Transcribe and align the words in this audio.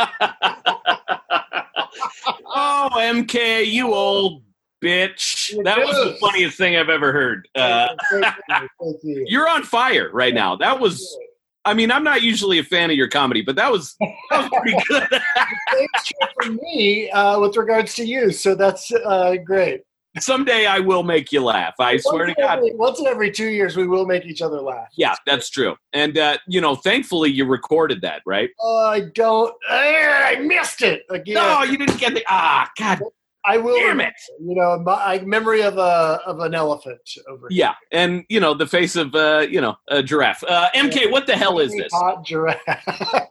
Oh, 2.57 2.89
MK, 2.95 3.67
you 3.67 3.93
old 3.93 4.43
bitch. 4.83 5.53
That 5.65 5.79
was 5.79 5.97
the 5.97 6.17
funniest 6.21 6.57
thing 6.57 6.77
I've 6.77 6.89
ever 6.89 7.11
heard. 7.13 7.49
Uh, 7.57 7.89
Thank 8.13 8.25
you. 8.25 8.31
Thank 8.81 8.97
you. 9.03 9.25
you're 9.27 9.49
on 9.49 9.65
fire 9.65 10.09
right 10.13 10.33
now. 10.33 10.55
That 10.55 10.79
was, 10.79 11.17
I 11.65 11.75
mean, 11.75 11.91
I'm 11.91 12.05
not 12.05 12.23
usually 12.23 12.59
a 12.59 12.65
fan 12.65 12.91
of 12.91 12.97
your 12.97 13.09
comedy, 13.09 13.43
but 13.43 13.57
that 13.57 13.71
was, 13.73 13.97
that 14.31 14.51
was 14.51 14.51
pretty 14.61 14.77
good. 14.89 15.09
Same 15.73 15.87
true 16.05 16.29
for 16.43 16.53
me 16.53 17.11
uh, 17.11 17.41
with 17.41 17.57
regards 17.57 17.95
to 17.95 18.05
you. 18.05 18.33
So 18.33 18.55
that's 18.55 18.93
uh, 18.93 19.37
great. 19.45 19.83
Someday 20.21 20.67
I 20.67 20.79
will 20.79 21.03
make 21.03 21.33
you 21.33 21.43
laugh. 21.43 21.75
I 21.81 21.97
swear 21.97 22.27
to 22.27 22.35
God. 22.35 22.59
every- 22.59 22.75
once 22.75 23.01
in 23.01 23.07
every 23.07 23.33
two 23.33 23.49
years, 23.49 23.77
we 23.77 23.87
will 23.89 24.07
make 24.07 24.25
each 24.27 24.43
other 24.43 24.61
laugh. 24.61 24.89
Yeah, 24.97 25.15
that's 25.27 25.51
true. 25.51 25.75
And, 25.93 26.17
uh, 26.17 26.39
you 26.47 26.61
know, 26.61 26.77
thankfully 26.77 27.31
you 27.31 27.47
recorded 27.47 28.01
that, 28.03 28.23
right? 28.25 28.51
Oh, 28.61 28.87
I 28.87 29.01
don't. 29.15 29.53
I 29.69 30.37
missed 30.41 30.83
it 30.83 31.03
again. 31.11 31.35
No, 31.35 31.65
you 31.65 31.77
didn't 31.79 31.99
get 31.99 32.15
the, 32.15 32.25
ah, 32.29 32.71
God 32.79 33.01
I 33.47 33.59
will. 33.59 33.77
damn 33.77 34.01
it. 34.01 34.15
You 34.41 34.55
know, 34.55 34.79
my 34.79 34.95
I, 34.95 35.21
memory 35.21 35.63
of 35.63 35.77
a 35.77 36.21
of 36.27 36.41
an 36.41 36.55
elephant 36.55 37.01
over. 37.29 37.49
here. 37.49 37.59
Yeah. 37.59 37.75
And, 37.93 38.25
you 38.29 38.41
know, 38.41 38.55
the 38.55 38.67
face 38.67 38.97
of, 38.97 39.15
uh, 39.15 39.47
you 39.49 39.61
know, 39.61 39.77
a 39.89 40.03
giraffe. 40.03 40.43
Uh, 40.45 40.71
MK, 40.75 41.11
what 41.11 41.27
the 41.27 41.37
hell 41.37 41.59
is 41.59 41.73
this? 41.73 41.93
Hot 41.93 42.25
giraffe. 42.25 42.61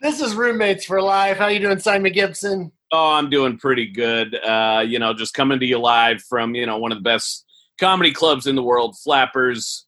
this 0.00 0.20
is 0.20 0.34
roommates 0.34 0.84
for 0.84 1.00
life. 1.00 1.36
How 1.36 1.46
you 1.46 1.60
doing, 1.60 1.78
Simon 1.78 2.12
Gibson? 2.12 2.72
Oh, 2.92 3.12
I'm 3.12 3.30
doing 3.30 3.58
pretty 3.58 3.86
good. 3.86 4.34
Uh, 4.34 4.84
you 4.86 4.98
know, 4.98 5.14
just 5.14 5.34
coming 5.34 5.60
to 5.60 5.66
you 5.66 5.78
live 5.78 6.22
from, 6.22 6.54
you 6.54 6.66
know, 6.66 6.78
one 6.78 6.92
of 6.92 6.98
the 6.98 7.02
best 7.02 7.44
comedy 7.78 8.12
clubs 8.12 8.46
in 8.46 8.56
the 8.56 8.62
world, 8.62 8.96
Flappers. 8.98 9.86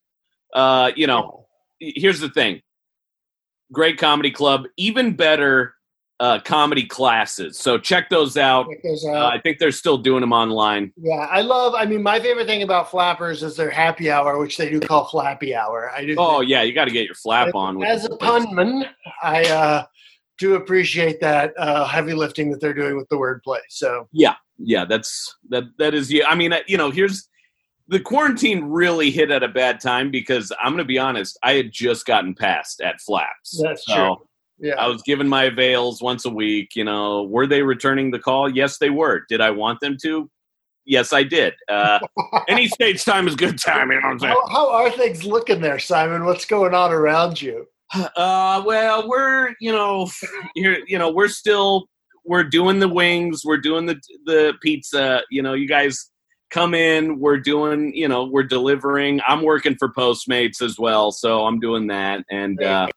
Uh, 0.52 0.90
you 0.96 1.06
know, 1.06 1.46
here's 1.78 2.20
the 2.20 2.28
thing. 2.28 2.62
Great 3.72 3.98
comedy 3.98 4.30
club, 4.30 4.64
even 4.76 5.14
better 5.16 5.75
uh, 6.20 6.40
comedy 6.40 6.84
classes. 6.86 7.58
So 7.58 7.78
check 7.78 8.08
those 8.08 8.36
out. 8.36 8.68
Check 8.70 8.82
those 8.82 9.04
Uh. 9.04 9.26
I 9.26 9.38
think 9.40 9.58
they're 9.58 9.70
still 9.70 9.98
doing 9.98 10.20
them 10.20 10.32
online. 10.32 10.92
yeah, 10.96 11.26
I 11.30 11.42
love. 11.42 11.74
I 11.74 11.84
mean, 11.84 12.02
my 12.02 12.18
favorite 12.20 12.46
thing 12.46 12.62
about 12.62 12.90
Flappers 12.90 13.42
is 13.42 13.56
their 13.56 13.70
happy 13.70 14.10
hour, 14.10 14.38
which 14.38 14.56
they 14.56 14.70
do 14.70 14.80
call 14.80 15.06
Flappy 15.06 15.54
Hour. 15.54 15.90
I 15.94 16.06
do. 16.06 16.14
Oh 16.18 16.40
yeah, 16.40 16.62
you 16.62 16.72
got 16.72 16.86
to 16.86 16.90
get 16.90 17.04
your 17.04 17.14
flap 17.14 17.54
on. 17.54 17.78
with 17.78 17.88
As 17.88 18.04
a 18.06 18.10
punman, 18.10 18.88
I 19.22 19.44
uh, 19.44 19.84
do 20.38 20.54
appreciate 20.54 21.20
that 21.20 21.52
uh, 21.58 21.84
heavy 21.84 22.14
lifting 22.14 22.50
that 22.50 22.60
they're 22.60 22.74
doing 22.74 22.96
with 22.96 23.08
the 23.08 23.16
wordplay. 23.16 23.60
So 23.68 24.08
Yeah, 24.12 24.34
yeah, 24.58 24.84
that's 24.86 25.36
that. 25.50 25.64
That 25.78 25.94
is 25.94 26.12
yeah. 26.12 26.28
I 26.28 26.34
mean, 26.34 26.52
uh, 26.52 26.60
you 26.66 26.78
know, 26.78 26.90
here's 26.90 27.28
the 27.88 28.00
quarantine 28.00 28.64
really 28.64 29.10
hit 29.10 29.30
at 29.30 29.42
a 29.42 29.48
bad 29.48 29.80
time 29.80 30.10
because 30.10 30.50
I'm 30.60 30.72
going 30.72 30.78
to 30.78 30.84
be 30.84 30.98
honest. 30.98 31.38
I 31.42 31.52
had 31.52 31.70
just 31.70 32.06
gotten 32.06 32.34
passed 32.34 32.80
at 32.80 33.00
Flaps. 33.00 33.60
That's 33.62 33.84
So, 33.86 33.94
true. 33.94 34.25
Yeah, 34.58 34.74
I 34.74 34.88
was 34.88 35.02
given 35.02 35.28
my 35.28 35.44
avails 35.44 36.02
once 36.02 36.24
a 36.24 36.30
week. 36.30 36.70
You 36.74 36.84
know, 36.84 37.24
were 37.24 37.46
they 37.46 37.62
returning 37.62 38.10
the 38.10 38.18
call? 38.18 38.48
Yes, 38.48 38.78
they 38.78 38.90
were. 38.90 39.24
Did 39.28 39.40
I 39.40 39.50
want 39.50 39.80
them 39.80 39.96
to? 40.02 40.30
Yes, 40.84 41.12
I 41.12 41.24
did. 41.24 41.54
Uh, 41.68 41.98
any 42.48 42.68
stage 42.68 43.04
time 43.04 43.26
is 43.26 43.34
good 43.34 43.58
time. 43.58 43.90
You 43.90 44.00
know 44.00 44.06
what 44.06 44.12
I'm 44.12 44.18
saying? 44.20 44.36
how, 44.48 44.48
how 44.48 44.72
are 44.72 44.90
things 44.90 45.24
looking 45.24 45.60
there, 45.60 45.78
Simon? 45.78 46.24
What's 46.24 46.44
going 46.44 46.74
on 46.74 46.92
around 46.92 47.40
you? 47.40 47.66
Uh, 48.16 48.62
well, 48.66 49.08
we're 49.08 49.54
you 49.60 49.70
know, 49.70 50.10
you 50.56 50.98
know, 50.98 51.10
we're 51.10 51.28
still 51.28 51.86
we're 52.24 52.42
doing 52.42 52.80
the 52.80 52.88
wings, 52.88 53.42
we're 53.44 53.56
doing 53.56 53.86
the 53.86 54.00
the 54.24 54.54
pizza. 54.60 55.22
You 55.30 55.42
know, 55.42 55.52
you 55.52 55.68
guys 55.68 56.10
come 56.50 56.74
in. 56.74 57.18
We're 57.18 57.38
doing, 57.38 57.94
you 57.94 58.08
know, 58.08 58.24
we're 58.24 58.44
delivering. 58.44 59.20
I'm 59.26 59.42
working 59.42 59.76
for 59.76 59.92
Postmates 59.92 60.62
as 60.62 60.78
well, 60.78 61.12
so 61.12 61.46
I'm 61.46 61.60
doing 61.60 61.86
that, 61.88 62.24
and 62.30 62.62
uh, 62.62 62.88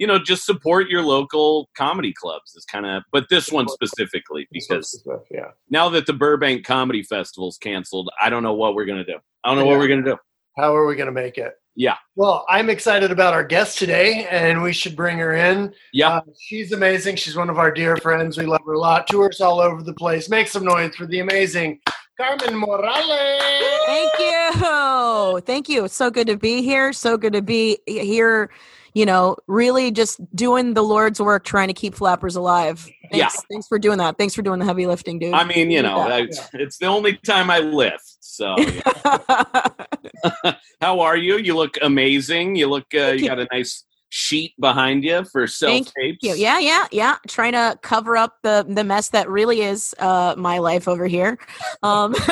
you 0.00 0.06
know, 0.08 0.18
just 0.18 0.44
support 0.44 0.88
your 0.88 1.02
local 1.02 1.70
comedy 1.76 2.12
clubs. 2.12 2.56
Is 2.56 2.64
kind 2.64 2.86
of, 2.86 3.04
but 3.12 3.28
this 3.28 3.52
one 3.52 3.68
specifically 3.68 4.48
because 4.50 5.04
yeah. 5.30 5.50
now 5.68 5.88
that 5.90 6.06
the 6.06 6.12
Burbank 6.12 6.64
Comedy 6.66 7.04
Festival's 7.04 7.58
canceled, 7.58 8.10
I 8.20 8.30
don't 8.30 8.42
know 8.42 8.54
what 8.54 8.74
we're 8.74 8.86
gonna 8.86 9.04
do. 9.04 9.18
I 9.44 9.50
don't 9.50 9.58
know 9.58 9.66
what 9.66 9.78
we're 9.78 9.88
gonna 9.88 10.02
do. 10.02 10.16
How 10.56 10.74
are 10.74 10.86
we 10.86 10.96
going 10.96 11.06
to 11.06 11.12
make 11.12 11.38
it? 11.38 11.54
Yeah. 11.76 11.96
Well, 12.16 12.44
I'm 12.48 12.68
excited 12.68 13.10
about 13.10 13.32
our 13.32 13.44
guest 13.44 13.78
today, 13.78 14.26
and 14.30 14.62
we 14.62 14.72
should 14.72 14.96
bring 14.96 15.16
her 15.18 15.34
in. 15.34 15.72
Yeah. 15.92 16.16
Uh, 16.16 16.22
she's 16.38 16.72
amazing. 16.72 17.16
She's 17.16 17.36
one 17.36 17.48
of 17.48 17.58
our 17.58 17.70
dear 17.70 17.96
friends. 17.96 18.36
We 18.36 18.44
love 18.44 18.60
her 18.66 18.72
a 18.72 18.78
lot. 18.78 19.06
Tours 19.06 19.40
all 19.40 19.60
over 19.60 19.82
the 19.82 19.94
place. 19.94 20.28
Make 20.28 20.48
some 20.48 20.64
noise 20.64 20.96
for 20.96 21.06
the 21.06 21.20
amazing 21.20 21.80
Carmen 22.18 22.56
Morales. 22.56 23.42
Thank 23.86 24.12
you. 24.18 25.40
Thank 25.46 25.68
you. 25.68 25.84
It's 25.84 25.94
so 25.94 26.10
good 26.10 26.26
to 26.26 26.36
be 26.36 26.60
here. 26.62 26.92
So 26.92 27.16
good 27.16 27.32
to 27.32 27.42
be 27.42 27.78
here, 27.86 28.50
you 28.94 29.06
know, 29.06 29.36
really 29.46 29.90
just 29.90 30.20
doing 30.34 30.74
the 30.74 30.82
Lord's 30.82 31.20
work 31.20 31.44
trying 31.44 31.68
to 31.68 31.74
keep 31.74 31.94
flappers 31.94 32.36
alive. 32.36 32.80
Thanks, 33.10 33.16
Yeah. 33.16 33.28
Thanks 33.50 33.68
for 33.68 33.78
doing 33.78 33.98
that. 33.98 34.16
Thanks 34.18 34.34
for 34.34 34.42
doing 34.42 34.58
the 34.58 34.64
heavy 34.64 34.86
lifting, 34.86 35.18
dude. 35.18 35.34
I 35.34 35.44
mean, 35.44 35.70
you 35.70 35.82
know, 35.82 36.06
Yeah. 36.08 36.26
it's, 36.54 36.78
the 36.78 36.86
only 36.86 37.16
time 37.18 37.50
I 37.50 37.58
lift. 37.60 38.16
So, 38.20 38.56
how 40.80 41.00
are 41.00 41.16
you? 41.16 41.36
You 41.38 41.56
look 41.56 41.76
amazing. 41.82 42.56
You 42.56 42.68
look, 42.68 42.86
uh, 42.94 43.12
you. 43.12 43.28
got 43.28 43.38
a 43.38 43.48
nice 43.52 43.84
sheet 44.10 44.52
behind 44.60 45.04
you 45.04 45.24
for 45.24 45.46
self 45.46 45.92
tapes. 45.94 46.18
Yeah, 46.22 46.58
yeah, 46.58 46.86
yeah. 46.90 47.16
Trying 47.28 47.52
to 47.52 47.78
cover 47.82 48.16
up 48.16 48.38
the 48.42 48.66
the 48.68 48.84
mess 48.84 49.08
that 49.10 49.28
really 49.28 49.62
is 49.62 49.94
uh 49.98 50.34
my 50.36 50.58
life 50.58 50.86
over 50.86 51.06
here. 51.06 51.38
Um 51.82 52.14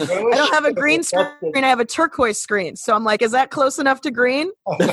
I 0.00 0.30
don't 0.34 0.54
have 0.54 0.64
a 0.64 0.72
green 0.72 1.02
screen. 1.02 1.28
I 1.56 1.68
have 1.68 1.80
a 1.80 1.84
turquoise 1.84 2.40
screen. 2.40 2.76
So 2.76 2.94
I'm 2.94 3.04
like, 3.04 3.22
is 3.22 3.32
that 3.32 3.50
close 3.50 3.78
enough 3.78 4.00
to 4.02 4.10
green? 4.10 4.50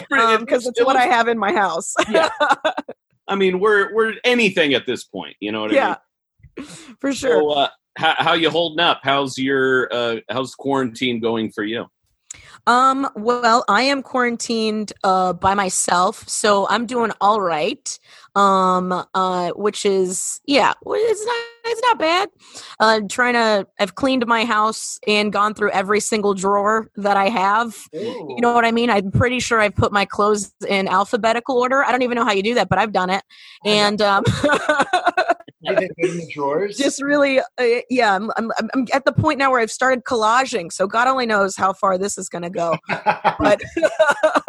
Because 0.42 0.66
it's 0.66 0.84
what 0.84 0.96
I 0.96 1.06
have 1.06 1.28
in 1.28 1.38
my 1.38 1.54
house. 1.54 1.94
I 3.28 3.36
mean, 3.36 3.60
we're 3.60 3.94
we're 3.94 4.16
anything 4.24 4.74
at 4.74 4.86
this 4.86 5.04
point. 5.04 5.36
You 5.40 5.52
know 5.52 5.62
what 5.62 5.72
I 5.72 5.76
yeah, 5.76 5.96
mean? 6.58 6.68
for 7.00 7.14
sure. 7.14 7.40
So, 7.40 7.50
uh, 7.52 7.68
how, 7.98 8.16
how 8.18 8.34
you 8.34 8.50
holding 8.50 8.80
up? 8.80 9.02
How's 9.04 9.38
your 9.38 9.94
uh, 9.94 10.18
how's 10.30 10.56
quarantine 10.56 11.20
going 11.20 11.52
for 11.52 11.64
you? 11.64 11.86
Um, 12.68 13.10
well, 13.16 13.64
I 13.68 13.84
am 13.84 14.04
quarantined 14.04 14.94
uh 15.04 15.34
by 15.34 15.54
myself, 15.54 16.28
so 16.28 16.68
I'm 16.70 16.86
doing 16.86 17.12
all 17.22 17.42
right. 17.42 18.00
Um, 18.36 19.04
uh, 19.14 19.50
which 19.52 19.86
is 19.86 20.40
yeah, 20.46 20.74
it's 20.86 21.26
not 21.26 21.36
it's 21.66 21.82
not 21.82 22.00
bad. 22.00 22.30
Uh, 22.80 23.02
trying 23.10 23.34
to 23.34 23.68
I've 23.80 23.96
cleaned 23.96 24.26
my 24.28 24.46
house 24.46 25.00
and 25.08 25.34
gone 25.34 25.54
through 25.54 25.72
every 25.72 26.00
single 26.00 26.34
drawer 26.34 26.90
that 26.96 27.18
I 27.18 27.30
have. 27.30 27.78
You 27.92 28.42
know 28.42 28.54
what 28.54 28.66
I 28.66 28.72
mean? 28.72 28.90
I'm 28.90 29.12
pretty 29.12 29.40
sure 29.40 29.60
I've 29.60 29.76
put 29.76 29.92
my 29.92 30.06
clothes 30.06 30.54
in 30.68 30.88
alphabetical 30.88 31.58
order. 31.58 31.84
I 31.84 31.92
don't 31.92 32.04
even 32.04 32.16
know 32.16 32.26
how 32.26 32.32
you 32.34 32.44
do 32.44 32.54
that, 32.56 32.70
but 32.70 32.80
I've 32.80 32.94
done 32.94 33.10
it. 33.10 33.24
And 33.66 34.02
um 34.02 34.24
Do 34.26 34.32
they 34.42 34.58
put 34.58 35.31
in 35.98 36.18
the 36.18 36.28
drawers? 36.34 36.78
just 36.78 37.02
really 37.02 37.40
uh, 37.40 37.82
yeah 37.90 38.16
I'm, 38.16 38.32
I'm 38.38 38.52
i'm 38.74 38.88
at 38.94 39.06
the 39.06 39.12
point 39.14 39.40
now 39.40 39.52
where 39.52 39.60
i've 39.60 39.72
started 39.72 40.04
collaging 40.04 40.72
so 40.72 40.88
god 40.88 41.08
only 41.08 41.26
knows 41.26 41.56
how 41.56 41.74
far 41.74 41.98
this 41.98 42.18
is 42.18 42.30
going 42.30 42.44
to 42.44 42.50
go. 42.50 42.76
But 43.40 43.62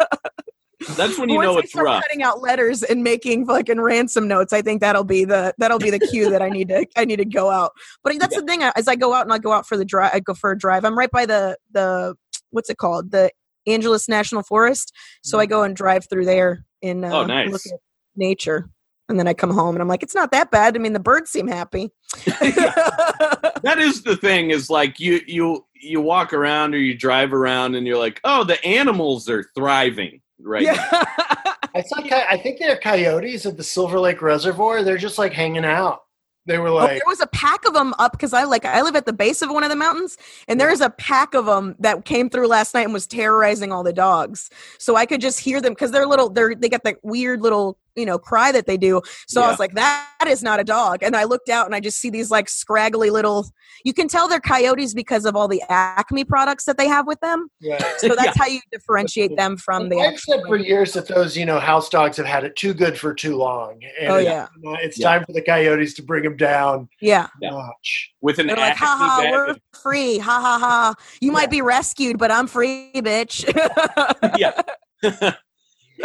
That's 0.97 1.17
when 1.17 1.29
you 1.29 1.35
once 1.37 1.45
know 1.47 1.55
I 1.55 1.59
it's 1.59 1.69
start 1.71 1.85
rough. 1.85 2.03
cutting 2.03 2.23
out 2.23 2.41
letters 2.41 2.83
and 2.83 3.03
making 3.03 3.45
fucking 3.45 3.79
ransom 3.79 4.27
notes 4.27 4.51
i 4.51 4.61
think 4.61 4.81
that'll 4.81 5.05
be 5.05 5.23
the 5.23 5.53
that'll 5.57 5.79
be 5.79 5.89
the 5.89 5.99
cue 5.99 6.29
that 6.29 6.41
i 6.41 6.49
need 6.49 6.67
to 6.67 6.85
i 6.97 7.05
need 7.05 7.15
to 7.17 7.25
go 7.25 7.49
out. 7.49 7.71
But 8.03 8.19
that's 8.19 8.35
the 8.35 8.41
thing 8.43 8.63
as 8.63 8.87
i 8.89 8.95
go 8.95 9.13
out 9.13 9.21
and 9.25 9.31
i 9.31 9.37
go 9.37 9.53
out 9.53 9.65
for 9.65 9.77
the 9.77 9.85
drive 9.85 10.11
i 10.13 10.19
go 10.19 10.33
for 10.33 10.51
a 10.51 10.57
drive 10.57 10.83
i'm 10.83 10.97
right 10.97 11.09
by 11.11 11.25
the 11.25 11.57
the 11.71 12.15
what's 12.51 12.69
it 12.69 12.77
called? 12.77 13.11
The 13.11 13.31
angeles 13.65 14.09
national 14.09 14.43
forest. 14.43 14.91
So 15.23 15.39
i 15.39 15.45
go 15.45 15.63
and 15.63 15.73
drive 15.73 16.09
through 16.09 16.25
there 16.25 16.65
in 16.81 17.05
uh, 17.05 17.11
Oh, 17.13 17.25
nice. 17.25 17.49
look 17.49 17.61
at 17.65 17.79
nature 18.17 18.69
and 19.09 19.19
then 19.19 19.27
i 19.27 19.33
come 19.33 19.51
home 19.51 19.75
and 19.75 19.81
i'm 19.81 19.87
like 19.87 20.03
it's 20.03 20.15
not 20.15 20.31
that 20.31 20.49
bad 20.51 20.75
i 20.75 20.79
mean 20.79 20.93
the 20.93 20.99
birds 20.99 21.29
seem 21.29 21.47
happy 21.47 21.91
that 22.25 23.75
is 23.79 24.03
the 24.03 24.15
thing 24.17 24.51
is 24.51 24.69
like 24.69 24.99
you 24.99 25.19
you 25.27 25.65
you 25.73 25.99
walk 26.01 26.33
around 26.33 26.73
or 26.73 26.77
you 26.79 26.95
drive 26.95 27.33
around 27.33 27.75
and 27.75 27.85
you're 27.87 27.97
like 27.97 28.19
oh 28.23 28.43
the 28.43 28.63
animals 28.65 29.29
are 29.29 29.43
thriving 29.55 30.21
right 30.39 30.63
now. 30.65 30.73
yeah 30.73 31.53
I 31.75 31.81
saw. 31.81 32.01
coy- 32.03 32.25
I 32.29 32.37
think 32.37 32.59
they're 32.59 32.77
coyotes 32.77 33.47
at 33.47 33.57
the 33.57 33.63
Silver 33.63 33.99
Lake 33.99 34.21
Reservoir. 34.21 34.83
They're 34.83 34.95
just 34.95 35.17
like 35.17 35.33
hanging 35.33 35.65
out. 35.65 36.01
They 36.45 36.59
were 36.59 36.67
Oh, 36.67 36.75
like, 36.75 36.91
there 36.91 37.01
was 37.07 37.19
a 37.19 37.25
pack 37.25 37.65
of 37.65 37.73
them 37.73 37.95
up 37.97 38.11
because 38.11 38.31
I 38.31 38.43
like 38.43 38.63
I 38.63 38.83
live 38.83 38.95
at 38.95 39.07
the 39.07 39.13
base 39.13 39.41
of 39.41 39.49
one 39.49 39.63
of 39.63 39.71
the 39.71 39.75
mountains, 39.75 40.15
and 40.47 40.61
there 40.61 40.69
is 40.69 40.81
a 40.81 40.91
pack 40.91 41.33
of 41.33 41.47
them 41.47 41.75
that 41.79 42.05
came 42.05 42.29
through 42.29 42.45
last 42.47 42.75
night 42.75 42.83
and 42.83 42.93
was 42.93 43.07
terrorizing 43.07 43.71
all 43.71 43.81
the 43.81 43.91
dogs. 43.91 44.51
So 44.77 44.95
I 44.95 45.07
could 45.07 45.19
just 45.19 45.39
hear 45.39 45.59
them 45.61 45.73
because 45.73 45.89
they're 45.89 46.05
little. 46.05 46.29
They're 46.29 46.53
they 46.53 46.69
got 46.69 46.83
that 46.83 46.97
weird 47.01 47.41
little 47.41 47.79
you 47.95 48.05
know 48.05 48.17
cry 48.17 48.51
that 48.51 48.65
they 48.65 48.77
do 48.77 49.01
so 49.27 49.41
i 49.41 49.47
was 49.49 49.59
like 49.59 49.73
that 49.73 50.07
is 50.27 50.41
not 50.41 50.59
a 50.59 50.63
dog 50.63 51.03
and 51.03 51.15
i 51.15 51.23
looked 51.23 51.49
out 51.49 51.65
and 51.65 51.75
i 51.75 51.79
just 51.79 51.97
see 51.99 52.09
these 52.09 52.31
like 52.31 52.49
scraggly 52.49 53.09
little 53.09 53.45
you 53.83 53.93
can 53.93 54.07
tell 54.07 54.27
they're 54.27 54.39
coyotes 54.39 54.93
because 54.93 55.25
of 55.25 55.35
all 55.35 55.47
the 55.47 55.61
acme 55.69 56.23
products 56.23 56.65
that 56.65 56.77
they 56.77 56.87
have 56.87 57.05
with 57.07 57.19
them 57.19 57.47
Right. 57.67 57.81
so 57.97 58.07
that's 58.15 58.23
Yeah. 58.25 58.33
how 58.37 58.47
you 58.47 58.59
differentiate 58.71 59.35
them 59.35 59.57
from 59.57 59.89
the 59.89 59.99
I've 59.99 60.19
said 60.19 60.41
for 60.47 60.57
years 60.57 60.93
that 60.93 61.07
those, 61.07 61.35
you 61.37 61.45
know, 61.45 61.59
house 61.59 61.89
dogs 61.89 62.17
have 62.17 62.25
had 62.25 62.43
it 62.43 62.55
too 62.55 62.73
good 62.73 62.97
for 62.97 63.13
too 63.13 63.35
long. 63.35 63.81
And 63.99 64.09
Oh, 64.11 64.15
it's, 64.15 64.25
yeah. 64.25 64.47
it's 64.81 64.99
Yeah. 64.99 65.09
time 65.09 65.25
for 65.25 65.33
the 65.33 65.41
coyotes 65.41 65.93
to 65.95 66.03
bring 66.03 66.23
them 66.23 66.37
down 66.37 66.89
yeah 67.01 67.27
notch. 67.41 68.11
with 68.21 68.39
an 68.39 68.47
they're 68.47 68.55
like 68.55 68.75
ha 68.75 68.95
ha 68.97 69.29
we're 69.31 69.55
free 69.81 70.17
ha 70.17 70.39
ha 70.39 70.57
ha 70.59 70.93
you 71.21 71.31
might 71.31 71.49
be 71.49 71.61
rescued 71.61 72.17
but 72.17 72.31
i'm 72.31 72.47
free 72.47 72.91
bitch 72.95 73.43
yeah. 74.37 74.61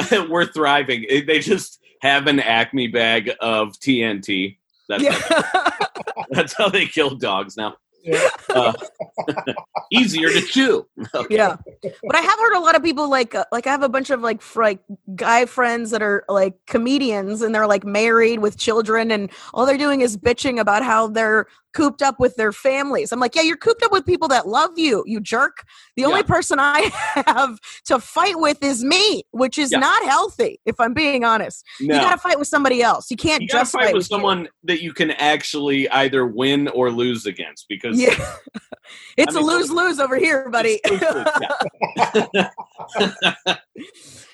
we're 0.29 0.47
thriving. 0.47 1.07
They 1.09 1.41
just 1.41 1.81
have 2.01 2.27
an 2.27 2.41
Acme 2.41 2.89
bag 2.89 3.33
of 3.41 3.73
TNT. 3.79 4.57
That's 4.89 5.03
yeah 5.03 5.43
that's 6.31 6.55
how 6.55 6.69
they 6.69 6.87
kill 6.87 7.15
dogs 7.17 7.57
now. 7.57 7.77
Yeah. 8.03 8.29
Uh, 8.49 8.73
easier 9.93 10.29
to 10.31 10.41
chew. 10.41 10.87
yeah 11.29 11.57
but 11.83 12.15
i 12.15 12.21
have 12.21 12.39
heard 12.39 12.55
a 12.55 12.61
lot 12.61 12.77
of 12.77 12.83
people 12.83 13.11
like 13.11 13.35
uh, 13.35 13.45
like 13.51 13.67
i 13.67 13.71
have 13.71 13.83
a 13.83 13.89
bunch 13.89 14.11
of 14.11 14.21
like 14.21 14.41
fr- 14.41 14.63
like 14.63 14.81
guy 15.15 15.45
friends 15.45 15.91
that 15.91 16.01
are 16.01 16.25
like 16.29 16.55
comedians 16.67 17.43
and 17.43 17.55
they're 17.55 17.67
like 17.67 17.85
married 17.85 18.39
with 18.39 18.57
children 18.57 19.11
and 19.11 19.31
all 19.53 19.67
they're 19.67 19.77
doing 19.77 20.01
is 20.01 20.17
bitching 20.17 20.61
about 20.61 20.85
how 20.85 21.09
they're 21.09 21.49
cooped 21.79 22.03
up 22.03 22.19
with 22.19 22.35
their 22.35 22.53
families 22.53 23.13
i'm 23.13 23.21
like 23.21 23.37
yeah 23.37 23.43
you're 23.43 23.57
cooped 23.57 23.85
up 23.85 23.93
with 23.93 24.05
people 24.05 24.27
that 24.27 24.49
love 24.49 24.71
you 24.77 25.05
you 25.07 25.21
jerk 25.21 25.65
the 25.97 26.05
only 26.05 26.19
Yeah. 26.21 26.35
person 26.35 26.59
i 26.59 26.91
have 27.27 27.57
to 27.87 28.01
fight 28.01 28.37
with 28.39 28.61
is 28.65 28.83
me 28.83 29.23
which 29.31 29.59
is 29.59 29.71
Yeah. 29.71 29.79
not 29.79 30.03
healthy 30.05 30.59
if 30.67 30.75
i'm 30.81 30.93
being 30.93 31.23
honest 31.25 31.65
No. 31.81 31.95
you 31.95 32.01
gotta 32.01 32.19
fight 32.19 32.37
with 32.37 32.49
somebody 32.49 32.83
else 32.83 33.13
you 33.13 33.17
can't 33.17 33.43
You 33.43 33.49
just 33.49 33.73
fight 33.73 33.95
with 33.95 34.03
you. 34.11 34.15
someone 34.17 34.49
that 34.65 34.83
you 34.83 34.93
can 34.93 35.13
actually 35.13 35.89
either 35.91 36.27
win 36.27 36.67
or 36.69 36.91
lose 36.91 37.27
against 37.27 37.67
because 37.69 37.97
yeah 38.01 38.17
it's 39.17 39.37
I 39.37 39.41
mean, 39.41 39.49
a 39.49 39.53
lose-lose 39.53 40.01
over 40.01 40.17
here 40.17 40.49
buddy 40.51 40.81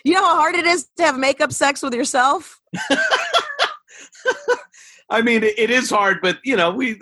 you 0.05 0.15
know 0.15 0.25
how 0.25 0.37
hard 0.37 0.55
it 0.55 0.67
is 0.67 0.89
to 0.97 1.03
have 1.03 1.19
makeup 1.19 1.53
sex 1.53 1.83
with 1.83 1.93
yourself 1.93 2.59
I 5.11 5.21
mean, 5.21 5.43
it 5.45 5.71
is 5.71 5.91
hard, 5.91 6.19
but 6.23 6.39
you 6.45 6.57
know, 6.57 6.71
we 6.71 6.99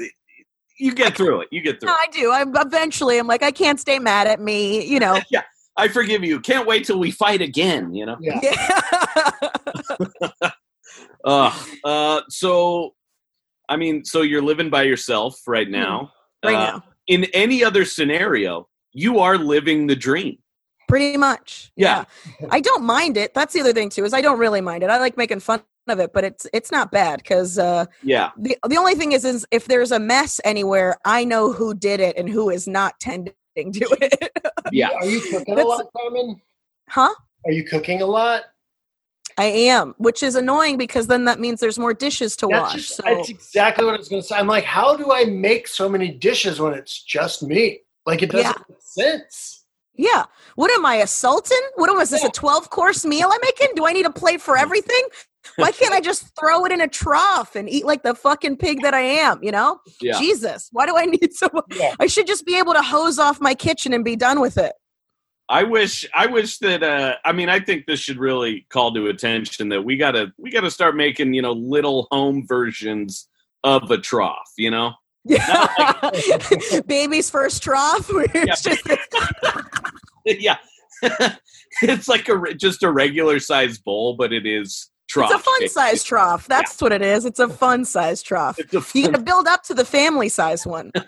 you 0.82 0.94
get 0.94 1.16
through 1.16 1.42
it. 1.42 1.48
You 1.50 1.60
get 1.62 1.80
through 1.80 1.88
No, 1.88 1.94
it. 1.94 2.08
I 2.08 2.10
do. 2.10 2.32
I'm 2.32 2.54
eventually. 2.56 3.18
I'm 3.18 3.26
like, 3.26 3.42
I 3.42 3.50
can't 3.52 3.78
stay 3.80 3.98
mad 3.98 4.26
at 4.26 4.40
me. 4.40 4.84
You 4.86 4.98
know. 5.00 5.20
Yeah, 5.30 5.42
I 5.76 5.88
forgive 5.88 6.22
you. 6.24 6.40
Can't 6.40 6.66
wait 6.66 6.84
till 6.84 6.98
we 6.98 7.10
fight 7.10 7.40
again. 7.40 7.94
You 7.94 8.06
know. 8.06 8.16
Yeah. 8.20 8.40
Yeah. 8.42 9.30
Uh, 11.24 11.56
uh, 11.84 12.20
so, 12.28 12.94
I 13.68 13.76
mean, 13.76 14.04
so 14.04 14.22
you're 14.22 14.42
living 14.42 14.70
by 14.70 14.82
yourself 14.82 15.40
right 15.46 15.70
now. 15.70 16.10
right 16.44 16.54
Uh, 16.56 16.58
now, 16.78 16.84
In 17.06 17.26
any 17.32 17.62
other 17.62 17.84
scenario, 17.84 18.68
you 18.92 19.20
are 19.20 19.38
living 19.38 19.86
the 19.86 19.94
dream. 19.94 20.38
pretty 20.88 21.16
much. 21.16 21.70
Yeah. 21.76 22.04
I 22.50 22.60
don't 22.60 22.82
mind 22.82 23.16
it. 23.16 23.34
That's 23.34 23.54
the 23.54 23.60
other 23.60 23.72
thing 23.72 23.88
too. 23.88 24.04
Is 24.04 24.12
I 24.12 24.20
don't 24.20 24.38
really 24.40 24.60
mind 24.60 24.82
it. 24.82 24.90
I 24.90 24.98
like 24.98 25.16
making 25.16 25.38
fun 25.40 25.62
of 25.88 25.98
it, 26.00 26.12
but 26.12 26.24
it's 26.24 26.46
it's 26.52 26.70
not 26.70 26.90
bad 26.92 27.18
because 27.18 27.58
uh, 27.58 27.86
Yeah. 28.02 28.30
the 28.38 28.56
the 28.68 28.76
only 28.76 28.94
thing 28.94 29.12
is 29.12 29.24
is 29.24 29.46
if 29.50 29.66
there's 29.66 29.90
a 29.90 29.98
mess 29.98 30.40
anywhere, 30.44 30.96
I 31.04 31.24
know 31.24 31.52
who 31.52 31.74
did 31.74 32.00
it 32.00 32.16
and 32.16 32.28
who 32.28 32.50
is 32.50 32.68
not 32.68 32.98
tending 33.00 33.34
to 33.56 33.62
it. 34.00 34.30
Yeah. 34.70 34.90
Are 34.90 35.06
you 35.06 35.20
cooking 35.20 35.58
a 35.58 35.64
lot, 35.64 35.86
Carmen? 35.96 36.40
huh? 36.88 37.12
Are 37.44 37.52
you 37.52 37.64
cooking 37.64 38.00
a 38.02 38.06
lot? 38.06 38.42
I 39.38 39.44
am, 39.44 39.94
which 39.96 40.22
is 40.22 40.34
annoying 40.36 40.76
because 40.76 41.06
then 41.06 41.24
that 41.24 41.40
means 41.40 41.58
there's 41.60 41.78
more 41.78 41.94
dishes 41.94 42.36
to 42.36 42.46
That's, 42.48 42.62
wash. 42.62 42.74
just- 42.74 42.96
so 42.96 43.02
that's 43.04 43.30
exactly 43.30 43.84
what 43.84 43.94
I 43.94 43.96
was 43.98 44.08
going 44.10 44.20
to 44.20 44.28
say. 44.28 44.36
I'm 44.36 44.46
like, 44.46 44.64
how 44.64 44.94
do 44.94 45.10
I 45.10 45.24
make 45.24 45.66
so 45.68 45.88
many 45.88 46.10
dishes 46.10 46.60
when 46.60 46.74
it's 46.74 47.02
just 47.02 47.42
me? 47.42 47.80
Like, 48.04 48.22
it 48.22 48.30
doesn't 48.30 48.44
Yeah. 48.46 48.62
make 48.68 48.78
sense. 48.82 49.64
yeah, 49.94 50.24
what 50.56 50.70
am 50.70 50.84
I 50.84 50.96
a 50.96 51.06
sultan? 51.06 51.58
What 51.76 51.88
am 51.90 51.98
is 52.00 52.10
this 52.10 52.22
Yeah. 52.22 52.28
a 52.28 52.32
twelve 52.32 52.68
course 52.70 53.04
meal 53.06 53.28
I'm 53.32 53.40
making? 53.42 53.68
Do 53.74 53.86
I 53.86 53.92
need 53.92 54.04
a 54.06 54.10
plate 54.12 54.40
for 54.42 54.56
everything? 54.56 55.02
Why 55.56 55.72
can't 55.72 55.92
I 55.92 56.00
just 56.00 56.26
throw 56.38 56.64
it 56.64 56.72
in 56.72 56.80
a 56.80 56.88
trough 56.88 57.56
and 57.56 57.68
eat 57.68 57.84
like 57.84 58.02
the 58.02 58.14
fucking 58.14 58.56
pig 58.56 58.82
that 58.82 58.94
I 58.94 59.00
am? 59.00 59.42
You 59.42 59.52
know, 59.52 59.80
Yeah. 60.00 60.18
Jesus, 60.18 60.68
why 60.72 60.86
do 60.86 60.96
I 60.96 61.04
need 61.06 61.32
so 61.34 61.48
much? 61.52 61.64
Yeah. 61.74 61.94
I 62.00 62.06
should 62.06 62.26
just 62.26 62.46
be 62.46 62.58
able 62.58 62.74
to 62.74 62.82
hose 62.82 63.18
off 63.18 63.40
my 63.40 63.54
kitchen 63.54 63.92
and 63.92 64.04
be 64.04 64.16
done 64.16 64.40
with 64.40 64.56
it. 64.56 64.72
I 65.48 65.64
wish 65.64 66.08
I 66.14 66.26
wish 66.26 66.58
that 66.58 66.82
uh 66.82 67.16
I 67.24 67.32
mean 67.32 67.48
I 67.48 67.60
think 67.60 67.86
this 67.86 68.00
should 68.00 68.18
really 68.18 68.66
call 68.70 68.94
to 68.94 69.08
attention 69.08 69.68
that 69.70 69.82
we 69.82 69.96
gotta 69.96 70.32
we 70.38 70.50
gotta 70.50 70.70
start 70.70 70.96
making, 70.96 71.34
you 71.34 71.42
know, 71.42 71.52
little 71.52 72.06
home 72.10 72.46
versions 72.46 73.28
of 73.64 73.90
a 73.90 73.98
trough, 73.98 74.50
you 74.56 74.70
know? 74.70 74.92
yeah, 75.24 75.66
Baby's 76.86 77.30
first 77.30 77.62
trough. 77.62 78.10
where 78.12 78.26
it's 78.34 78.62
just 78.62 78.82
yeah. 80.26 80.56
it's 81.82 82.08
like 82.08 82.28
a 82.28 82.54
just 82.54 82.82
a 82.82 82.90
regular 82.90 83.38
sized 83.40 83.84
bowl, 83.84 84.14
but 84.16 84.32
it 84.32 84.46
is 84.46 84.88
trough. 85.12 85.30
it's 85.30 85.40
a 85.40 85.44
fun 85.44 85.68
size 85.68 86.02
trough. 86.04 86.46
That's 86.48 86.80
what 86.80 86.92
it 86.92 87.02
is. 87.02 87.24
It's 87.24 87.38
a 87.40 87.48
fun 87.48 87.84
size 87.84 88.22
trough. 88.22 88.58
A 88.58 88.64
You 88.72 88.80
fun, 88.80 89.02
got 89.02 89.12
to 89.18 89.22
build 89.22 89.46
up 89.46 89.62
to 89.64 89.74
the 89.74 89.84
family 89.84 90.28
size 90.28 90.66
one. 90.66 90.90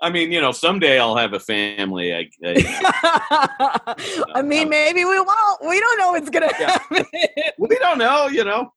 I 0.00 0.10
mean, 0.10 0.30
you 0.30 0.40
know, 0.42 0.52
someday 0.52 0.98
I'll 0.98 1.16
have 1.16 1.32
a 1.32 1.40
family. 1.40 2.14
I, 2.14 2.28
I, 2.44 3.94
I 4.34 4.42
mean, 4.42 4.68
maybe 4.68 5.04
we 5.06 5.18
won't. 5.18 5.66
We 5.66 5.80
don't 5.80 5.98
know 5.98 6.10
what's 6.12 6.28
gonna 6.30 6.50
Yeah. 6.60 6.70
happen. 6.70 7.04
we 7.58 7.76
don't 7.78 7.98
know, 7.98 8.26
you 8.26 8.44
know. 8.44 8.72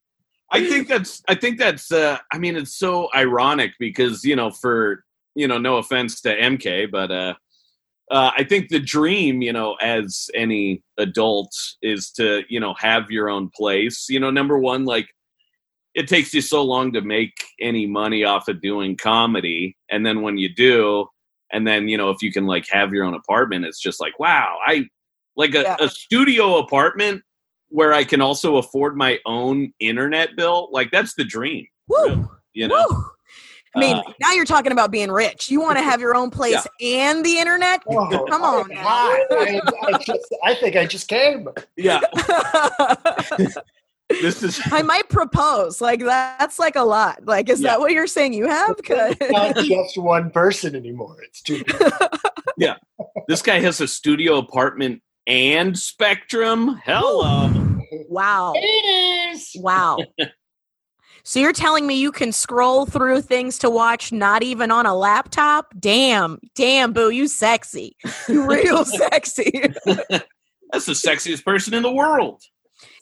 I 0.50 0.66
think 0.66 0.88
that's 0.88 1.22
I 1.28 1.34
think 1.34 1.58
that's 1.58 1.92
uh 1.92 2.18
I 2.32 2.38
mean 2.38 2.56
it's 2.56 2.74
so 2.74 3.08
ironic 3.14 3.72
because, 3.78 4.24
you 4.24 4.34
know, 4.34 4.50
for 4.50 5.04
you 5.34 5.46
know, 5.46 5.58
no 5.58 5.76
offense 5.76 6.20
to 6.22 6.34
MK, 6.34 6.90
but 6.90 7.10
uh 7.12 7.34
uh, 8.10 8.32
I 8.36 8.44
think 8.44 8.68
the 8.68 8.80
dream, 8.80 9.40
you 9.40 9.52
know, 9.52 9.74
as 9.80 10.28
any 10.34 10.82
adult, 10.98 11.52
is 11.82 12.10
to, 12.12 12.42
you 12.48 12.58
know, 12.58 12.74
have 12.78 13.10
your 13.10 13.28
own 13.30 13.50
place. 13.54 14.06
You 14.08 14.18
know, 14.20 14.30
number 14.30 14.58
one, 14.58 14.84
like 14.84 15.08
it 15.94 16.08
takes 16.08 16.32
you 16.34 16.40
so 16.40 16.62
long 16.62 16.92
to 16.92 17.00
make 17.00 17.32
any 17.60 17.86
money 17.86 18.24
off 18.24 18.48
of 18.48 18.60
doing 18.60 18.96
comedy, 18.96 19.76
and 19.90 20.04
then 20.04 20.22
when 20.22 20.38
you 20.38 20.52
do, 20.54 21.06
and 21.52 21.66
then 21.66 21.88
you 21.88 21.96
know, 21.96 22.10
if 22.10 22.22
you 22.22 22.32
can 22.32 22.46
like 22.46 22.66
have 22.70 22.92
your 22.92 23.04
own 23.04 23.14
apartment, 23.14 23.64
it's 23.64 23.80
just 23.80 24.00
like, 24.00 24.18
wow, 24.18 24.56
I 24.66 24.86
like 25.36 25.54
a, 25.54 25.62
Yeah. 25.62 25.76
a 25.80 25.88
studio 25.88 26.58
apartment 26.58 27.22
where 27.68 27.92
I 27.92 28.02
can 28.04 28.20
also 28.20 28.56
afford 28.56 28.96
my 28.96 29.18
own 29.26 29.72
internet 29.78 30.36
bill. 30.36 30.68
Like 30.72 30.90
that's 30.90 31.14
the 31.14 31.24
dream, 31.24 31.66
Woo, 31.88 32.28
you 32.52 32.66
know. 32.68 32.86
woo. 32.88 33.04
I 33.74 33.78
mean, 33.78 33.96
Uh, 33.96 34.02
now 34.20 34.32
you're 34.32 34.44
talking 34.44 34.72
about 34.72 34.90
being 34.90 35.10
rich. 35.12 35.48
You 35.50 35.60
want 35.60 35.78
to 35.78 35.82
have 35.84 36.00
your 36.00 36.16
own 36.16 36.30
place 36.30 36.66
and 36.80 37.24
the 37.24 37.38
internet? 37.38 37.80
Oh, 37.88 38.26
Come 38.28 38.42
on 38.42 38.68
my 38.68 38.74
I, 39.30 39.60
I, 39.86 39.98
just, 39.98 40.34
I 40.42 40.54
think 40.54 40.74
I 40.76 40.86
just 40.86 41.06
came. 41.08 41.48
Yeah, 41.76 42.00
this 44.08 44.42
is 44.42 44.60
I 44.72 44.82
might 44.82 45.08
propose. 45.08 45.80
Like 45.80 46.00
that's 46.00 46.58
like 46.58 46.74
a 46.76 46.82
lot. 46.82 47.24
Like, 47.24 47.48
is 47.48 47.60
Yeah. 47.60 47.70
that 47.70 47.80
what 47.80 47.92
you're 47.92 48.06
saying 48.08 48.32
you 48.32 48.48
have? 48.48 48.74
It's 48.78 49.30
not 49.30 49.56
just 49.64 49.96
one 49.98 50.30
person 50.30 50.74
anymore. 50.74 51.18
It's 51.22 51.40
two 51.42 51.62
people. 51.62 51.88
this 53.28 53.42
guy 53.42 53.60
has 53.60 53.80
a 53.80 53.86
studio 53.88 54.38
apartment 54.38 55.00
and 55.26 55.78
Spectrum. 55.78 56.80
Hello. 56.84 57.48
wow. 58.08 58.52
It 58.56 59.32
is. 59.32 59.52
Wow. 59.56 59.98
So 61.30 61.38
you're 61.38 61.52
telling 61.52 61.86
me 61.86 61.94
you 61.94 62.10
can 62.10 62.32
scroll 62.32 62.86
through 62.86 63.20
things 63.20 63.56
to 63.60 63.70
watch 63.70 64.10
not 64.10 64.42
even 64.42 64.72
on 64.72 64.84
a 64.84 64.96
laptop? 64.96 65.72
Damn. 65.78 66.40
Damn, 66.56 66.92
boo, 66.92 67.10
you 67.10 67.28
sexy. 67.28 67.96
You 68.28 68.48
real 68.48 68.84
sexy. 68.84 69.52
That's 69.84 70.86
the 70.86 70.92
sexiest 70.92 71.44
person 71.44 71.72
in 71.72 71.84
the 71.84 71.92
world. 71.92 72.42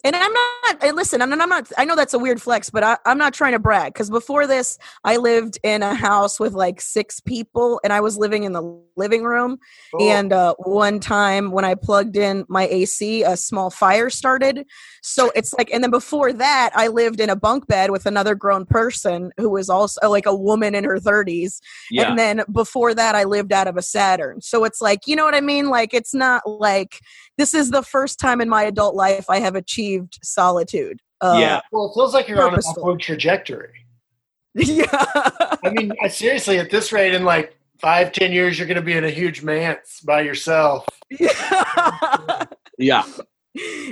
And 0.03 0.15
I'm 0.15 0.31
not, 0.31 0.83
and 0.83 0.95
listen, 0.95 1.21
I'm 1.21 1.29
not, 1.29 1.41
I'm 1.41 1.49
not, 1.49 1.71
I 1.77 1.83
know 1.83 1.95
that's 1.95 2.13
a 2.13 2.19
weird 2.19 2.41
flex, 2.41 2.69
but 2.69 2.83
I, 2.83 2.97
I'm 3.05 3.17
not 3.17 3.33
trying 3.33 3.51
to 3.51 3.59
brag 3.59 3.93
because 3.93 4.09
before 4.09 4.47
this, 4.47 4.77
I 5.03 5.17
lived 5.17 5.59
in 5.61 5.83
a 5.83 5.93
house 5.93 6.39
with 6.39 6.53
like 6.53 6.79
six 6.79 7.19
people 7.19 7.81
and 7.83 7.91
I 7.91 7.99
was 7.99 8.17
living 8.17 8.43
in 8.43 8.53
the 8.53 8.81
living 8.95 9.23
room. 9.23 9.57
Oh, 9.93 10.09
And 10.09 10.31
uh, 10.31 10.55
one 10.57 11.01
time 11.01 11.51
when 11.51 11.65
I 11.65 11.75
plugged 11.75 12.15
in 12.15 12.45
my 12.47 12.65
AC, 12.67 13.23
a 13.23 13.35
small 13.35 13.69
fire 13.69 14.09
started. 14.09 14.65
So 15.03 15.31
it's 15.35 15.53
like, 15.53 15.69
and 15.73 15.83
then 15.83 15.91
before 15.91 16.31
that, 16.31 16.71
I 16.75 16.87
lived 16.87 17.19
in 17.19 17.29
a 17.29 17.35
bunk 17.35 17.67
bed 17.67 17.91
with 17.91 18.05
another 18.05 18.35
grown 18.35 18.65
person 18.65 19.31
who 19.37 19.49
was 19.49 19.69
also 19.69 20.09
like 20.09 20.25
a 20.25 20.35
woman 20.35 20.75
in 20.75 20.85
her 20.85 20.97
30s. 20.97 21.59
Yeah. 21.91 22.09
And 22.09 22.19
then 22.19 22.43
before 22.51 22.93
that, 22.93 23.15
I 23.15 23.25
lived 23.25 23.51
out 23.51 23.67
of 23.67 23.75
a 23.75 23.81
Saturn. 23.81 24.41
So 24.41 24.63
it's 24.63 24.79
like, 24.79 25.07
you 25.07 25.15
know 25.17 25.25
what 25.25 25.35
I 25.35 25.41
mean? 25.41 25.69
Like, 25.69 25.93
it's 25.93 26.13
not 26.13 26.47
like 26.49 27.01
this 27.37 27.53
is 27.53 27.71
the 27.71 27.83
first 27.83 28.19
time 28.19 28.39
in 28.39 28.49
my 28.49 28.63
adult 28.63 28.95
life 28.95 29.29
I 29.29 29.39
have 29.39 29.55
achieved 29.55 29.88
solitude. 30.23 30.99
Uh, 31.21 31.37
yeah. 31.39 31.59
well, 31.71 31.87
it 31.89 31.93
feels 31.95 32.13
like 32.13 32.27
you're 32.27 32.39
on 32.41 32.45
an 32.45 32.49
Purposeful. 32.51 32.83
upward 32.83 32.99
trajectory. 33.01 33.73
yeah. 34.55 34.85
I 34.91 35.69
mean, 35.71 35.91
I, 36.01 36.07
seriously, 36.07 36.57
at 36.59 36.69
this 36.69 36.91
rate, 36.91 37.13
in 37.13 37.23
like 37.25 37.57
five, 37.79 38.11
ten 38.11 38.31
years, 38.31 38.57
you're 38.57 38.67
going 38.67 38.75
to 38.75 38.81
be 38.81 38.93
in 38.93 39.03
a 39.03 39.09
huge 39.09 39.43
manse 39.43 39.99
by 40.01 40.21
yourself. 40.21 40.85
Yeah. 41.09 42.45
yeah. 42.77 43.03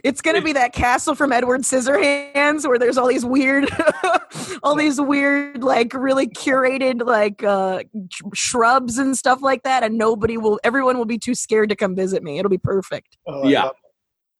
It's 0.03 0.21
gonna 0.21 0.41
be 0.43 0.53
that 0.53 0.71
castle 0.71 1.15
from 1.15 1.31
Edward 1.33 1.61
Scissorhands 1.61 2.65
where 2.67 2.77
there's 2.77 2.95
all 2.95 3.07
these 3.07 3.25
weird, 3.25 3.67
all 4.63 4.75
these 4.75 5.01
weird, 5.01 5.63
like 5.63 5.93
really 5.95 6.27
curated, 6.27 7.03
like 7.05 7.43
uh 7.43 7.81
sh- 8.09 8.21
shrubs 8.35 8.99
and 8.99 9.17
stuff 9.17 9.41
like 9.41 9.63
that, 9.63 9.83
and 9.83 9.97
nobody 9.97 10.37
will, 10.37 10.59
everyone 10.63 10.97
will 10.97 11.05
be 11.05 11.17
too 11.17 11.33
scared 11.33 11.69
to 11.69 11.75
come 11.75 11.95
visit 11.95 12.21
me. 12.21 12.37
It'll 12.37 12.51
be 12.51 12.59
perfect. 12.59 13.17
Oh, 13.27 13.47
Yeah. 13.47 13.69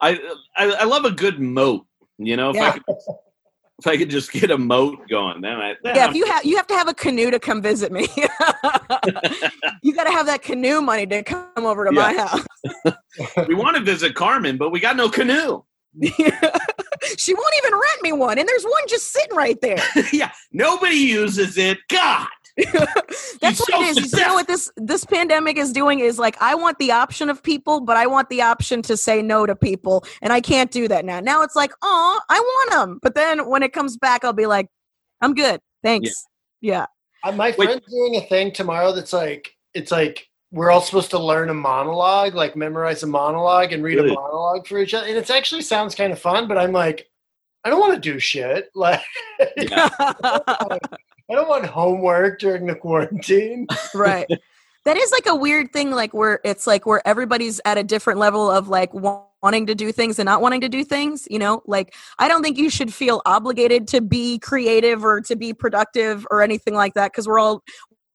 I, 0.02 0.20
I 0.56 0.66
I 0.72 0.84
love 0.86 1.06
a 1.06 1.12
good 1.12 1.40
moat. 1.40 1.86
You 2.18 2.36
know, 2.36 2.50
if 2.52 2.58
I 2.62 2.72
could, 2.72 2.84
if 3.80 3.88
I 3.88 3.98
could 3.98 4.10
just 4.10 4.32
get 4.32 4.50
a 4.52 4.58
moat 4.58 5.08
going, 5.10 5.42
then 5.42 5.58
I 5.58 5.76
then 5.84 5.96
Yeah, 5.96 6.02
I'm- 6.04 6.10
if 6.12 6.16
you 6.16 6.26
have, 6.26 6.46
you 6.46 6.56
have 6.58 6.68
to 6.68 6.74
have 6.76 6.88
a 6.88 6.94
canoe 6.94 7.30
to 7.32 7.40
come 7.40 7.62
visit 7.62 7.92
me. 7.92 8.08
you 9.84 9.94
got 9.94 10.06
to 10.06 10.12
have 10.12 10.26
that 10.26 10.42
canoe 10.42 10.82
money 10.82 11.06
to 11.08 11.24
come 11.24 11.46
over 11.58 11.86
to 11.86 11.92
my 11.92 12.14
house. 12.14 12.46
we 13.48 13.56
want 13.56 13.78
to 13.78 13.84
visit 13.84 14.16
Carmen, 14.16 14.58
but 14.58 14.72
we 14.72 14.80
got 14.80 14.96
no 14.96 15.10
canoe. 15.10 15.64
she 17.18 17.34
won't 17.34 17.54
even 17.64 17.74
rent 17.74 18.02
me 18.02 18.12
one, 18.12 18.38
and 18.38 18.48
there's 18.48 18.64
one 18.64 18.84
just 18.88 19.12
sitting 19.12 19.36
right 19.36 19.60
there. 19.62 19.82
yeah, 20.14 20.32
nobody 20.52 20.96
uses 20.96 21.58
it. 21.58 21.78
God, 21.90 22.28
That's 23.42 23.60
what 23.60 23.70
it 23.70 23.98
is. 23.98 24.12
so. 24.12 24.18
You 24.18 24.26
know 24.26 24.34
what 24.34 24.48
this 24.48 24.72
this 24.78 25.06
pandemic 25.06 25.58
is 25.58 25.72
doing 25.72 26.00
is 26.00 26.18
like 26.18 26.36
I 26.42 26.56
want 26.56 26.80
the 26.80 26.92
option 26.92 27.30
of 27.30 27.42
people, 27.44 27.82
but 27.82 27.98
I 27.98 28.08
want 28.08 28.30
the 28.30 28.42
option 28.42 28.82
to 28.84 28.98
say 28.98 29.22
no 29.22 29.46
to 29.46 29.56
people, 29.56 30.04
and 30.22 30.34
I 30.34 30.42
can't 30.42 30.72
do 30.72 30.88
that 30.88 31.06
now. 31.06 31.20
Now 31.20 31.44
it's 31.44 31.56
like, 31.56 31.72
oh, 31.82 32.20
I 32.30 32.40
want 32.40 32.72
them, 32.72 33.00
but 33.02 33.14
then 33.16 33.48
when 33.48 33.62
it 33.64 33.74
comes 33.74 33.96
back, 33.98 34.24
I'll 34.26 34.34
be 34.34 34.48
like, 34.48 34.68
I'm 35.22 35.34
good, 35.36 35.62
thanks. 35.84 36.26
Yeah, 36.62 36.88
Uh, 37.24 37.32
my 37.32 37.54
Wait. 37.58 37.66
friend's 37.68 37.86
doing 37.88 38.16
a 38.16 38.22
thing 38.22 38.52
tomorrow 38.52 38.92
that's 38.92 39.14
like 39.14 39.54
it's 39.76 39.92
like 39.92 40.28
we're 40.52 40.72
all 40.72 40.82
supposed 40.82 41.12
to 41.12 41.20
learn 41.20 41.50
a 41.50 41.54
monologue, 41.54 42.34
like 42.34 42.56
memorize 42.56 43.04
a 43.04 43.08
monologue 43.08 43.74
and 43.74 43.84
read 43.84 43.98
Really? 43.98 44.10
a 44.12 44.14
monologue 44.14 44.66
for 44.66 44.80
each 44.80 44.94
other. 44.96 45.06
And 45.06 45.18
it 45.18 45.30
actually 45.30 45.62
sounds 45.62 45.94
kind 45.94 46.12
of 46.14 46.20
fun, 46.20 46.48
but 46.48 46.58
I'm 46.58 46.72
like, 46.72 47.08
I 47.66 47.70
don't 47.70 47.80
want 47.82 47.94
to 47.96 48.00
do 48.00 48.18
shit. 48.18 48.70
Like 48.76 49.02
Yeah. 49.58 49.90
I 51.30 51.34
don't 51.34 51.50
want 51.50 51.66
homework 51.66 52.40
during 52.40 52.66
the 52.66 52.76
quarantine. 52.76 53.68
right. 53.94 54.28
That 54.86 54.96
is 54.96 55.12
like 55.12 55.26
a 55.26 55.36
weird 55.36 55.74
thing, 55.74 55.92
like 55.92 56.14
where 56.14 56.40
it's 56.46 56.66
like 56.66 56.86
where 56.86 57.06
everybody's 57.06 57.60
at 57.66 57.78
a 57.78 57.84
different 57.84 58.20
level 58.20 58.50
of 58.50 58.70
like 58.70 58.94
wanting 58.94 59.66
to 59.68 59.76
do 59.76 59.92
things 59.92 60.18
and 60.18 60.26
not 60.26 60.42
wanting 60.42 60.62
to 60.62 60.70
do 60.70 60.86
things. 60.86 61.28
You 61.30 61.40
know, 61.40 61.62
like 61.66 61.94
I 62.20 62.30
don't 62.30 62.42
think 62.42 62.58
you 62.58 62.70
should 62.70 62.94
feel 62.94 63.22
obligated 63.26 63.90
to 63.90 64.00
be 64.00 64.40
creative 64.40 65.04
or 65.04 65.20
to 65.22 65.36
be 65.36 65.54
productive 65.54 66.26
or 66.32 66.42
anything 66.42 66.74
like 66.74 66.94
that 66.94 67.12
because 67.12 67.28
we're 67.28 67.40
all 67.40 67.64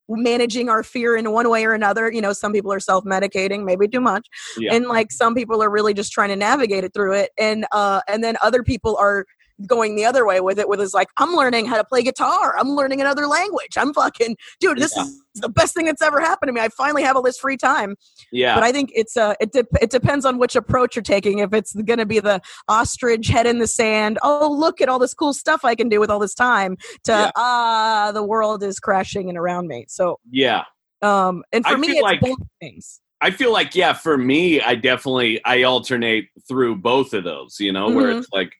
managing 0.09 0.67
our 0.67 0.81
fear 0.81 1.15
in 1.15 1.31
one 1.31 1.47
way 1.47 1.63
or 1.63 1.73
another. 1.73 2.11
You 2.11 2.21
know, 2.21 2.33
some 2.33 2.51
people 2.51 2.73
are 2.73 2.79
self 2.79 3.03
medicating, 3.05 3.63
maybe 3.65 3.87
too 3.87 4.01
much, 4.01 4.27
Yeah. 4.57 4.73
and 4.73 4.87
like 4.87 5.11
some 5.11 5.35
people 5.35 5.61
are 5.61 5.69
really 5.69 5.93
just 5.93 6.11
trying 6.11 6.29
to 6.29 6.35
navigate 6.35 6.83
it 6.83 6.93
through 6.95 7.13
it, 7.13 7.29
and 7.37 7.67
uh, 7.71 8.01
and 8.07 8.23
then 8.23 8.35
other 8.41 8.63
people 8.63 8.97
are 8.97 9.27
going 9.67 9.95
the 9.95 10.05
other 10.05 10.25
way 10.25 10.39
with 10.41 10.57
it 10.59 10.67
with 10.67 10.81
is 10.81 10.93
like 10.93 11.07
i'm 11.17 11.33
learning 11.35 11.65
how 11.65 11.77
to 11.77 11.83
play 11.83 12.01
guitar 12.01 12.57
i'm 12.57 12.69
learning 12.69 12.99
another 13.01 13.27
language 13.27 13.77
i'm 13.77 13.93
fucking 13.93 14.35
dude 14.59 14.77
this 14.79 14.93
Yeah. 14.95 15.03
is 15.03 15.21
the 15.35 15.49
best 15.49 15.73
thing 15.75 15.85
that's 15.85 16.01
ever 16.01 16.19
happened 16.19 16.49
to 16.49 16.53
me 16.53 16.61
i 16.61 16.69
finally 16.69 17.03
have 17.03 17.15
all 17.15 17.21
this 17.21 17.37
free 17.37 17.57
time 17.57 17.95
yeah, 18.31 18.55
but 18.55 18.63
i 18.63 18.71
think 18.71 18.91
it's 18.95 19.15
uh 19.15 19.35
it, 19.39 19.51
de- 19.51 19.65
it 19.81 19.89
depends 19.89 20.25
on 20.25 20.37
which 20.37 20.55
approach 20.55 20.95
you're 20.95 21.03
taking 21.03 21.39
if 21.39 21.53
it's 21.53 21.73
going 21.73 21.99
to 21.99 22.05
be 22.05 22.19
the 22.19 22.41
ostrich 22.67 23.27
head 23.27 23.45
in 23.45 23.59
the 23.59 23.67
sand 23.67 24.17
oh 24.23 24.51
look 24.51 24.81
at 24.81 24.89
all 24.89 24.99
this 24.99 25.13
cool 25.13 25.33
stuff 25.33 25.63
i 25.63 25.75
can 25.75 25.89
do 25.89 25.99
with 25.99 26.09
all 26.09 26.19
this 26.19 26.33
time 26.35 26.75
to 27.03 27.11
Yeah. 27.11 27.31
ah 27.35 28.11
the 28.13 28.23
world 28.23 28.63
is 28.63 28.79
crashing 28.79 29.29
in 29.29 29.37
around 29.37 29.67
me 29.67 29.85
so 29.87 30.19
yeah. 30.31 30.63
um 31.01 31.43
and 31.51 31.65
for 31.65 31.73
I 31.73 31.77
me 31.77 31.87
it's 31.89 32.01
like- 32.01 32.21
both 32.21 32.37
things 32.59 32.99
I 33.21 33.31
feel 33.31 33.53
like 33.53 33.73
yeah, 33.73 33.93
for 33.93 34.17
me, 34.17 34.59
I 34.59 34.75
definitely 34.75 35.39
I 35.45 35.63
alternate 35.63 36.27
through 36.45 36.75
both 36.75 37.13
of 37.13 37.23
those. 37.23 37.55
You 37.57 37.71
know, 37.71 37.89
where 37.89 38.07
Mhm. 38.07 38.17
it's 38.17 38.27
like, 38.33 38.51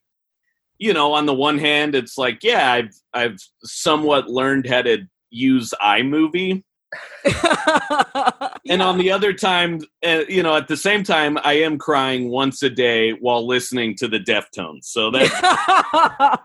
you 0.84 0.94
know, 0.94 1.14
on 1.14 1.26
the 1.26 1.34
one 1.34 1.58
hand, 1.58 1.96
it's 1.96 2.18
like 2.18 2.44
yeah, 2.44 2.74
I've 2.74 2.94
I've 3.14 3.38
somewhat 3.64 4.30
learned 4.30 4.68
how 4.68 4.82
to 4.82 5.08
use 5.30 5.74
iMovie, 5.82 6.62
and 8.70 8.82
on 8.82 8.98
the 8.98 9.10
other 9.10 9.32
time, 9.32 9.80
uh, 10.06 10.24
you 10.28 10.44
know, 10.44 10.58
at 10.58 10.68
the 10.68 10.76
same 10.76 11.02
time, 11.02 11.38
I 11.42 11.54
am 11.54 11.78
crying 11.78 12.30
once 12.30 12.62
a 12.64 12.70
day 12.70 13.12
while 13.12 13.48
listening 13.48 13.96
to 13.96 14.10
the 14.10 14.20
Deftones. 14.20 14.84
So 14.84 15.10
that 15.12 16.42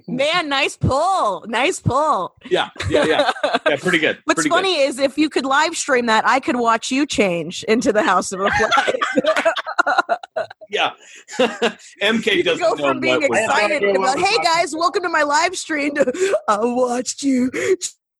man 0.06 0.48
nice 0.48 0.76
pull 0.76 1.44
nice 1.48 1.80
pull 1.80 2.36
yeah, 2.48 2.70
yeah, 2.88 3.04
yeah, 3.06 3.30
yeah, 3.66 3.76
pretty 3.76 3.98
good. 3.98 4.20
What's 4.24 4.36
pretty 4.36 4.50
funny 4.50 4.78
is 4.82 5.00
if 5.00 5.18
you 5.18 5.28
could 5.28 5.44
live 5.44 5.76
stream 5.76 6.06
that, 6.06 6.24
I 6.28 6.38
could 6.38 6.56
watch 6.56 6.92
you 6.92 7.06
change 7.06 7.64
into 7.64 7.92
the 7.92 8.04
House 8.04 8.30
of 8.30 8.38
Flag. 8.38 10.19
Yeah, 10.70 10.92
MK 12.00 12.36
you 12.36 12.42
doesn't 12.44 12.62
go 12.62 12.74
know 12.74 12.90
from 12.90 13.00
being 13.00 13.22
what 13.22 13.40
excited 13.40 13.82
about. 13.82 14.18
about, 14.18 14.20
hey 14.20 14.36
guys, 14.44 14.72
welcome 14.72 15.02
to 15.02 15.08
my 15.08 15.24
live 15.24 15.56
stream 15.56 15.96
to 15.96 16.36
I 16.46 16.58
watched 16.62 17.24
you 17.24 17.50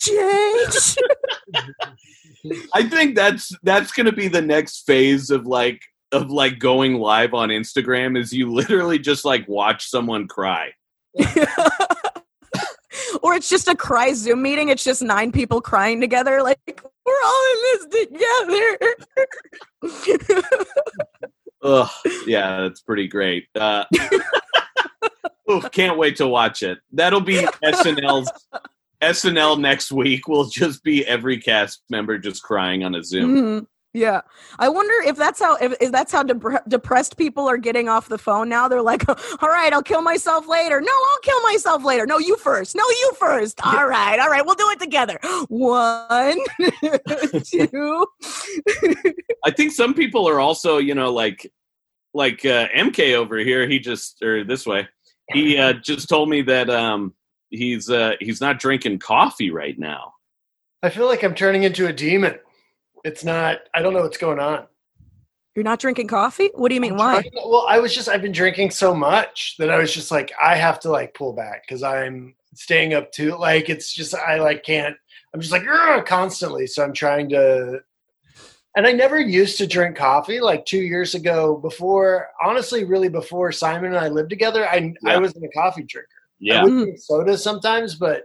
change. 0.01 0.97
I 2.75 2.89
think 2.89 3.15
that's 3.15 3.53
that's 3.63 3.93
going 3.93 4.07
to 4.07 4.13
be 4.13 4.27
the 4.27 4.43
next 4.43 4.85
phase 4.85 5.31
of 5.31 5.47
like 5.47 5.81
of 6.11 6.33
like 6.33 6.59
going 6.59 6.95
live 6.95 7.35
on 7.35 7.51
Instagram 7.51 8.19
is 8.19 8.33
you 8.33 8.53
literally 8.53 8.99
just 8.99 9.25
like 9.25 9.47
watch 9.47 9.87
someone 9.87 10.27
cry. 10.27 10.73
or 13.23 13.35
it's 13.35 13.49
just 13.49 13.69
a 13.69 13.77
cry 13.77 14.13
Zoom 14.13 14.43
meeting. 14.43 14.71
It's 14.71 14.83
just 14.83 15.03
nine 15.03 15.31
people 15.31 15.61
crying 15.61 16.01
together. 16.01 16.43
Like 16.43 16.83
we're 17.07 17.23
all 17.25 17.45
in 17.53 17.61
this 17.63 17.87
together. 20.11 21.07
Ugh, 21.63 21.91
yeah, 22.27 22.63
that's 22.63 22.81
pretty 22.81 23.07
great. 23.09 23.49
Uh, 23.55 23.85
oof, 25.51 25.71
can't 25.71 25.99
wait 25.99 26.17
to 26.17 26.27
watch 26.27 26.63
it. 26.63 26.79
That'll 26.93 27.21
be 27.21 27.47
SNL's 27.65 28.31
SNL 29.03 29.61
next 29.61 29.93
week. 29.93 30.29
Will 30.29 30.47
just 30.47 30.83
be 30.83 31.07
every 31.07 31.39
cast 31.39 31.83
member 31.91 32.19
just 32.19 32.43
crying 32.43 32.85
on 32.85 32.95
a 32.95 33.03
Zoom. 33.03 33.37
Mhm. 33.37 33.67
Yeah, 33.93 34.21
I 34.61 34.69
wonder 34.69 34.95
if 35.05 35.17
that's 35.17 35.41
how 35.41 35.57
if, 35.57 35.75
if 35.81 35.91
that's 35.91 36.13
how 36.13 36.23
depre- 36.23 36.63
depressed 36.69 37.17
people 37.17 37.49
are 37.49 37.57
getting 37.57 37.89
off 37.89 38.09
the 38.09 38.19
phone 38.19 38.49
now. 38.49 38.69
They're 38.69 38.83
like, 38.83 39.09
"All 39.43 39.49
right, 39.49 39.73
I'll 39.73 39.83
kill 39.83 40.03
myself 40.03 40.47
later." 40.47 40.81
No, 40.81 40.93
I'll 40.93 41.21
kill 41.23 41.43
myself 41.43 41.85
later. 41.85 42.07
No, 42.07 42.19
you 42.19 42.37
first. 42.37 42.77
No, 42.77 42.85
you 42.89 43.13
first. 43.19 43.61
All 43.67 43.89
right, 43.89 44.21
all 44.21 44.29
right, 44.29 44.47
we'll 44.47 44.55
do 44.55 44.71
it 44.71 44.79
together. 44.79 45.19
One, 45.49 46.39
two. 47.45 48.07
I 49.45 49.51
think 49.51 49.73
some 49.73 49.95
people 49.95 50.29
are 50.29 50.39
also, 50.39 50.79
you 50.79 50.95
know, 50.95 51.13
like 51.13 51.51
like 52.15 52.45
uh, 52.47 52.69
MK 52.69 53.15
over 53.15 53.39
here. 53.39 53.69
He 53.69 53.81
just 53.81 54.23
or 54.23 54.45
this 54.45 54.67
way. 54.67 54.89
He 55.33 55.59
uh, 55.59 55.73
just 55.73 56.09
told 56.09 56.29
me 56.29 56.43
that 56.43 56.71
um, 56.71 57.13
he's 57.51 57.91
uh, 57.91 58.13
he's 58.21 58.41
not 58.41 58.61
drinking 58.61 59.01
coffee 59.01 59.51
right 59.51 59.77
now. 59.77 60.13
I 60.83 60.91
feel 60.91 61.07
like 61.07 61.25
I'm 61.25 61.35
turning 61.35 61.65
into 61.65 61.89
a 61.89 61.93
demon. 61.93 62.39
It's 63.05 63.25
not. 63.25 63.61
I 63.75 63.83
don't 63.83 63.93
know 63.93 64.03
what's 64.03 64.19
going 64.19 64.39
on. 64.39 64.67
You're 65.57 65.65
not 65.65 65.81
drinking 65.81 66.07
coffee? 66.09 66.51
What 66.55 66.69
do 66.69 66.75
you 66.75 66.81
mean? 66.81 66.97
Why? 66.97 67.21
trying- 67.23 67.33
well, 67.35 67.67
I 67.69 67.79
was 67.81 67.95
just. 67.95 68.09
I've 68.09 68.23
been 68.23 68.33
drinking 68.33 68.71
so 68.71 68.95
much 68.95 69.57
that 69.59 69.71
I 69.71 69.79
was 69.79 69.93
just 69.93 70.11
like, 70.11 70.33
I 70.43 70.55
have 70.57 70.79
to 70.81 70.91
like 70.91 71.15
pull 71.15 71.33
back 71.33 71.63
because 71.67 71.83
I'm 71.83 72.35
staying 72.55 72.95
up 72.95 73.11
too. 73.13 73.37
Like 73.37 73.69
it's 73.69 73.93
just 73.93 74.15
I 74.15 74.39
like 74.39 74.63
can't. 74.63 74.97
I'm 75.35 75.41
just 75.41 75.53
like 75.53 75.65
constantly. 76.07 76.67
So 76.67 76.83
I'm 76.85 76.93
trying 76.93 77.29
to. 77.31 77.81
And 78.77 78.87
I 78.87 78.93
never 78.93 79.19
used 79.21 79.59
to 79.59 79.67
drink 79.67 79.97
coffee. 79.97 80.41
Like 80.41 80.65
two 80.65 80.79
years 80.79 81.17
ago, 81.17 81.57
before 81.57 82.29
honestly, 82.43 82.85
really 82.85 83.09
before 83.09 83.51
Simon 83.51 83.87
and 83.95 83.99
I 83.99 84.09
lived 84.09 84.31
together, 84.31 84.69
I 84.69 84.95
Yeah. 85.03 85.15
I 85.15 85.19
wasn't 85.19 85.45
a 85.45 85.49
coffee 85.49 85.83
drinker. 85.83 86.09
I 86.15 86.37
Yeah, 86.39 86.63
would 86.63 86.71
drink 86.85 86.99
soda 86.99 87.37
sometimes, 87.37 87.97
but 87.97 88.25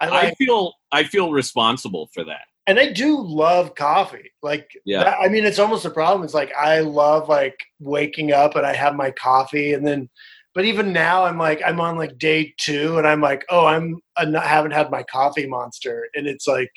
I 0.00 0.08
like 0.08 0.24
I 0.32 0.34
feel 0.34 0.72
I 0.92 1.02
feel 1.02 1.32
responsible 1.32 2.08
for 2.14 2.22
that. 2.24 2.42
And 2.70 2.78
I 2.78 2.92
do 2.92 3.20
love 3.20 3.74
coffee. 3.74 4.30
Like, 4.42 4.70
Yeah. 4.84 5.02
that- 5.04 5.18
I 5.20 5.28
mean, 5.28 5.44
it's 5.44 5.58
almost 5.58 5.84
a 5.84 5.90
problem. 5.90 6.22
It's 6.24 6.34
like 6.34 6.52
I 6.54 6.78
love 6.80 7.28
like 7.28 7.58
waking 7.80 8.32
up 8.32 8.54
and 8.56 8.64
I 8.66 8.74
have 8.74 8.94
my 8.94 9.10
coffee, 9.10 9.72
and 9.74 9.84
then, 9.86 10.08
but 10.54 10.64
even 10.64 10.92
now, 10.92 11.24
I'm 11.24 11.36
like 11.38 11.60
I'm 11.66 11.80
on 11.80 11.96
like 11.98 12.16
day 12.18 12.54
two, 12.58 12.98
and 12.98 13.06
I'm 13.08 13.20
like, 13.20 13.44
oh, 13.50 13.66
I'm 13.66 13.96
I 14.16 14.24
haven't 14.46 14.72
had 14.72 14.90
my 14.90 15.02
coffee 15.02 15.46
monster, 15.48 16.08
and 16.14 16.26
it's 16.28 16.46
like, 16.46 16.70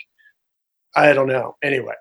I 0.95 1.13
don't 1.13 1.27
know. 1.27 1.55
Anyway, 1.63 1.95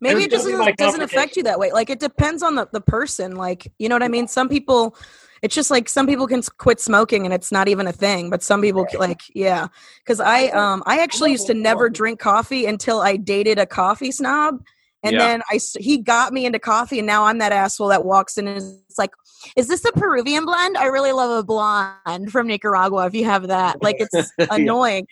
Maybe 0.00 0.22
It 0.22 0.32
it 0.32 0.32
was 0.32 0.42
gonna 0.44 0.56
be 0.56 0.58
my 0.64 0.72
doesn't 0.72 0.76
doesn't 0.78 1.02
affect 1.02 1.36
you 1.36 1.42
that 1.44 1.58
way. 1.58 1.72
Like 1.72 1.90
it 1.90 2.00
depends 2.00 2.42
on 2.42 2.54
the, 2.54 2.68
the 2.72 2.80
person. 2.80 3.36
Like 3.36 3.72
you 3.78 3.88
know 3.88 3.94
what 3.94 4.02
I 4.02 4.08
mean. 4.08 4.28
Some 4.28 4.48
people, 4.48 4.96
it's 5.42 5.54
just 5.54 5.70
like 5.70 5.88
some 5.88 6.06
people 6.06 6.26
can 6.26 6.42
quit 6.58 6.80
smoking 6.80 7.24
and 7.24 7.34
it's 7.34 7.52
not 7.52 7.68
even 7.68 7.86
a 7.86 7.92
thing. 7.92 8.30
But 8.30 8.42
some 8.42 8.62
people 8.62 8.86
c- 8.90 8.98
like 8.98 9.20
yeah. 9.34 9.68
Because 10.04 10.20
I 10.20 10.46
um 10.48 10.82
I 10.86 11.00
actually 11.00 11.32
used 11.32 11.46
to 11.48 11.54
never 11.54 11.88
drink 11.88 12.20
coffee 12.20 12.66
until 12.66 13.00
I 13.00 13.16
dated 13.16 13.58
a 13.58 13.66
coffee 13.66 14.10
snob. 14.10 14.62
And 15.02 15.14
Yeah. 15.14 15.18
then 15.26 15.42
I, 15.50 15.60
he 15.78 15.98
got 15.98 16.32
me 16.32 16.46
into 16.46 16.58
coffee, 16.58 16.98
and 16.98 17.06
now 17.06 17.24
I'm 17.24 17.38
that 17.38 17.52
asshole 17.52 17.88
that 17.88 18.04
walks 18.04 18.38
in 18.38 18.48
and 18.48 18.56
is 18.56 18.82
like, 18.98 19.12
"Is 19.54 19.68
this 19.68 19.84
a 19.84 19.92
Peruvian 19.92 20.44
blend? 20.46 20.76
I 20.76 20.86
really 20.86 21.12
love 21.12 21.38
a 21.38 21.44
blonde 21.44 22.32
from 22.32 22.48
Nicaragua. 22.48 23.06
If 23.06 23.14
you 23.14 23.24
have 23.26 23.46
that, 23.48 23.82
like 23.82 23.96
it's 24.00 24.32
annoying." 24.50 25.06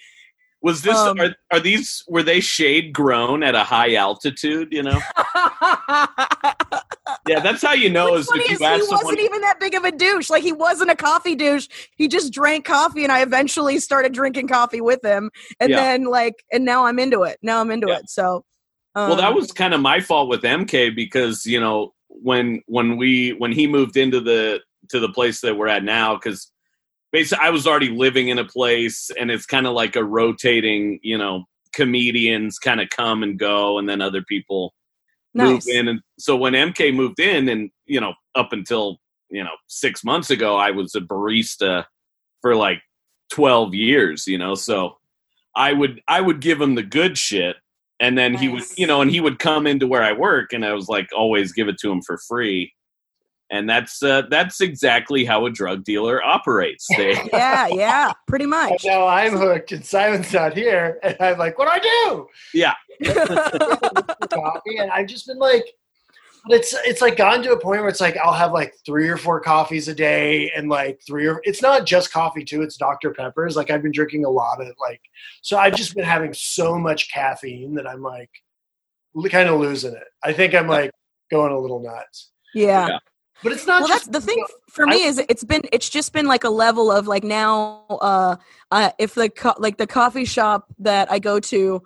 Was 0.65 0.81
this 0.81 0.97
Um, 0.97 1.21
are, 1.21 1.37
are 1.53 1.61
these 1.61 2.03
were 2.09 2.23
they 2.23 2.41
shade 2.41 2.95
grown 2.95 3.43
at 3.43 3.55
a 3.55 3.65
high 3.65 3.95
altitude? 3.97 4.73
You 4.73 4.83
know, 4.83 4.99
Yeah, 7.27 7.41
that's 7.41 7.63
how 7.63 7.75
you 7.75 7.91
know 7.91 8.15
What's 8.15 8.31
is 8.31 8.33
if 8.35 8.51
is 8.51 8.61
you 8.61 8.67
he 8.67 8.73
ask 8.73 8.91
wasn't 8.91 9.21
even 9.21 9.41
that 9.43 9.61
big 9.61 9.75
of 9.75 9.85
a 9.85 9.93
douche. 9.93 10.31
Like 10.31 10.43
he 10.43 10.53
wasn't 10.53 10.91
a 10.91 10.97
coffee 10.97 11.35
douche. 11.35 11.69
He 11.97 12.09
just 12.09 12.33
drank 12.33 12.65
coffee, 12.65 13.03
and 13.03 13.13
I 13.13 13.21
eventually 13.21 13.79
started 13.79 14.15
drinking 14.15 14.49
coffee 14.49 14.81
with 14.81 15.05
him. 15.05 15.31
And 15.61 15.71
Yeah. 15.71 15.77
then 15.77 16.05
like, 16.05 16.43
and 16.51 16.65
now 16.65 16.87
I'm 16.87 16.99
into 16.99 17.25
it. 17.25 17.39
Now 17.43 17.61
I'm 17.61 17.71
into 17.71 17.89
Yeah. 17.89 17.99
it. 17.99 18.09
So, 18.09 18.45
um, 18.95 19.09
well, 19.09 19.17
that 19.17 19.35
was 19.35 19.53
kind 19.53 19.75
of 19.75 19.83
my 19.83 20.01
fault 20.01 20.31
with 20.31 20.43
MK 20.43 20.97
because 20.97 21.45
you 21.45 21.61
know 21.61 21.93
when 22.09 22.63
when 22.67 22.97
we 22.97 23.33
when 23.33 23.53
he 23.53 23.67
moved 23.67 23.99
into 23.99 24.21
the 24.21 24.61
to 24.89 24.99
the 24.99 25.11
place 25.11 25.41
that 25.43 25.57
we're 25.59 25.69
at 25.69 25.85
now 25.85 26.15
because 26.15 26.51
basically 27.15 27.47
I 27.47 27.51
was 27.51 27.65
already 27.65 27.91
living 27.91 28.29
in 28.29 28.41
a 28.41 28.45
place 28.45 29.09
and 29.19 29.31
it's 29.31 29.47
kind 29.47 29.69
of 29.69 29.73
like 29.73 29.95
a 29.95 30.03
rotating 30.03 30.99
you 31.03 31.17
know 31.17 31.45
comedians 31.73 32.59
kind 32.59 32.81
of 32.81 32.91
come 32.91 33.23
and 33.23 33.39
go 33.39 33.79
and 33.79 33.89
then 33.89 34.03
other 34.03 34.23
people 34.23 34.75
nice. 35.33 35.49
move 35.49 35.63
in. 35.69 35.89
And 35.89 36.01
so 36.19 36.37
when 36.37 36.55
MK 36.55 36.93
moved 36.93 37.21
in 37.21 37.49
and 37.49 37.71
you 37.87 38.01
know 38.01 38.15
up 38.35 38.53
until 38.53 38.99
you 39.31 39.45
know 39.45 39.55
6 39.69 40.05
months 40.05 40.31
ago 40.31 40.57
I 40.57 40.73
was 40.73 40.97
a 40.97 41.01
barista 41.01 41.85
for 42.43 42.57
like 42.57 42.83
12 43.31 43.75
years 43.75 44.27
you 44.27 44.37
know? 44.37 44.57
So 44.57 44.97
I 45.55 45.73
would 45.73 46.03
I 46.09 46.21
would 46.21 46.41
give 46.41 46.61
him 46.61 46.75
the 46.75 46.83
good 46.83 47.17
shit 47.17 47.57
and 48.01 48.19
then 48.19 48.35
he 48.35 48.49
would 48.49 48.65
you 48.77 48.89
know 48.89 49.01
and 49.01 49.11
he 49.11 49.21
would 49.21 49.39
come 49.39 49.69
into 49.69 49.87
where 49.87 50.03
I 50.03 50.13
work 50.15 50.53
and 50.53 50.65
I 50.65 50.73
was 50.73 50.89
like 50.89 51.11
always 51.17 51.53
give 51.53 51.69
it 51.69 51.79
to 51.79 51.93
him 51.93 52.03
for 52.03 52.19
free 52.27 52.73
and 53.51 53.69
that's 53.69 54.03
uh, 54.03 54.23
that's 54.31 54.61
exactly 54.61 55.25
how 55.25 55.47
a 55.47 55.51
drug 55.51 55.85
dealer 55.85 56.23
operates 56.25 56.87
they 56.97 57.13
yeah, 57.33 57.67
yeah, 57.69 58.13
pretty 58.27 58.45
And 58.45 58.51
much. 58.51 58.85
now 58.85 59.07
I'm 59.07 59.37
hooked, 59.37 59.73
and 59.73 59.85
Simon's 59.85 60.33
not 60.33 60.57
here, 60.57 60.99
and 61.03 61.17
I'm 61.21 61.39
like, 61.39 61.59
"What 61.59 61.67
do 61.67 61.71
I 61.73 61.79
do?" 61.79 62.27
yeah 62.53 62.75
coffee, 64.31 64.77
and 64.79 64.91
I've 64.91 65.07
just 65.07 65.27
been 65.27 65.39
like, 65.39 65.65
but 66.47 66.57
it's 66.59 66.75
it's 66.85 67.01
like 67.01 67.17
gotten 67.17 67.43
to 67.45 67.53
a 67.53 67.61
point 67.61 67.81
where 67.81 67.89
it's 67.89 68.01
like 68.01 68.17
I'll 68.17 68.33
have 68.33 68.53
like 68.53 68.75
three 68.87 69.09
or 69.09 69.17
four 69.17 69.41
coffees 69.41 69.89
a 69.89 69.95
day, 69.95 70.51
and 70.57 70.69
like 70.69 71.01
three 71.07 71.27
or 71.27 71.41
it's 71.45 71.63
not 71.63 71.87
just 71.87 72.13
coffee 72.13 72.45
too; 72.45 72.63
it's 72.63 72.77
Dr 72.77 73.13
Peppers. 73.13 73.57
Like 73.57 73.71
I've 73.71 73.83
been 73.83 73.93
drinking 73.93 74.25
a 74.25 74.31
lot 74.31 74.61
of 74.61 74.69
like, 74.81 75.01
so 75.43 75.59
I've 75.59 75.75
just 75.77 75.95
been 75.95 76.05
having 76.05 76.33
so 76.35 76.79
much 76.79 77.11
caffeine 77.13 77.75
that 77.75 77.87
I'm 77.89 78.03
like, 78.03 78.31
kind 79.31 79.49
of 79.49 79.61
losing 79.61 79.95
it. 79.95 80.05
I 80.23 80.33
think 80.33 80.55
I'm 80.55 80.69
like 80.69 80.91
going 81.31 81.53
a 81.53 81.59
little 81.59 81.81
nuts, 81.81 82.31
yeah. 82.55 82.89
Yeah. 82.89 82.99
But 83.43 83.53
it's 83.53 83.67
not 83.67 83.81
well 83.81 83.89
just 83.89 84.11
that's 84.13 84.25
the 84.25 84.27
thing 84.33 84.45
for 84.71 84.87
me 84.87 85.03
is 85.03 85.19
it's 85.29 85.45
been 85.45 85.63
it's 85.73 85.89
just 85.89 86.13
been 86.13 86.27
like 86.27 86.45
a 86.45 86.49
level 86.51 86.91
of 86.91 87.07
like 87.07 87.25
now 87.25 87.85
uh 88.01 88.37
uh 88.71 88.91
if 88.99 89.15
the 89.15 89.29
co- 89.29 89.55
like 89.59 89.77
the 89.77 89.87
coffee 89.87 90.25
shop 90.25 90.67
that 90.79 91.11
i 91.11 91.19
go 91.19 91.39
to 91.41 91.83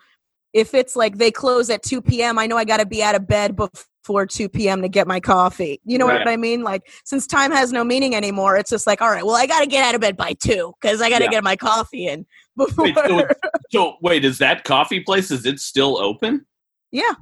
if 0.53 0.75
it's 0.75 0.97
like 0.97 1.19
they 1.19 1.31
close 1.31 1.69
at 1.71 1.83
2 1.83 2.01
p.m 2.03 2.39
i 2.39 2.47
know 2.47 2.57
i 2.57 2.65
got 2.65 2.79
to 2.79 2.87
be 2.87 3.03
out 3.03 3.15
of 3.15 3.27
bed 3.27 3.57
before 3.57 4.27
2 4.27 4.49
p.m 4.49 4.83
to 4.83 4.89
get 4.89 5.07
my 5.07 5.21
coffee 5.21 5.81
you 5.85 5.99
know 5.99 6.07
Right. 6.07 6.19
what 6.21 6.29
i 6.29 6.37
mean 6.37 6.63
like 6.63 6.83
since 7.05 7.27
time 7.27 7.51
has 7.53 7.73
no 7.73 7.85
meaning 7.85 8.15
anymore 8.15 8.57
it's 8.57 8.71
just 8.71 8.87
like 8.87 9.03
all 9.03 9.11
right 9.11 9.25
well 9.27 9.37
i 9.37 9.47
got 9.47 9.61
to 9.61 9.67
get 9.67 9.85
out 9.85 9.95
of 9.95 10.01
bed 10.01 10.17
by 10.17 10.33
2 10.35 10.73
because 10.81 11.03
i 11.03 11.11
got 11.11 11.19
to 11.19 11.25
Yeah. 11.25 11.31
get 11.31 11.45
my 11.45 11.57
coffee 11.57 12.07
in 12.07 12.25
before 12.57 12.87
Wait, 12.95 12.97
so, 13.07 13.27
so 13.71 13.97
wait 14.01 14.25
is 14.25 14.39
that 14.39 14.65
coffee 14.65 15.01
place 15.01 15.31
is 15.31 15.45
it 15.45 15.61
still 15.61 15.99
open 15.99 16.47
yeah 16.93 17.15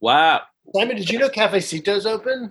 wow 0.00 0.40
Simon. 0.74 0.96
Did 0.96 1.10
you 1.10 1.20
know 1.20 1.28
Cafecito's 1.28 2.06
open? 2.06 2.50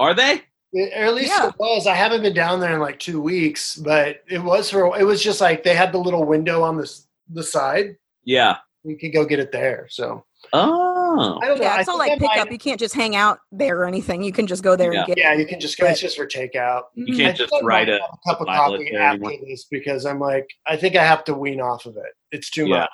Are 0.00 0.14
they 0.14 0.42
Or 0.72 1.04
at 1.04 1.14
least 1.14 1.28
Yeah. 1.36 1.48
it 1.48 1.54
was. 1.58 1.86
I 1.86 1.94
haven't 1.94 2.22
been 2.22 2.34
down 2.34 2.58
there 2.60 2.74
in 2.74 2.80
like 2.80 2.98
two 2.98 3.20
weeks, 3.20 3.76
but 3.76 4.22
it 4.28 4.42
was 4.42 4.70
for. 4.70 4.98
It 4.98 5.04
was 5.04 5.22
just 5.22 5.40
like 5.40 5.62
they 5.64 5.74
had 5.74 5.92
the 5.92 5.98
little 5.98 6.24
window 6.24 6.62
on 6.62 6.76
this 6.76 7.06
the 7.32 7.42
side. 7.44 7.96
yeah 8.24 8.56
You 8.84 8.96
could 8.98 9.12
go 9.12 9.24
get 9.24 9.38
it 9.38 9.52
there. 9.52 9.86
So 9.90 10.24
oh 10.54 11.38
I 11.42 11.46
don't 11.48 11.58
know. 11.58 11.64
yeah 11.64 11.78
it's 11.80 11.88
all 11.88 11.98
think 11.98 12.10
like 12.10 12.18
I 12.22 12.26
might- 12.26 12.34
pickup 12.34 12.52
you 12.52 12.58
can't 12.58 12.80
just 12.80 12.94
hang 12.94 13.14
out 13.14 13.38
there 13.52 13.78
or 13.80 13.84
anything 13.84 14.22
you 14.22 14.32
can 14.32 14.46
just 14.46 14.62
go 14.62 14.74
there 14.74 14.92
Yeah. 14.92 15.00
and 15.00 15.06
get 15.08 15.18
Yeah, 15.18 15.34
you 15.34 15.46
can 15.46 15.60
just 15.60 15.78
go. 15.78 15.86
It's 15.86 16.00
just 16.00 16.16
for 16.16 16.26
takeout. 16.26 16.84
you 16.94 17.14
can't 17.16 17.34
I 17.34 17.38
just 17.38 17.52
write 17.62 17.88
a 17.88 17.96
a 18.02 18.18
cup 18.26 18.40
of 18.40 18.46
coffee 18.46 18.88
there 18.90 19.02
after 19.02 19.30
this 19.46 19.66
because 19.70 20.06
I'm 20.06 20.18
like, 20.20 20.48
I 20.66 20.76
think 20.76 20.96
I 20.96 21.04
have 21.04 21.24
to 21.24 21.34
wean 21.34 21.60
off 21.60 21.84
of 21.86 21.96
it. 21.96 22.12
It's 22.32 22.48
too 22.50 22.66
Yeah. 22.66 22.78
much. 22.80 22.90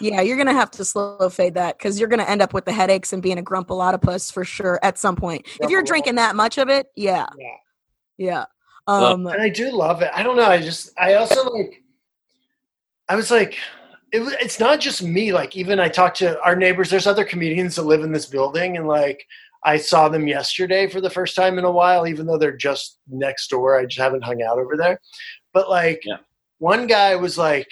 Yeah, 0.00 0.20
you're 0.20 0.36
gonna 0.36 0.52
have 0.52 0.70
to 0.72 0.84
slow 0.84 1.28
fade 1.30 1.54
that 1.54 1.78
because 1.78 1.98
you're 1.98 2.08
gonna 2.08 2.24
end 2.24 2.42
up 2.42 2.52
with 2.52 2.64
the 2.64 2.72
headaches 2.72 3.12
and 3.12 3.22
being 3.22 3.38
a 3.38 3.42
grumpalotopus 3.42 4.32
for 4.32 4.44
sure 4.44 4.78
at 4.82 4.98
some 4.98 5.16
point. 5.16 5.46
If 5.60 5.70
you're 5.70 5.82
drinking 5.82 6.16
that 6.16 6.34
much 6.36 6.58
of 6.58 6.68
it, 6.68 6.88
yeah, 6.96 7.26
Yeah, 7.38 7.46
yeah. 8.18 8.44
Well, 8.86 9.04
Um, 9.14 9.26
and 9.26 9.40
I 9.42 9.48
do 9.48 9.70
love 9.70 10.02
it. 10.02 10.10
I 10.14 10.22
don't 10.22 10.36
know. 10.36 10.46
I 10.46 10.60
just, 10.60 10.90
I 10.98 11.14
also 11.14 11.50
like. 11.50 11.82
I 13.08 13.14
was 13.16 13.30
like, 13.30 13.56
it, 14.12 14.20
was- 14.20 14.34
it's 14.40 14.58
not 14.60 14.80
just 14.80 15.02
me. 15.02 15.32
Like, 15.32 15.56
even 15.56 15.78
I 15.80 15.88
talked 15.88 16.18
to 16.18 16.40
our 16.42 16.56
neighbors. 16.56 16.90
There's 16.90 17.06
other 17.06 17.24
comedians 17.24 17.76
that 17.76 17.82
live 17.82 18.02
in 18.02 18.12
this 18.12 18.26
building, 18.26 18.76
and 18.76 18.86
like, 18.88 19.24
I 19.64 19.76
saw 19.78 20.08
them 20.08 20.26
yesterday 20.28 20.88
for 20.88 21.00
the 21.00 21.10
first 21.10 21.34
time 21.36 21.58
in 21.58 21.64
a 21.64 21.70
while. 21.70 22.06
Even 22.06 22.26
though 22.26 22.38
they're 22.38 22.56
just 22.56 22.98
next 23.08 23.48
door, 23.48 23.78
I 23.78 23.86
just 23.86 23.98
haven't 24.00 24.22
hung 24.24 24.42
out 24.42 24.58
over 24.58 24.76
there. 24.76 25.00
But 25.52 25.68
like, 25.70 26.02
Yeah. 26.04 26.16
one 26.58 26.86
guy 26.86 27.16
was 27.16 27.36
like, 27.38 27.68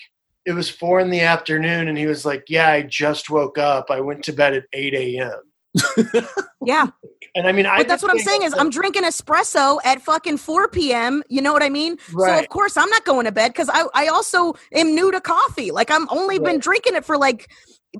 it 0.46 0.52
was 0.52 0.68
four 0.68 1.00
in 1.00 1.10
the 1.10 1.20
afternoon, 1.20 1.88
and 1.88 1.96
he 1.96 2.06
was 2.06 2.24
like, 2.24 2.44
"Yeah, 2.48 2.70
I 2.70 2.82
just 2.82 3.30
woke 3.30 3.58
up. 3.58 3.90
I 3.90 4.00
went 4.00 4.22
to 4.24 4.32
bed 4.32 4.54
at 4.54 4.64
eight 4.72 4.94
a.m." 4.94 5.40
yeah, 6.64 6.86
And 7.34 7.48
I 7.48 7.52
mean, 7.52 7.66
I 7.66 7.78
but 7.78 7.88
that's 7.88 8.02
what 8.02 8.12
I'm 8.12 8.20
saying 8.20 8.42
is 8.42 8.54
I'm 8.56 8.70
drinking 8.70 9.02
espresso 9.02 9.80
at 9.84 10.00
fucking 10.00 10.36
4 10.36 10.68
p.m. 10.68 11.22
You 11.28 11.42
know 11.42 11.52
what 11.52 11.64
I 11.64 11.68
mean? 11.68 11.98
So 12.16 12.38
of 12.38 12.48
course 12.48 12.76
I'm 12.76 12.88
not 12.90 13.04
going 13.04 13.24
to 13.26 13.32
bed 13.32 13.48
because 13.48 13.68
I 13.72 13.86
I 13.92 14.06
also 14.06 14.54
am 14.72 14.94
new 14.94 15.10
to 15.10 15.20
coffee. 15.20 15.72
Like 15.72 15.90
I'm 15.90 16.08
only 16.10 16.38
been 16.38 16.60
drinking 16.60 16.94
it 16.94 17.04
for 17.04 17.18
like 17.18 17.50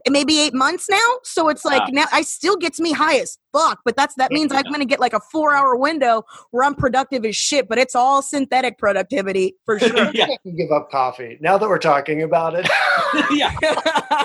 maybe 0.09 0.40
eight 0.40 0.54
months 0.54 0.88
now. 0.88 0.98
So 1.22 1.48
it's 1.48 1.64
like 1.64 1.80
Wow. 1.83 1.88
now 1.92 2.04
I 2.12 2.22
still 2.22 2.57
gets 2.57 2.80
me 2.80 2.92
high 2.92 3.16
as 3.18 3.38
fuck. 3.52 3.80
But 3.85 3.96
that's 3.96 4.14
that 4.16 4.33
means 4.33 4.52
I'm 4.52 4.64
gonna 4.64 4.85
get 4.85 5.00
like 5.00 5.12
a 5.12 5.20
four 5.33 5.54
hour 5.54 5.76
window 5.76 6.24
where 6.50 6.64
I'm 6.64 6.74
productive 6.74 7.24
as 7.24 7.37
shit. 7.37 7.68
But 7.68 7.78
it's 7.78 7.94
all 7.94 8.22
synthetic 8.22 8.78
productivity 8.78 9.57
for 9.64 9.78
sure. 9.80 10.11
yeah 10.14 10.24
I 10.24 10.37
can 10.42 10.57
give 10.57 10.70
up 10.72 10.90
coffee 10.90 11.38
now 11.40 11.59
that 11.59 11.68
we're 11.68 11.78
talking 11.78 12.22
about 12.22 12.54
it. 12.54 12.68
yeah 13.30 13.52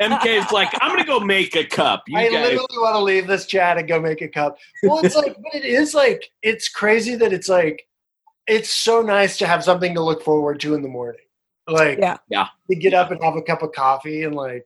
mk's 0.01 0.51
like 0.51 0.69
i'm 0.81 0.89
gonna 0.91 1.05
go 1.05 1.19
make 1.19 1.55
a 1.55 1.63
cup 1.63 2.03
you 2.07 2.17
I 2.17 2.23
guys 2.29 2.33
literally 2.33 2.65
want 2.77 2.95
to 2.95 2.99
leave 3.03 3.27
this 3.27 3.45
chat 3.45 3.77
and 3.77 3.87
go 3.87 3.99
make 3.99 4.21
a 4.21 4.27
cup. 4.27 4.57
Well, 4.83 5.03
it's 5.05 5.15
like, 5.15 5.35
but 5.35 5.53
it 5.55 5.65
is 5.65 5.93
like, 5.93 6.29
it's 6.41 6.69
crazy 6.69 7.15
that 7.15 7.31
it's 7.33 7.49
like, 7.49 7.85
it's 8.47 8.69
so 8.73 9.01
nice 9.01 9.37
to 9.37 9.47
have 9.47 9.63
something 9.63 9.93
to 9.93 10.01
look 10.01 10.23
forward 10.23 10.59
to 10.61 10.73
in 10.73 10.81
the 10.81 10.87
morning. 10.87 11.21
Like, 11.67 11.99
Yeah. 11.99 12.17
Yeah. 12.29 12.47
to 12.69 12.75
get 12.75 12.93
up 12.93 13.11
and 13.11 13.23
have 13.23 13.35
a 13.35 13.41
cup 13.41 13.61
of 13.61 13.71
coffee 13.73 14.23
and 14.23 14.33
like, 14.35 14.65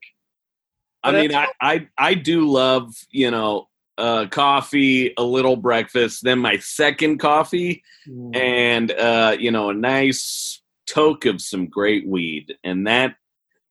I 1.03 1.11
But 1.11 1.21
mean, 1.21 1.35
I, 1.35 1.47
I 1.61 1.87
I 1.97 2.13
do 2.13 2.49
love 2.49 2.93
you 3.11 3.31
know 3.31 3.67
uh, 3.97 4.27
coffee, 4.27 5.13
a 5.17 5.23
little 5.23 5.55
breakfast, 5.55 6.23
then 6.23 6.39
my 6.39 6.57
second 6.57 7.19
coffee, 7.19 7.83
mm, 8.07 8.35
and 8.35 8.91
uh, 8.91 9.35
you 9.37 9.51
know 9.51 9.69
a 9.69 9.73
nice 9.73 10.61
toke 10.87 11.25
of 11.25 11.41
some 11.41 11.67
great 11.67 12.07
weed, 12.07 12.55
and 12.63 12.87
that 12.87 13.15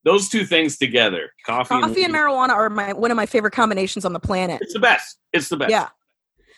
those 0.04 0.28
two 0.28 0.44
things 0.44 0.76
together, 0.76 1.32
coffee, 1.46 1.80
Coffee 1.80 2.04
and 2.04 2.12
weed, 2.12 2.20
marijuana 2.20 2.50
are 2.50 2.70
my 2.70 2.92
one 2.92 3.10
of 3.10 3.16
my 3.16 3.26
favorite 3.26 3.52
combinations 3.52 4.04
on 4.04 4.12
the 4.12 4.20
planet. 4.20 4.60
It's 4.62 4.74
the 4.74 4.80
best. 4.80 5.18
It's 5.32 5.48
the 5.48 5.56
best. 5.56 5.70
Yeah. 5.70 5.88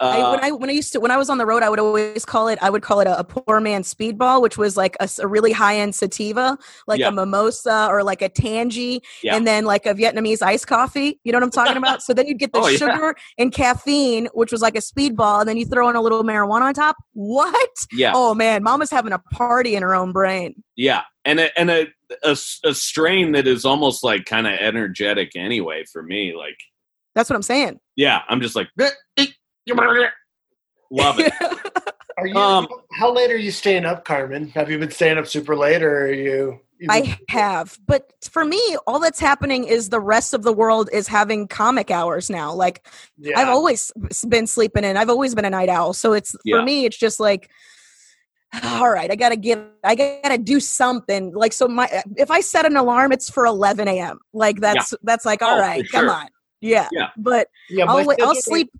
Uh, 0.00 0.04
I, 0.04 0.30
when 0.30 0.44
I 0.44 0.50
when 0.52 0.70
I 0.70 0.72
used 0.72 0.92
to 0.92 1.00
when 1.00 1.10
I 1.10 1.16
was 1.16 1.30
on 1.30 1.38
the 1.38 1.46
road, 1.46 1.62
I 1.62 1.68
would 1.68 1.78
always 1.78 2.24
call 2.24 2.48
it 2.48 2.58
I 2.62 2.70
would 2.70 2.82
call 2.82 3.00
it 3.00 3.06
a, 3.06 3.18
a 3.18 3.24
poor 3.24 3.60
man 3.60 3.82
speedball, 3.82 4.42
which 4.42 4.58
was 4.58 4.76
like 4.76 4.96
a 5.00 5.08
really 5.28 5.52
high 5.52 5.76
end 5.76 5.94
sativa, 5.94 6.58
like 6.86 7.00
Yeah. 7.00 7.08
a 7.08 7.12
mimosa 7.12 7.86
or 7.90 8.02
like 8.02 8.22
a 8.22 8.28
Tangie, 8.28 9.00
Yeah. 9.22 9.36
and 9.36 9.46
then 9.46 9.64
like 9.64 9.86
a 9.86 9.94
Vietnamese 9.94 10.42
iced 10.42 10.66
coffee. 10.66 11.20
You 11.24 11.32
know 11.32 11.36
what 11.38 11.44
I'm 11.44 11.50
talking 11.50 11.76
about? 11.76 12.02
so 12.02 12.12
then 12.14 12.26
you'd 12.26 12.38
get 12.38 12.52
the 12.52 12.58
Oh, 12.60 12.66
yeah. 12.68 12.76
sugar 12.78 13.14
and 13.38 13.52
caffeine, 13.52 14.28
which 14.34 14.50
was 14.52 14.62
like 14.62 14.76
a 14.76 14.80
speedball, 14.80 15.40
and 15.40 15.48
then 15.48 15.56
you 15.56 15.64
throw 15.66 15.88
in 15.88 15.96
a 15.96 16.00
little 16.02 16.22
marijuana 16.24 16.62
on 16.62 16.74
top. 16.74 16.96
What? 17.12 17.70
yeah, 17.92 18.12
Oh 18.14 18.34
man, 18.34 18.62
Mama's 18.62 18.90
having 18.90 19.12
a 19.12 19.18
party 19.18 19.76
in 19.76 19.82
her 19.82 19.94
own 19.94 20.12
brain. 20.12 20.62
yeah, 20.76 21.02
and 21.24 21.40
a, 21.40 21.58
and 21.58 21.70
a, 21.70 21.86
a 22.22 22.36
a 22.64 22.74
strain 22.74 23.32
that 23.32 23.46
is 23.46 23.64
almost 23.64 24.04
like 24.04 24.24
kind 24.26 24.46
of 24.46 24.52
energetic 24.54 25.32
anyway 25.36 25.84
for 25.92 26.02
me. 26.02 26.34
Like, 26.36 26.56
That's 27.14 27.30
what 27.30 27.36
I'm 27.36 27.42
saying. 27.42 27.80
yeah, 27.96 28.22
I'm 28.28 28.40
just 28.40 28.54
like 28.56 28.68
love 30.90 31.18
it. 31.18 31.32
are 32.18 32.26
you, 32.26 32.34
Um, 32.36 32.68
how 32.92 33.12
late 33.12 33.30
are 33.30 33.36
you 33.36 33.50
staying 33.50 33.84
up, 33.84 34.04
Carmen? 34.04 34.48
Have 34.50 34.70
you 34.70 34.78
been 34.78 34.90
staying 34.90 35.18
up 35.18 35.26
super 35.26 35.56
late 35.56 35.82
or 35.82 36.06
are 36.06 36.12
you? 36.12 36.60
you 36.78 36.86
I 36.90 37.18
have, 37.28 37.78
but 37.86 38.12
for 38.30 38.44
me, 38.44 38.76
all 38.86 38.98
that's 38.98 39.20
happening 39.20 39.64
is 39.64 39.88
the 39.88 40.00
rest 40.00 40.34
of 40.34 40.42
the 40.42 40.52
world 40.52 40.90
is 40.92 41.06
having 41.08 41.46
comic 41.48 41.90
hours 41.90 42.28
now. 42.30 42.52
Like 42.52 42.86
yeah. 43.16 43.38
I've 43.38 43.48
always 43.48 43.92
been 44.28 44.46
sleeping 44.46 44.84
in. 44.84 44.96
I've 44.96 45.08
always 45.10 45.34
been 45.34 45.44
a 45.44 45.50
night 45.50 45.68
owl. 45.68 45.92
So 45.92 46.12
it's 46.12 46.34
Yeah. 46.44 46.58
for 46.58 46.62
me, 46.62 46.84
it's 46.84 46.96
just 46.98 47.20
like, 47.20 47.50
all 48.64 48.90
right, 48.90 49.10
I 49.10 49.16
gotta 49.16 49.36
give, 49.36 49.64
I 49.82 49.94
gotta 49.94 50.38
do 50.38 50.60
something. 50.60 51.32
Like 51.32 51.52
so, 51.52 51.66
my 51.68 51.88
if 52.16 52.30
I 52.30 52.40
set 52.40 52.66
an 52.66 52.76
alarm, 52.76 53.12
it's 53.12 53.30
for 53.30 53.46
11 53.46 53.88
a.m. 53.88 54.18
Like 54.32 54.60
that's 54.60 54.94
that's 55.02 55.24
like, 55.24 55.42
all 55.42 55.54
Oh, 55.56 55.56
for 55.56 55.62
right, 55.62 55.84
come 55.90 56.08
on, 56.08 56.28
yeah. 56.60 56.88
Yeah. 56.92 57.08
But 57.16 57.48
yeah, 57.70 57.84
I'll 57.86 58.04
wait, 58.04 58.20
I'll 58.20 58.34
schedule- 58.34 58.42
sleep. 58.42 58.70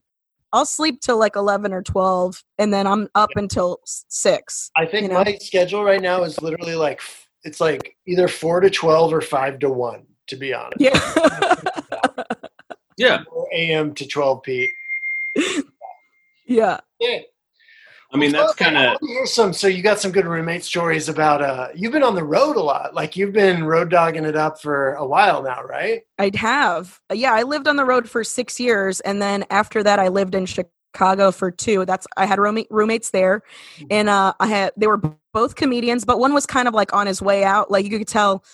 I'll 0.55 0.65
sleep 0.65 1.01
till 1.01 1.19
like 1.19 1.35
11 1.35 1.73
or 1.73 1.83
12, 1.83 2.45
and 2.59 2.73
then 2.73 2.87
I'm 2.87 3.09
up 3.17 3.31
until 3.35 3.81
six. 3.85 4.71
I 4.77 4.87
think 4.87 5.03
you 5.03 5.09
know? 5.09 5.25
my 5.25 5.37
schedule 5.41 5.83
right 5.83 6.01
now 6.01 6.23
is 6.23 6.41
literally 6.41 6.77
like 6.77 7.01
it's 7.43 7.61
like 7.61 7.97
either 8.07 8.29
four 8.29 8.61
to 8.61 8.71
twelve 8.71 9.13
or 9.13 9.21
five 9.21 9.59
to 9.59 9.69
one. 9.69 10.07
To 10.29 10.37
be 10.37 10.55
honest, 10.55 10.81
Yeah. 10.81 10.99
Yeah, 12.97 13.25
4 13.29 13.49
a.m. 13.53 13.95
to 13.95 14.07
twelve 14.07 14.45
p. 14.45 14.71
Yeah. 16.47 16.79
Yeah. 17.01 17.19
I 18.15 18.17
mean, 18.17 18.31
that's 18.31 18.55
kind 18.55 18.77
of 18.77 18.97
Here's 19.03 19.35
some. 19.35 19.53
So 19.53 19.67
you 19.67 19.83
got 19.83 19.99
some 19.99 20.13
good 20.13 20.25
roommate 20.25 20.63
stories 20.63 21.09
about. 21.09 21.43
Uh, 21.43 21.69
you've 21.75 21.93
been 21.93 22.05
on 22.05 22.15
the 22.15 22.23
road 22.23 22.57
a 22.57 22.61
lot. 22.61 22.95
Like 22.95 23.17
you've 23.17 23.33
been 23.33 23.65
road 23.65 23.91
dogging 23.91 24.25
it 24.25 24.37
up 24.37 24.63
for 24.63 24.95
a 24.95 25.05
while 25.05 25.43
now, 25.43 25.63
right? 25.65 26.03
I'd 26.19 26.37
have. 26.37 27.01
Yeah, 27.13 27.35
I 27.35 27.43
lived 27.43 27.67
on 27.67 27.75
the 27.75 27.85
road 27.85 28.09
for 28.09 28.23
six 28.23 28.61
years, 28.61 29.01
and 29.01 29.21
then 29.21 29.45
after 29.51 29.83
that, 29.83 29.99
I 29.99 30.09
lived 30.09 30.37
in 30.37 30.47
Chicago 30.47 31.33
for 31.33 31.51
two. 31.51 31.85
That's 31.85 32.07
I 32.17 32.27
had 32.27 32.39
roommate, 32.39 32.69
roommates 32.71 33.11
there, 33.11 33.43
and 33.91 34.09
uh, 34.09 34.33
I 34.39 34.47
had 34.47 34.73
they 34.77 34.87
were 34.87 35.01
both 35.33 35.57
comedians, 35.57 36.05
but 36.05 36.21
one 36.21 36.33
was 36.33 36.47
kind 36.47 36.69
of 36.69 36.75
like 36.75 36.95
on 36.95 37.09
his 37.09 37.21
way 37.21 37.43
out. 37.43 37.69
Like 37.69 37.85
you 37.85 37.99
could 37.99 38.09
tell 38.09 38.45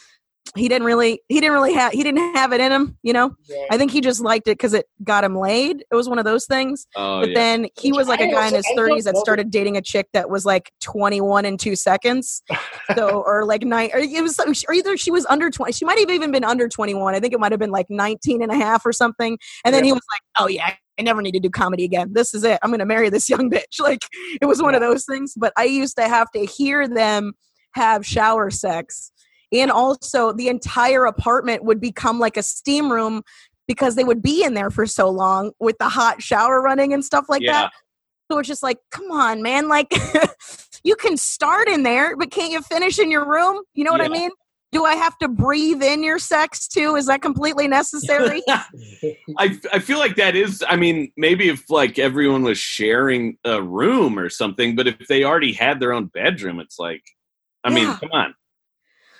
he 0.56 0.68
didn't 0.68 0.86
really 0.86 1.22
he 1.28 1.40
didn't 1.40 1.52
really 1.52 1.74
have 1.74 1.92
he 1.92 2.02
didn't 2.02 2.34
have 2.34 2.52
it 2.52 2.60
in 2.60 2.72
him. 2.72 2.98
You 3.02 3.12
know, 3.12 3.36
I 3.70 3.78
think 3.78 3.90
he 3.90 4.00
just 4.00 4.20
liked 4.20 4.48
it 4.48 4.52
because 4.52 4.74
it 4.74 4.86
got 5.04 5.22
him 5.22 5.36
laid. 5.36 5.84
It 5.90 5.94
was 5.94 6.08
one 6.08 6.18
of 6.18 6.24
those 6.24 6.46
things. 6.46 6.86
oh 6.96 7.20
but 7.20 7.30
yeah. 7.30 7.34
then 7.34 7.66
he 7.78 7.92
was 7.92 8.08
like 8.08 8.20
a 8.20 8.30
guy 8.30 8.48
in 8.48 8.54
his 8.54 8.66
30s 8.76 9.04
that 9.04 9.16
started 9.16 9.50
dating 9.50 9.76
a 9.76 9.82
chick 9.82 10.08
that 10.12 10.28
was 10.28 10.44
like 10.44 10.72
21 10.80 11.44
in 11.44 11.56
two 11.56 11.76
seconds. 11.76 12.42
So 12.96 13.22
or 13.24 13.44
like 13.44 13.62
nine 13.62 13.90
or 13.92 14.00
it 14.00 14.20
was 14.20 14.40
or 14.66 14.74
either 14.74 14.96
she 14.96 15.12
was 15.12 15.24
under 15.26 15.48
20 15.48 15.72
she 15.72 15.84
might 15.84 16.00
have 16.00 16.10
even 16.10 16.32
been 16.32 16.42
under 16.42 16.68
21 16.68 17.14
i 17.14 17.20
think 17.20 17.32
it 17.32 17.38
might 17.38 17.52
have 17.52 17.60
been 17.60 17.70
like 17.70 17.86
19 17.88 18.42
and 18.42 18.50
a 18.50 18.56
half 18.56 18.84
or 18.84 18.92
something. 18.92 19.38
And 19.64 19.72
then 19.72 19.84
he 19.84 19.92
was 19.92 20.02
like 20.12 20.22
oh 20.40 20.48
yeah 20.48 20.74
i 20.98 21.02
never 21.02 21.22
need 21.22 21.32
to 21.32 21.40
do 21.40 21.50
comedy 21.50 21.84
again. 21.84 22.12
This 22.12 22.34
is 22.34 22.42
it. 22.42 22.58
I'm 22.62 22.72
gonna 22.72 22.84
marry 22.84 23.08
this 23.10 23.28
young 23.28 23.48
bitch. 23.50 23.78
Like 23.78 24.00
it 24.40 24.46
was 24.46 24.60
one 24.60 24.74
of 24.74 24.80
those 24.80 25.04
things. 25.04 25.34
But 25.36 25.52
i 25.56 25.64
used 25.64 25.96
to 25.98 26.08
have 26.08 26.30
to 26.32 26.44
hear 26.44 26.88
them 26.88 27.34
have 27.74 28.04
shower 28.04 28.50
sex 28.50 29.12
and 29.52 29.70
also 29.70 30.32
the 30.32 30.48
entire 30.48 31.04
apartment 31.06 31.64
would 31.64 31.80
become 31.80 32.18
like 32.18 32.36
a 32.36 32.42
steam 32.42 32.90
room 32.90 33.22
because 33.66 33.94
they 33.94 34.04
would 34.04 34.22
be 34.22 34.44
in 34.44 34.54
there 34.54 34.70
for 34.70 34.86
so 34.86 35.08
long 35.08 35.52
with 35.60 35.78
the 35.78 35.88
hot 35.88 36.22
shower 36.22 36.60
running 36.60 36.92
and 36.92 37.04
stuff 37.04 37.26
like 37.28 37.42
yeah. 37.42 37.52
that 37.52 37.72
so 38.30 38.38
it's 38.38 38.48
just 38.48 38.62
like, 38.62 38.78
come 38.90 39.10
on, 39.10 39.42
man. 39.42 39.68
Like, 39.68 39.92
you 40.84 40.94
can 40.94 41.16
start 41.16 41.68
in 41.68 41.82
there, 41.82 42.16
but 42.16 42.30
can't 42.30 42.52
you 42.52 42.62
finish 42.62 42.98
in 42.98 43.10
your 43.10 43.28
room? 43.28 43.62
You 43.74 43.84
know 43.84 43.90
what 43.90 44.00
I 44.00 44.08
mean? 44.08 44.30
Do 44.72 44.84
I 44.84 44.94
have 44.94 45.18
to 45.18 45.26
breathe 45.26 45.82
in 45.82 46.04
your 46.04 46.20
sex 46.20 46.68
too? 46.68 46.94
Is 46.94 47.06
that 47.06 47.22
completely 47.22 47.66
necessary? 47.66 48.40
I 48.48 49.58
I 49.72 49.80
feel 49.80 49.98
like 49.98 50.14
that 50.14 50.36
is. 50.36 50.62
I 50.68 50.76
mean, 50.76 51.10
maybe 51.16 51.48
if 51.48 51.68
like 51.70 51.98
everyone 51.98 52.44
was 52.44 52.56
sharing 52.56 53.36
a 53.44 53.60
room 53.60 54.16
or 54.16 54.28
something, 54.28 54.76
but 54.76 54.86
if 54.86 55.08
they 55.08 55.24
already 55.24 55.52
had 55.52 55.80
their 55.80 55.92
own 55.92 56.06
bedroom, 56.06 56.60
it's 56.60 56.78
like, 56.78 57.02
I 57.64 57.70
mean, 57.70 57.92
come 57.96 58.12
on, 58.12 58.32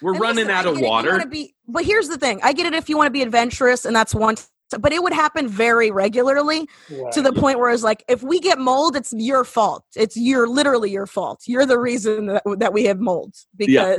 we're 0.03 0.13
And 0.13 0.21
running 0.21 0.47
listen, 0.47 0.51
out 0.51 0.67
of 0.67 0.75
get 0.77 0.83
it 0.83 0.85
if 0.85 0.85
you 0.85 0.89
water. 0.91 1.27
Be, 1.27 1.55
but 1.69 1.85
here's 1.85 2.09
the 2.09 2.19
thing: 2.19 2.41
I 2.43 2.53
get 2.53 2.67
it 2.67 2.75
if 2.75 2.89
you 2.89 2.97
want 2.97 3.07
to 3.07 3.13
be 3.13 3.23
adventurous, 3.23 3.85
and 3.85 3.95
that's 3.95 4.15
one. 4.15 4.37
But 4.79 4.93
it 4.93 5.03
would 5.03 5.13
happen 5.13 5.49
very 5.49 5.91
regularly 5.91 6.69
to 7.13 7.21
the 7.23 7.33
point 7.33 7.59
where 7.59 7.71
it's 7.73 7.83
like, 7.83 8.05
if 8.07 8.23
we 8.23 8.39
get 8.39 8.57
mold, 8.61 8.95
it's 8.95 9.13
your 9.13 9.43
fault. 9.43 9.83
It's 9.97 10.17
your 10.17 10.47
literally 10.47 10.93
your 10.93 11.07
fault. 11.07 11.41
You're 11.47 11.67
the 11.67 11.77
reason 11.79 12.27
that, 12.27 12.43
that 12.59 12.73
we 12.73 12.85
have 12.85 13.01
mold 13.01 13.35
because 13.57 13.75
Yeah. 13.75 13.97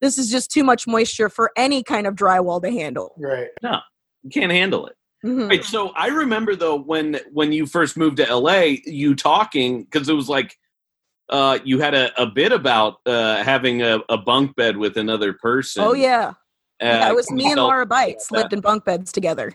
this 0.00 0.18
is 0.18 0.28
just 0.28 0.50
too 0.50 0.64
much 0.64 0.88
moisture 0.88 1.28
for 1.28 1.52
any 1.56 1.84
kind 1.84 2.04
of 2.04 2.16
drywall 2.16 2.60
to 2.62 2.68
handle. 2.70 3.14
right. 3.16 3.46
No, 3.62 3.78
you 4.24 4.30
can't 4.30 4.50
handle 4.50 4.86
it. 4.88 4.96
Mhm. 5.24 5.48
Right. 5.50 5.64
So 5.64 5.90
I 5.90 6.08
remember 6.08 6.56
though 6.56 6.76
when 6.80 7.20
when 7.32 7.52
you 7.52 7.64
first 7.66 7.96
moved 7.96 8.16
to 8.16 8.24
LA, 8.28 8.78
you 8.86 9.14
talking 9.14 9.84
because 9.84 10.08
it 10.08 10.14
was 10.14 10.28
like 10.28 10.56
uh, 11.30 11.58
you 11.64 11.78
had 11.80 11.94
a, 11.94 12.20
a 12.20 12.26
bit 12.26 12.52
about 12.52 12.96
uh, 13.06 13.42
having 13.42 13.82
a, 13.82 14.00
a 14.08 14.16
bunk 14.16 14.56
bed 14.56 14.76
with 14.76 14.96
another 14.96 15.32
person. 15.32 15.82
Oh 15.82 15.92
yeah. 15.92 16.32
yeah, 16.80 17.06
Uh, 17.06 17.10
it 17.10 17.14
was 17.14 17.30
me 17.30 17.46
and 17.46 17.56
Laura 17.56 17.86
Bites 17.86 18.30
about 18.30 18.42
lived 18.42 18.52
in 18.54 18.60
bunk 18.60 18.84
beds 18.84 19.12
together. 19.12 19.52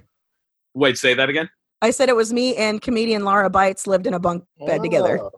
Wait, 0.74 0.98
say 0.98 1.14
that 1.14 1.30
again. 1.30 1.50
I 1.82 1.92
said 1.92 2.10
it 2.10 2.16
was 2.16 2.32
me 2.32 2.56
and 2.56 2.82
comedian 2.82 3.26
Laura 3.26 3.50
Bites 3.50 3.88
lived 3.88 4.08
in 4.08 4.14
a 4.14 4.20
bunk 4.20 4.46
bed 4.66 4.82
together. 4.82 5.20
Oh. 5.22 5.32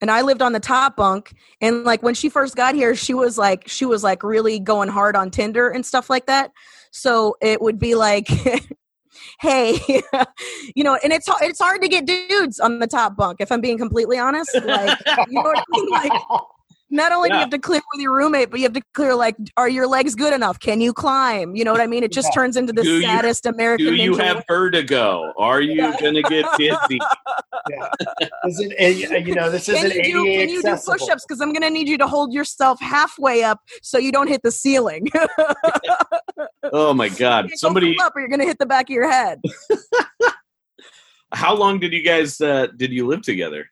And 0.00 0.10
I 0.10 0.22
lived 0.22 0.42
on 0.42 0.52
the 0.52 0.60
top 0.60 0.96
bunk. 0.96 1.32
And 1.60 1.84
like 1.84 2.02
when 2.02 2.14
she 2.14 2.28
first 2.28 2.56
got 2.56 2.74
here, 2.74 2.94
she 2.94 3.14
was 3.14 3.38
like 3.38 3.68
she 3.68 3.86
was 3.86 4.02
like 4.02 4.22
really 4.22 4.58
going 4.58 4.88
hard 4.88 5.16
on 5.16 5.30
Tinder 5.30 5.70
and 5.70 5.86
stuff 5.86 6.10
like 6.10 6.26
that. 6.26 6.50
So 6.90 7.36
it 7.40 7.60
would 7.62 7.78
be 7.78 7.94
like 7.94 8.28
Hey, 9.40 9.78
you 10.74 10.84
know, 10.84 10.98
and 11.02 11.12
it's 11.12 11.28
it's 11.42 11.60
hard 11.60 11.82
to 11.82 11.88
get 11.88 12.06
dudes 12.06 12.60
on 12.60 12.78
the 12.78 12.86
top 12.86 13.16
bunk. 13.16 13.40
If 13.40 13.50
I'm 13.50 13.60
being 13.60 13.78
completely 13.78 14.18
honest, 14.18 14.54
like 14.64 14.98
you 15.28 15.34
know 15.34 15.42
what 15.42 15.58
I 15.58 15.64
mean. 15.70 15.90
Like, 15.90 16.12
not 16.90 17.12
only 17.12 17.28
do 17.28 17.34
you 17.34 17.40
have 17.40 17.50
to 17.50 17.58
clear 17.58 17.80
with 17.92 18.02
your 18.02 18.14
roommate, 18.14 18.50
but 18.50 18.60
you 18.60 18.64
have 18.64 18.72
to 18.74 18.82
clear 18.94 19.14
like, 19.14 19.36
are 19.56 19.68
your 19.68 19.86
legs 19.86 20.14
good 20.14 20.32
enough? 20.32 20.60
Can 20.60 20.80
you 20.80 20.92
climb? 20.92 21.56
You 21.56 21.64
know 21.64 21.72
what 21.72 21.80
I 21.80 21.86
mean? 21.86 22.04
It 22.04 22.12
just 22.12 22.28
Yeah. 22.28 22.34
turns 22.42 22.56
into 22.56 22.72
the 22.72 22.82
Do 22.82 22.96
you- 22.98 23.02
saddest 23.02 23.46
American. 23.46 23.86
Do 23.86 23.94
you 23.94 24.12
Ninja 24.12 24.22
have 24.24 24.44
vertigo? 24.48 25.32
Are 25.38 25.60
you 25.60 25.74
Yeah. 25.82 25.96
gonna 26.00 26.22
get 26.22 26.44
dizzy? 26.58 26.98
Is 28.46 28.60
it, 28.60 29.26
you 29.26 29.34
know, 29.34 29.50
this 29.50 29.66
can 29.66 29.76
isn't 29.76 30.04
you 30.04 30.12
do 30.12 30.26
ADA 30.26 30.38
can 30.40 30.48
you 30.50 30.62
do 30.62 30.68
accessible. 30.68 30.98
push-ups 30.98 31.24
because 31.26 31.40
i'm 31.40 31.50
going 31.52 31.62
to 31.62 31.70
need 31.70 31.88
you 31.88 31.96
to 31.96 32.06
hold 32.06 32.32
yourself 32.34 32.78
halfway 32.80 33.42
up 33.42 33.60
so 33.82 33.96
you 33.96 34.12
don't 34.12 34.28
hit 34.28 34.42
the 34.42 34.50
ceiling 34.50 35.06
Oh 36.72 36.92
my 36.92 37.08
God! 37.08 37.44
Go 37.48 37.54
Somebody, 37.56 37.94
full 37.96 38.04
up 38.04 38.12
or 38.14 38.20
you're 38.20 38.28
going 38.28 38.40
to 38.40 38.46
hit 38.46 38.58
the 38.58 38.66
back 38.66 38.90
of 38.90 38.94
your 38.94 39.10
head 39.10 39.40
how 41.32 41.54
long 41.54 41.80
did 41.80 41.92
you 41.92 42.02
guys 42.02 42.40
uh, 42.40 42.66
did 42.76 42.92
you 42.92 43.06
live 43.06 43.22
together? 43.22 43.66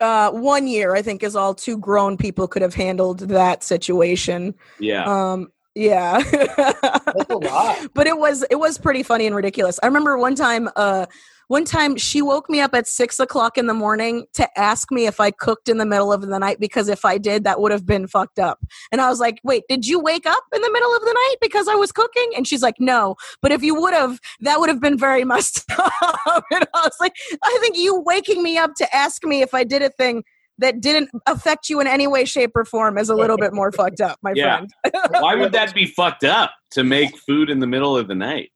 Uh, 0.00 0.30
one 0.30 0.66
year 0.66 0.94
i 0.94 1.02
think 1.02 1.22
is 1.22 1.36
all 1.36 1.54
two 1.54 1.76
grown 1.78 2.16
people 2.16 2.48
could 2.48 2.62
have 2.62 2.74
handled 2.74 3.20
that 3.20 3.62
situation 3.62 4.54
Yeah. 4.78 5.04
um 5.04 5.52
yeah 5.74 6.20
That's 6.20 7.30
a 7.30 7.36
lot. 7.36 7.78
but 7.94 8.06
it 8.06 8.18
was 8.18 8.44
it 8.50 8.56
was 8.56 8.76
pretty 8.78 9.02
funny 9.02 9.26
and 9.26 9.36
ridiculous 9.36 9.78
i 9.82 9.86
remember 9.86 10.18
one 10.18 10.34
time 10.34 10.68
uh 10.76 11.06
one 11.50 11.64
time 11.64 11.96
she 11.96 12.22
woke 12.22 12.48
me 12.48 12.60
up 12.60 12.72
at 12.74 12.86
six 12.86 13.18
o'clock 13.18 13.58
in 13.58 13.66
the 13.66 13.74
morning 13.74 14.24
to 14.34 14.48
ask 14.56 14.92
me 14.92 15.08
if 15.08 15.18
I 15.18 15.32
cooked 15.32 15.68
in 15.68 15.78
the 15.78 15.84
middle 15.84 16.12
of 16.12 16.20
the 16.20 16.38
night 16.38 16.60
because 16.60 16.88
if 16.88 17.04
I 17.04 17.18
did, 17.18 17.42
that 17.42 17.60
would 17.60 17.72
have 17.72 17.84
been 17.84 18.06
fucked 18.06 18.38
up. 18.38 18.60
And 18.92 19.00
I 19.00 19.08
was 19.08 19.18
like, 19.18 19.40
wait, 19.42 19.64
did 19.68 19.84
you 19.84 19.98
wake 19.98 20.26
up 20.26 20.44
in 20.54 20.62
the 20.62 20.70
middle 20.72 20.94
of 20.94 21.00
the 21.00 21.12
night 21.12 21.36
because 21.40 21.66
I 21.66 21.74
was 21.74 21.90
cooking? 21.90 22.30
And 22.36 22.46
she's 22.46 22.62
like, 22.62 22.76
no. 22.78 23.16
But 23.42 23.50
if 23.50 23.64
you 23.64 23.74
would 23.74 23.92
have, 23.92 24.20
that 24.42 24.60
would 24.60 24.68
have 24.68 24.80
been 24.80 24.96
very 24.96 25.24
messed 25.30 25.68
up. 25.76 26.44
and 26.52 26.68
I 26.72 26.82
was 26.84 26.96
like, 27.00 27.14
I 27.42 27.58
think 27.60 27.76
you 27.76 28.00
waking 28.00 28.44
me 28.44 28.56
up 28.56 28.74
to 28.76 28.96
ask 28.96 29.24
me 29.24 29.42
if 29.42 29.52
I 29.52 29.64
did 29.64 29.82
a 29.82 29.90
thing 29.90 30.22
that 30.58 30.80
didn't 30.80 31.10
affect 31.26 31.68
you 31.68 31.80
in 31.80 31.88
any 31.88 32.06
way, 32.06 32.26
shape, 32.26 32.52
or 32.54 32.64
form 32.64 32.96
is 32.96 33.08
a 33.08 33.16
little 33.16 33.36
bit 33.36 33.52
more 33.52 33.72
fucked 33.72 34.00
up, 34.00 34.20
my 34.22 34.32
Yeah. 34.36 34.58
friend. 34.58 34.72
Why 35.18 35.34
would 35.34 35.50
that 35.50 35.74
be 35.74 35.86
fucked 35.86 36.22
up 36.22 36.52
to 36.72 36.84
make 36.84 37.18
food 37.18 37.50
in 37.50 37.58
the 37.58 37.66
middle 37.66 37.96
of 37.96 38.06
the 38.06 38.14
night? 38.14 38.52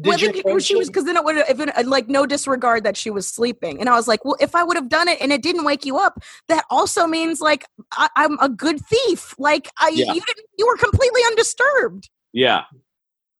Did 0.00 0.06
well, 0.06 0.14
I 0.14 0.32
think 0.32 0.60
she 0.62 0.76
was 0.76 0.88
because 0.88 1.04
then 1.04 1.16
it 1.16 1.24
would 1.24 1.36
if 1.36 1.58
it, 1.58 1.86
like 1.86 2.08
no 2.08 2.24
disregard 2.24 2.84
that 2.84 2.96
she 2.96 3.10
was 3.10 3.26
sleeping, 3.26 3.80
and 3.80 3.88
I 3.88 3.96
was 3.96 4.06
like, 4.06 4.24
well, 4.24 4.36
if 4.38 4.54
I 4.54 4.62
would 4.62 4.76
have 4.76 4.88
done 4.88 5.08
it 5.08 5.20
and 5.20 5.32
it 5.32 5.42
didn't 5.42 5.64
wake 5.64 5.84
you 5.84 5.98
up, 5.98 6.22
that 6.48 6.64
also 6.70 7.06
means 7.06 7.40
like 7.40 7.64
I, 7.92 8.08
I'm 8.16 8.38
a 8.40 8.48
good 8.48 8.80
thief. 8.84 9.34
Like 9.38 9.68
I, 9.78 9.88
Yeah. 9.88 10.12
you 10.12 10.20
didn't, 10.20 10.46
you 10.56 10.66
were 10.66 10.76
completely 10.76 11.22
undisturbed. 11.26 12.10
Yeah. 12.32 12.64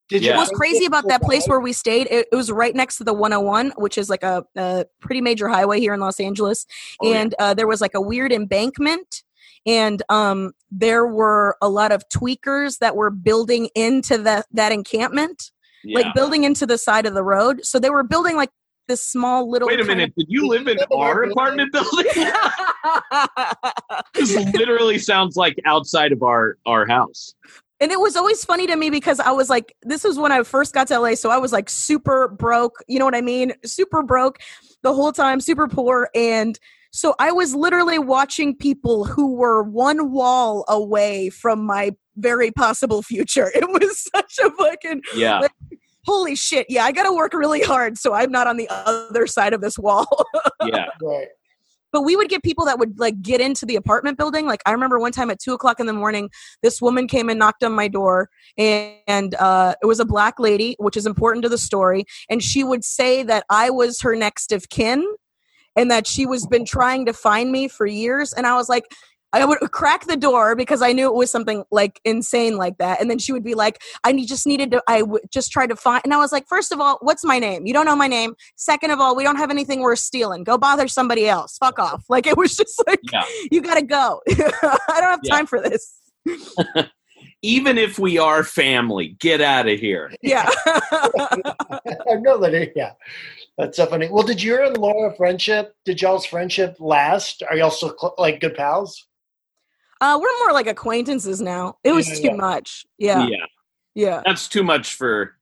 Did 0.09 0.23
Yeah. 0.23 0.31
your 0.31 0.37
What's 0.39 0.51
crazy 0.51 0.87
about 0.87 1.07
that 1.09 1.23
place 1.23 1.47
where 1.47 1.61
we 1.61 1.73
stayed? 1.73 2.09
It, 2.11 2.27
it 2.33 2.35
was 2.37 2.51
right 2.51 2.75
next 2.75 2.97
to 2.97 3.05
the 3.05 3.13
101, 3.13 3.73
which 3.77 3.99
is 3.99 4.09
like 4.09 4.23
a, 4.25 4.43
a 4.57 4.87
pretty 5.01 5.21
major 5.21 5.49
highway 5.49 5.79
here 5.81 5.93
in 5.95 6.01
Los 6.01 6.19
Angeles, 6.19 6.67
Oh, 7.03 7.11
yeah. 7.11 7.21
and 7.21 7.35
uh, 7.39 7.55
there 7.55 7.67
was 7.69 7.81
like 7.81 7.95
a 7.95 8.01
weird 8.01 8.33
embankment. 8.33 9.23
And 9.67 10.03
um, 10.09 10.53
there 10.71 11.07
were 11.07 11.57
a 11.61 11.69
lot 11.69 11.93
of 11.93 12.09
tweakers 12.09 12.79
that 12.79 12.97
were 12.97 13.11
building 13.11 13.69
into 13.75 14.17
that 14.19 14.47
that 14.53 14.73
encampment. 14.73 15.51
Yeah. 15.85 16.01
like 16.01 16.15
building 16.15 16.45
into 16.45 16.67
the 16.67 16.79
side 16.79 17.07
of 17.07 17.15
the 17.15 17.23
road. 17.23 17.61
So 17.65 17.79
they 17.79 17.91
were 17.91 18.03
building 18.03 18.37
like 18.37 18.51
this 18.89 19.03
small 19.03 19.51
little. 19.51 19.69
Wait 19.69 19.81
a 19.81 19.85
minute. 19.85 20.13
Did 20.17 20.27
you 20.29 20.49
live 20.49 20.67
in 20.67 20.79
our 20.93 21.25
apartment 21.25 21.73
building? 21.73 22.07
this 24.15 24.35
literally 24.55 24.99
sounds 24.99 25.37
like 25.37 25.57
outside 25.65 26.13
of 26.13 26.23
our 26.23 26.57
our 26.67 26.87
house. 26.87 27.35
and 27.81 27.93
it 27.93 28.01
was 28.01 28.17
always 28.17 28.45
funny 28.45 28.67
to 28.67 28.77
me 28.77 28.91
because 28.91 29.21
I 29.21 29.31
was 29.31 29.49
like, 29.51 29.75
this 29.83 30.05
was 30.05 30.19
when 30.19 30.33
I 30.33 30.43
first 30.43 30.75
got 30.75 30.89
to 30.89 30.99
LA, 30.99 31.15
so 31.15 31.31
I 31.31 31.39
was 31.39 31.53
like 31.53 31.69
super 31.71 32.29
broke. 32.29 32.77
You 32.89 32.99
know 32.99 33.05
what 33.05 33.15
I 33.15 33.21
mean? 33.21 33.53
Super 33.65 34.03
broke 34.03 34.39
the 34.83 34.95
whole 34.95 35.13
time, 35.13 35.41
super 35.41 35.69
poor, 35.69 36.09
and. 36.15 36.59
So 36.91 37.15
I 37.19 37.33
was 37.33 37.55
literally 37.55 37.99
watching 37.99 38.57
people 38.57 39.05
who 39.05 39.35
were 39.35 39.63
one 39.63 40.11
wall 40.11 40.65
away 40.69 41.29
from 41.29 41.67
my 41.67 41.91
very 42.17 42.51
possible 42.51 43.03
future. 43.03 43.53
It 43.55 43.69
was 43.69 44.09
such 44.15 44.39
a 44.43 44.51
fucking 44.51 45.03
Yeah. 45.15 45.47
Holy 46.09 46.35
shit. 46.35 46.67
Yeah, 46.71 46.85
I 46.85 46.93
got 46.93 47.05
to 47.05 47.15
work 47.15 47.35
really 47.35 47.61
hard 47.61 47.99
so 47.99 48.15
I'm 48.15 48.33
not 48.33 48.47
on 48.47 48.57
the 48.57 48.67
other 48.71 49.27
side 49.27 49.53
of 49.53 49.61
this 49.61 49.79
wall. 49.79 50.07
Yeah. 50.65 50.87
Right. 51.01 51.29
but 51.93 52.03
we 52.03 52.17
would 52.17 52.29
get 52.29 52.43
people 52.43 52.65
that 52.65 52.79
would 52.79 52.99
like 52.99 53.23
get 53.23 53.41
into 53.41 53.65
the 53.65 53.77
apartment 53.77 54.19
building. 54.19 54.45
Like 54.47 54.61
I 54.67 54.73
remember 54.73 54.99
one 54.99 55.13
time 55.13 55.31
at 55.31 55.39
two 55.39 55.55
o'clock 55.55 55.79
in 55.81 55.87
the 55.87 55.93
morning, 55.93 56.31
this 56.63 56.83
woman 56.83 57.07
came 57.07 57.29
and 57.31 57.39
knocked 57.39 57.63
on 57.63 57.73
my 57.73 57.89
door, 57.89 58.29
and, 58.59 58.95
and 59.07 59.35
uh, 59.37 59.75
it 59.83 59.87
was 59.87 60.01
a 60.01 60.05
black 60.05 60.39
lady, 60.41 60.75
which 60.79 60.97
is 60.97 61.07
important 61.07 61.43
to 61.45 61.49
the 61.49 61.59
story. 61.59 62.05
And 62.29 62.43
she 62.43 62.65
would 62.65 62.85
say 62.85 63.23
that 63.23 63.45
I 63.51 63.71
was 63.71 64.01
her 64.01 64.17
next 64.17 64.53
of 64.53 64.69
kin, 64.69 65.07
and 65.77 65.91
that 65.91 66.07
she 66.07 66.27
was 66.27 66.47
been 66.47 66.65
trying 66.67 67.07
to 67.07 67.13
find 67.13 67.53
me 67.53 67.69
for 67.69 67.87
years. 67.87 68.33
And 68.33 68.47
I 68.47 68.57
was 68.57 68.69
like. 68.69 68.85
I 69.33 69.45
would 69.45 69.59
crack 69.73 70.07
the 70.07 70.17
door 70.17 70.57
because 70.57 70.81
I 70.81 70.93
knew 70.93 71.07
it 71.07 71.15
was 71.15 71.31
something 71.31 71.65
like 71.71 72.01
insane 72.05 72.57
like 72.57 72.79
that. 72.79 73.01
And 73.01 73.11
then 73.11 73.19
she 73.19 73.33
would 73.33 73.45
be 73.45 73.55
like, 73.55 73.83
I 74.05 74.13
just 74.25 74.47
needed 74.47 74.71
to, 74.71 74.83
I 74.89 75.01
w- 75.01 75.21
just 75.31 75.53
tried 75.53 75.67
to 75.69 75.77
find. 75.77 76.01
And 76.05 76.15
I 76.15 76.17
was 76.17 76.33
like, 76.33 76.47
first 76.49 76.73
of 76.73 76.81
all, 76.81 76.99
what's 77.03 77.25
my 77.25 77.39
name? 77.39 77.67
You 77.67 77.75
don't 77.75 77.85
know 77.85 77.95
my 77.97 78.09
name. 78.09 78.35
Second 78.57 78.91
of 78.91 79.01
all, 79.01 79.15
we 79.15 79.23
don't 79.25 79.37
have 79.37 79.51
anything 79.51 79.81
worth 79.83 79.99
stealing. 79.99 80.45
Go 80.45 80.57
bother 80.57 80.89
somebody 80.89 81.29
else. 81.29 81.59
Fuck 81.59 81.79
off. 81.79 82.05
Like 82.09 82.27
it 82.27 82.39
was 82.39 82.57
just 82.57 82.83
like, 82.87 83.01
Yeah. 83.13 83.25
you 83.51 83.61
got 83.61 83.75
to 83.75 83.83
go. 83.83 84.23
I 84.31 85.01
don't 85.01 85.03
have 85.11 85.21
Yeah. 85.23 85.35
time 85.37 85.47
for 85.47 85.61
this. 85.61 85.95
Even 87.43 87.79
if 87.79 87.99
we 87.99 88.19
are 88.19 88.43
family, 88.43 89.17
get 89.21 89.41
out 89.41 89.69
of 89.69 89.79
here. 89.79 90.11
Yeah. 90.23 90.49
I 90.67 92.15
know 92.21 92.39
that. 92.39 92.53
Eh, 92.55 92.67
yeah, 92.75 92.93
that's 93.57 93.77
so 93.77 93.87
funny. 93.87 94.09
Well, 94.11 94.25
did 94.25 94.43
your 94.43 94.65
and 94.65 94.77
Laura 94.77 95.15
friendship? 95.15 95.75
Did 95.85 96.03
y'all's 96.03 96.27
friendship 96.27 96.77
last? 96.81 97.43
Are 97.49 97.57
y'all 97.57 97.71
still 97.71 97.95
cl- 97.99 98.15
like 98.19 98.41
good 98.41 98.55
pals? 98.57 99.07
Uh, 100.01 100.19
we're 100.21 100.39
more 100.41 100.53
like 100.53 100.67
acquaintances 100.67 101.41
now. 101.41 101.77
It 101.85 101.93
was 101.93 102.09
Yeah, 102.09 102.15
too 102.15 102.23
yeah. 102.23 102.35
much. 102.35 102.87
Yeah. 102.99 103.27
yeah. 103.27 103.37
Yeah. 103.95 104.23
That's 104.25 104.49
too 104.49 104.63
much 104.63 104.95
for. 104.95 105.35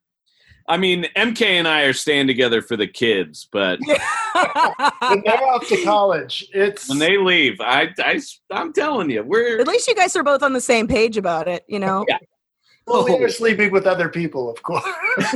I 0.69 0.79
mean, 0.79 1.07
MK 1.15 1.43
and 1.43 1.69
I 1.69 1.83
are 1.83 1.93
staying 1.93 2.27
together 2.27 2.61
for 2.61 2.77
the 2.77 2.89
kids, 2.89 3.49
but 3.53 3.79
When 3.87 5.23
they're 5.25 5.47
off 5.47 5.69
to 5.69 5.81
college, 5.85 6.45
it's 6.53 6.89
when 6.89 6.99
they 6.99 7.19
leave, 7.19 7.61
I, 7.61 7.91
I, 7.99 8.21
I'm 8.51 8.73
telling 8.73 9.09
you, 9.09 9.23
we're 9.23 9.61
At 9.61 9.69
least 9.69 9.87
you 9.87 9.95
guys 9.95 10.17
are 10.17 10.25
both 10.25 10.43
on 10.43 10.53
the 10.55 10.61
same 10.61 10.89
page 10.89 11.17
about 11.17 11.47
it, 11.47 11.65
you 11.69 11.79
know? 11.79 12.05
Yeah. 12.09 12.19
Well, 12.87 13.05
we 13.05 13.15
are 13.25 13.29
sleeping 13.29 13.73
with 13.73 13.87
other 13.87 14.09
people, 14.09 14.49
of 14.51 14.63
course. 14.63 14.85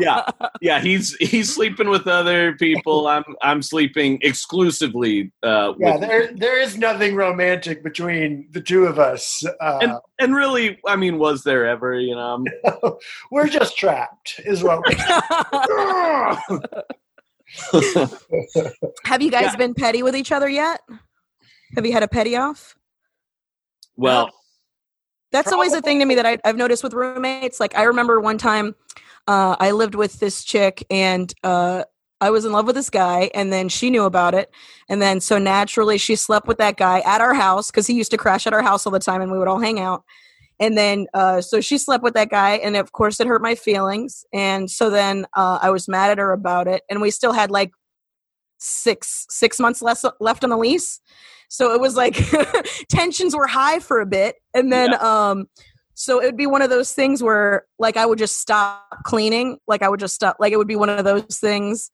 yeah, 0.00 0.28
yeah. 0.60 0.80
He's 0.80 1.16
he's 1.16 1.52
sleeping 1.52 1.88
with 1.88 2.06
other 2.06 2.54
people. 2.54 3.08
I'm 3.08 3.24
I'm 3.42 3.60
sleeping 3.62 4.18
exclusively. 4.22 5.32
Uh, 5.42 5.72
yeah, 5.78 5.92
with, 5.96 6.00
there 6.02 6.32
there 6.34 6.60
is 6.60 6.78
nothing 6.78 7.14
romantic 7.16 7.82
between 7.82 8.46
the 8.52 8.60
two 8.60 8.84
of 8.84 8.98
us. 8.98 9.44
Uh, 9.60 9.78
and 9.82 9.92
and 10.20 10.34
really, 10.34 10.78
I 10.86 10.96
mean, 10.96 11.18
was 11.18 11.42
there 11.42 11.66
ever? 11.66 11.98
You 11.98 12.14
know, 12.14 12.44
I'm- 12.64 12.92
we're 13.32 13.48
just 13.48 13.76
trapped, 13.76 14.40
is 14.44 14.62
what. 14.62 14.82
We, 14.86 14.94
Have 19.04 19.22
you 19.22 19.30
guys 19.30 19.44
Yeah. 19.52 19.56
been 19.56 19.74
petty 19.74 20.02
with 20.02 20.14
each 20.16 20.32
other 20.32 20.48
yet? 20.48 20.80
Have 21.74 21.84
you 21.86 21.92
had 21.92 22.02
a 22.02 22.08
petty 22.08 22.36
off? 22.36 22.74
well, 23.96 24.30
That's 25.30 25.52
always 25.52 25.72
a 25.74 25.82
thing 25.82 25.98
to 25.98 26.06
me 26.06 26.14
that 26.14 26.26
I, 26.26 26.38
I've 26.44 26.56
noticed 26.56 26.82
with 26.82 26.94
roommates. 26.94 27.60
Like 27.60 27.76
I 27.76 27.82
remember 27.84 28.20
one 28.20 28.38
time 28.38 28.74
uh, 29.26 29.56
I 29.60 29.72
lived 29.72 29.94
with 29.94 30.20
this 30.20 30.42
chick 30.42 30.86
and 30.90 31.32
uh, 31.44 31.84
I 32.20 32.30
was 32.30 32.44
in 32.44 32.52
love 32.52 32.66
with 32.66 32.74
this 32.74 32.90
guy, 32.90 33.30
and 33.32 33.52
then 33.52 33.68
she 33.68 33.90
knew 33.90 34.04
about 34.04 34.34
it, 34.34 34.50
and 34.88 35.00
then 35.00 35.20
so 35.20 35.38
naturally 35.38 35.98
she 35.98 36.16
slept 36.16 36.48
with 36.48 36.58
that 36.58 36.76
guy 36.76 37.00
at 37.00 37.20
our 37.20 37.32
house 37.32 37.70
because 37.70 37.86
he 37.86 37.94
used 37.94 38.10
to 38.10 38.16
crash 38.16 38.46
at 38.46 38.52
our 38.52 38.62
house 38.62 38.86
all 38.86 38.92
the 38.92 38.98
time, 38.98 39.20
and 39.20 39.30
we 39.30 39.38
would 39.38 39.46
all 39.46 39.60
hang 39.60 39.78
out. 39.78 40.02
And 40.58 40.76
then 40.76 41.06
uh, 41.14 41.40
so 41.40 41.60
she 41.60 41.78
slept 41.78 42.02
with 42.02 42.14
that 42.14 42.28
guy, 42.28 42.54
and 42.56 42.76
of 42.76 42.90
course 42.90 43.20
it 43.20 43.28
hurt 43.28 43.40
my 43.40 43.54
feelings, 43.54 44.24
and 44.32 44.68
so 44.68 44.90
then 44.90 45.26
uh, 45.36 45.60
I 45.62 45.70
was 45.70 45.86
mad 45.86 46.10
at 46.10 46.18
her 46.18 46.32
about 46.32 46.66
it, 46.66 46.82
and 46.90 47.00
we 47.00 47.12
still 47.12 47.32
had 47.32 47.52
like 47.52 47.70
six 48.58 49.24
six 49.30 49.60
months 49.60 49.80
less 49.80 50.04
left 50.18 50.42
on 50.42 50.50
the 50.50 50.56
lease 50.56 51.00
so 51.48 51.72
it 51.74 51.80
was 51.80 51.96
like 51.96 52.16
tensions 52.88 53.34
were 53.34 53.46
high 53.46 53.78
for 53.80 54.00
a 54.00 54.06
bit. 54.06 54.36
And 54.54 54.72
then 54.72 54.94
um 55.02 55.48
so 56.00 56.20
it 56.22 56.26
would 56.26 56.36
be 56.36 56.46
one 56.46 56.62
of 56.62 56.70
those 56.70 56.92
things 56.92 57.22
where 57.22 57.64
like 57.80 57.96
i 57.96 58.06
would 58.06 58.18
just 58.18 58.38
stop 58.38 58.88
cleaning 59.04 59.58
like 59.66 59.82
i 59.82 59.88
would 59.88 59.98
just 60.00 60.14
stop 60.14 60.36
like 60.38 60.52
it 60.52 60.56
would 60.56 60.68
be 60.68 60.76
one 60.76 60.88
of 60.88 61.04
those 61.04 61.38
things 61.38 61.90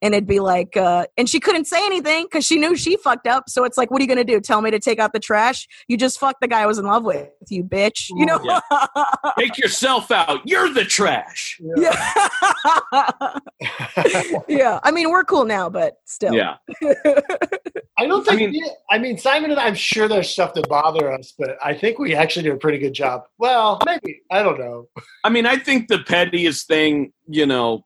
and 0.00 0.14
it'd 0.14 0.28
be 0.28 0.38
like 0.38 0.76
uh 0.76 1.04
and 1.16 1.28
she 1.28 1.40
couldn't 1.40 1.64
say 1.64 1.84
anything 1.84 2.24
because 2.24 2.46
she 2.46 2.56
knew 2.56 2.76
she 2.76 2.96
fucked 2.96 3.26
up 3.26 3.48
so 3.48 3.64
it's 3.64 3.76
like 3.76 3.90
what 3.90 4.00
are 4.00 4.04
you 4.04 4.08
gonna 4.08 4.22
do 4.22 4.38
tell 4.40 4.60
me 4.62 4.70
to 4.70 4.78
take 4.78 5.00
out 5.00 5.12
the 5.12 5.18
trash 5.18 5.66
you 5.88 5.96
just 5.96 6.20
fucked 6.20 6.40
the 6.40 6.46
guy 6.46 6.60
i 6.62 6.66
was 6.66 6.78
in 6.78 6.84
love 6.84 7.02
with 7.02 7.28
you 7.48 7.64
bitch 7.64 8.06
you 8.10 8.24
know 8.24 8.38
Yeah. 8.44 8.60
take 9.38 9.58
yourself 9.58 10.12
out. 10.12 10.40
You're 10.44 10.72
the 10.72 10.84
trash. 10.84 11.60
yeah 11.76 12.28
yeah 14.48 14.78
i 14.84 14.90
mean 14.92 15.10
we're 15.10 15.24
cool 15.24 15.44
now 15.44 15.68
but 15.68 15.94
still 16.04 16.32
Yeah, 16.32 16.56
I 17.98 18.06
don't 18.06 18.28
I 18.28 18.36
think. 18.36 18.52
mean- 18.52 18.64
I 18.90 18.98
mean, 18.98 19.18
Simon 19.18 19.50
and 19.50 19.58
I, 19.60 19.66
I'm 19.66 19.74
sure 19.74 20.06
there's 20.08 20.30
stuff 20.30 20.54
that 20.54 20.68
bother 20.68 21.12
us, 21.12 21.34
but 21.36 21.58
I 21.62 21.74
think 21.74 21.98
we 21.98 22.14
actually 22.14 22.44
do 22.44 22.52
a 22.52 22.56
pretty 22.56 22.78
good 22.78 22.92
job. 22.94 23.24
Well, 23.38 23.47
maybe 23.86 24.20
I 24.30 24.42
don't 24.42 24.58
know. 24.58 24.88
I 25.24 25.28
mean, 25.30 25.46
I 25.46 25.56
think 25.56 25.88
the 25.88 25.98
pettiest 26.00 26.66
thing, 26.68 27.12
you 27.28 27.46
know, 27.46 27.84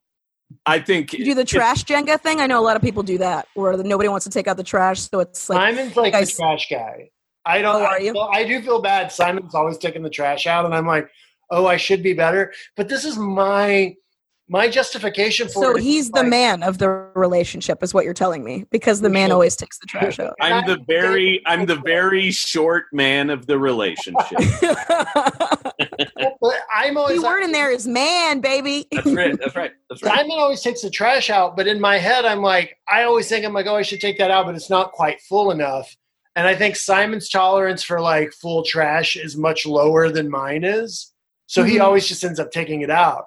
I 0.67 0.79
think 0.79 1.13
you 1.15 1.25
do 1.25 1.35
the 1.35 1.47
trash 1.47 1.83
jenga 1.85 2.21
thing 2.21 2.39
i 2.39 2.47
know 2.47 2.61
a 2.61 2.67
lot 2.69 2.77
of 2.77 2.83
people 2.83 3.03
do 3.03 3.17
that 3.17 3.49
where 3.55 3.75
nobody 3.79 4.11
wants 4.11 4.25
to 4.25 4.31
take 4.31 4.47
out 4.47 4.59
the 4.59 4.63
trash 4.63 5.01
so 5.01 5.21
it's 5.21 5.49
like 5.49 5.57
Simon's 5.75 5.97
like 5.97 6.13
guys- 6.13 6.37
the 6.37 6.43
trash 6.43 6.67
guy. 6.71 7.09
I 7.45 7.61
don't. 7.61 7.75
Oh, 7.75 7.85
are 7.85 7.95
I, 7.95 7.99
you? 7.99 8.13
feel- 8.13 8.31
I 8.33 8.45
do 8.45 8.63
feel 8.63 8.81
bad. 8.81 9.11
Simon's 9.11 9.55
always 9.55 9.77
taking 9.79 10.03
the 10.03 10.11
trash 10.11 10.47
out, 10.47 10.65
and 10.65 10.73
I'm 10.75 10.87
like, 10.87 11.09
oh, 11.51 11.67
I 11.67 11.77
should 11.77 12.03
be 12.03 12.13
better. 12.13 12.53
But 12.77 12.89
this 12.89 13.05
is 13.05 13.17
my 13.19 13.95
my 14.49 14.69
justification 14.69 15.49
for 15.49 15.63
So 15.63 15.77
it. 15.77 15.83
he's 15.83 16.11
the 16.11 16.21
Like, 16.21 16.29
man 16.29 16.63
of 16.63 16.79
the 16.79 16.89
relationship, 17.15 17.83
is 17.83 17.95
what 17.95 18.05
you're 18.05 18.13
telling 18.15 18.45
me, 18.45 18.65
because 18.71 19.01
the 19.01 19.09
man 19.09 19.33
always 19.33 19.57
takes 19.57 19.79
the 19.79 19.87
trash 19.87 20.19
out. 20.19 20.35
I'm 20.41 20.67
the 20.67 20.79
very 20.87 21.41
I'm 21.47 21.67
the 21.67 21.77
very 21.77 22.31
short 22.31 22.85
man 22.93 23.31
of 23.31 23.47
the 23.47 23.59
relationship. 23.59 24.39
But 26.41 26.55
I'm 26.73 26.97
always 26.97 27.21
the 27.21 27.27
word 27.27 27.43
in 27.43 27.53
there 27.53 27.71
is 27.71 27.87
man, 27.87 28.41
baby. 28.41 28.87
That's 28.93 29.13
right. 29.13 29.37
That's 29.39 29.55
right. 29.57 29.73
That's 29.89 30.03
right. 30.03 30.17
Simon 30.19 30.33
always 30.39 30.61
takes 30.61 30.83
the 30.83 30.91
trash 30.91 31.31
out, 31.31 31.57
but 31.57 31.67
in 31.67 31.81
my 31.81 31.99
head, 31.99 32.25
I'm 32.25 32.43
like, 32.43 32.77
I 32.89 33.05
always 33.05 33.29
think 33.29 33.45
I'm 33.45 33.53
like, 33.53 33.67
oh, 33.67 33.77
I 33.77 33.83
should 33.83 34.01
take 34.01 34.19
that 34.19 34.31
out, 34.31 34.47
but 34.47 34.55
it's 34.55 34.71
not 34.71 34.93
quite 34.93 35.21
full 35.23 35.51
enough. 35.51 35.95
And 36.37 36.47
I 36.47 36.55
think 36.55 36.77
Simon's 36.77 37.29
tolerance 37.29 37.83
for 37.83 38.01
like 38.01 38.33
full 38.33 38.65
trash 38.65 39.17
is 39.17 39.37
much 39.37 39.67
lower 39.67 40.11
than 40.11 40.31
mine 40.31 40.65
is. 40.65 41.13
So 41.47 41.63
he 41.65 41.77
Mhm. 41.77 41.83
always 41.83 42.07
just 42.09 42.25
ends 42.25 42.41
up 42.41 42.51
taking 42.51 42.81
it 42.83 42.91
out. 42.91 43.27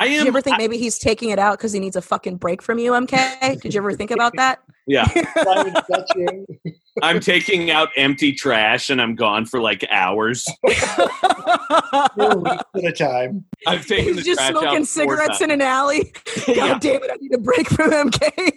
I 0.00 0.08
Did 0.08 0.22
you 0.22 0.28
ever 0.28 0.40
think 0.40 0.54
I- 0.54 0.58
maybe 0.58 0.78
he's 0.78 0.98
taking 0.98 1.28
it 1.28 1.38
out 1.38 1.58
because 1.58 1.72
he 1.72 1.78
needs 1.78 1.94
a 1.94 2.00
fucking 2.02 2.36
break 2.38 2.62
from 2.62 2.78
you, 2.78 2.92
MK? 2.92 3.60
Did 3.60 3.74
you 3.74 3.80
ever 3.80 3.92
think 3.92 4.10
about 4.10 4.32
that? 4.36 4.60
yeah, 4.86 5.04
Simon, 5.44 5.76
is 5.76 5.82
that 5.90 6.06
you? 6.16 6.46
I'm 7.02 7.20
taking 7.20 7.70
out 7.70 7.90
empty 7.96 8.32
trash 8.32 8.88
and 8.90 9.00
I'm 9.00 9.14
gone 9.14 9.44
for 9.44 9.60
like 9.60 9.86
hours. 9.90 10.44
Weeks 10.64 10.82
at 10.88 12.84
a 12.84 12.92
time. 12.96 13.44
I've 13.66 13.86
taken 13.86 14.06
the 14.16 14.22
he's 14.22 14.24
just 14.24 14.38
trash 14.40 14.50
smoking 14.50 14.78
out 14.80 14.86
cigarettes 14.86 15.40
in 15.42 15.50
an 15.50 15.60
alley. 15.60 16.12
God 16.46 16.56
Yeah. 16.56 16.78
damn 16.80 17.02
it, 17.04 17.10
I 17.12 17.16
need 17.20 17.34
a 17.34 17.38
break 17.38 17.68
from 17.68 17.90
MK. 17.90 18.52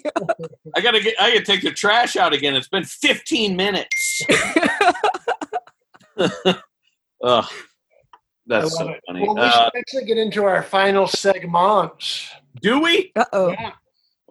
I 0.76 0.82
gotta 0.82 1.02
get. 1.02 1.20
I 1.22 1.32
gotta 1.34 1.44
take 1.46 1.62
the 1.62 1.72
trash 1.72 2.16
out 2.16 2.34
again. 2.34 2.56
It's 2.56 2.70
been 2.70 2.86
15 2.86 3.56
minutes. 3.58 4.22
Ugh, 7.24 7.46
that's 8.48 8.76
I 8.76 8.78
so 8.78 8.86
love 8.86 8.96
it. 8.96 9.02
funny. 9.08 9.22
Well, 9.26 9.36
we 9.36 9.42
Uh, 9.42 9.52
should 9.66 9.76
actually 9.78 10.06
get 10.06 10.18
into 10.18 10.44
our 10.46 10.64
final 10.64 11.08
segment. 11.08 12.28
do 12.62 12.80
we? 12.80 13.12
Uh 13.16 13.26
oh. 13.34 13.50
Yeah. 13.52 13.72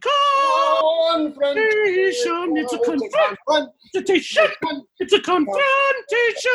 Confrontation. 1.08 2.56
It's 2.56 2.72
a 2.72 2.78
confrontation. 2.78 3.36
Confrontation. 3.48 4.46
It's 5.00 5.12
a 5.12 5.20
confrontation. 5.20 6.50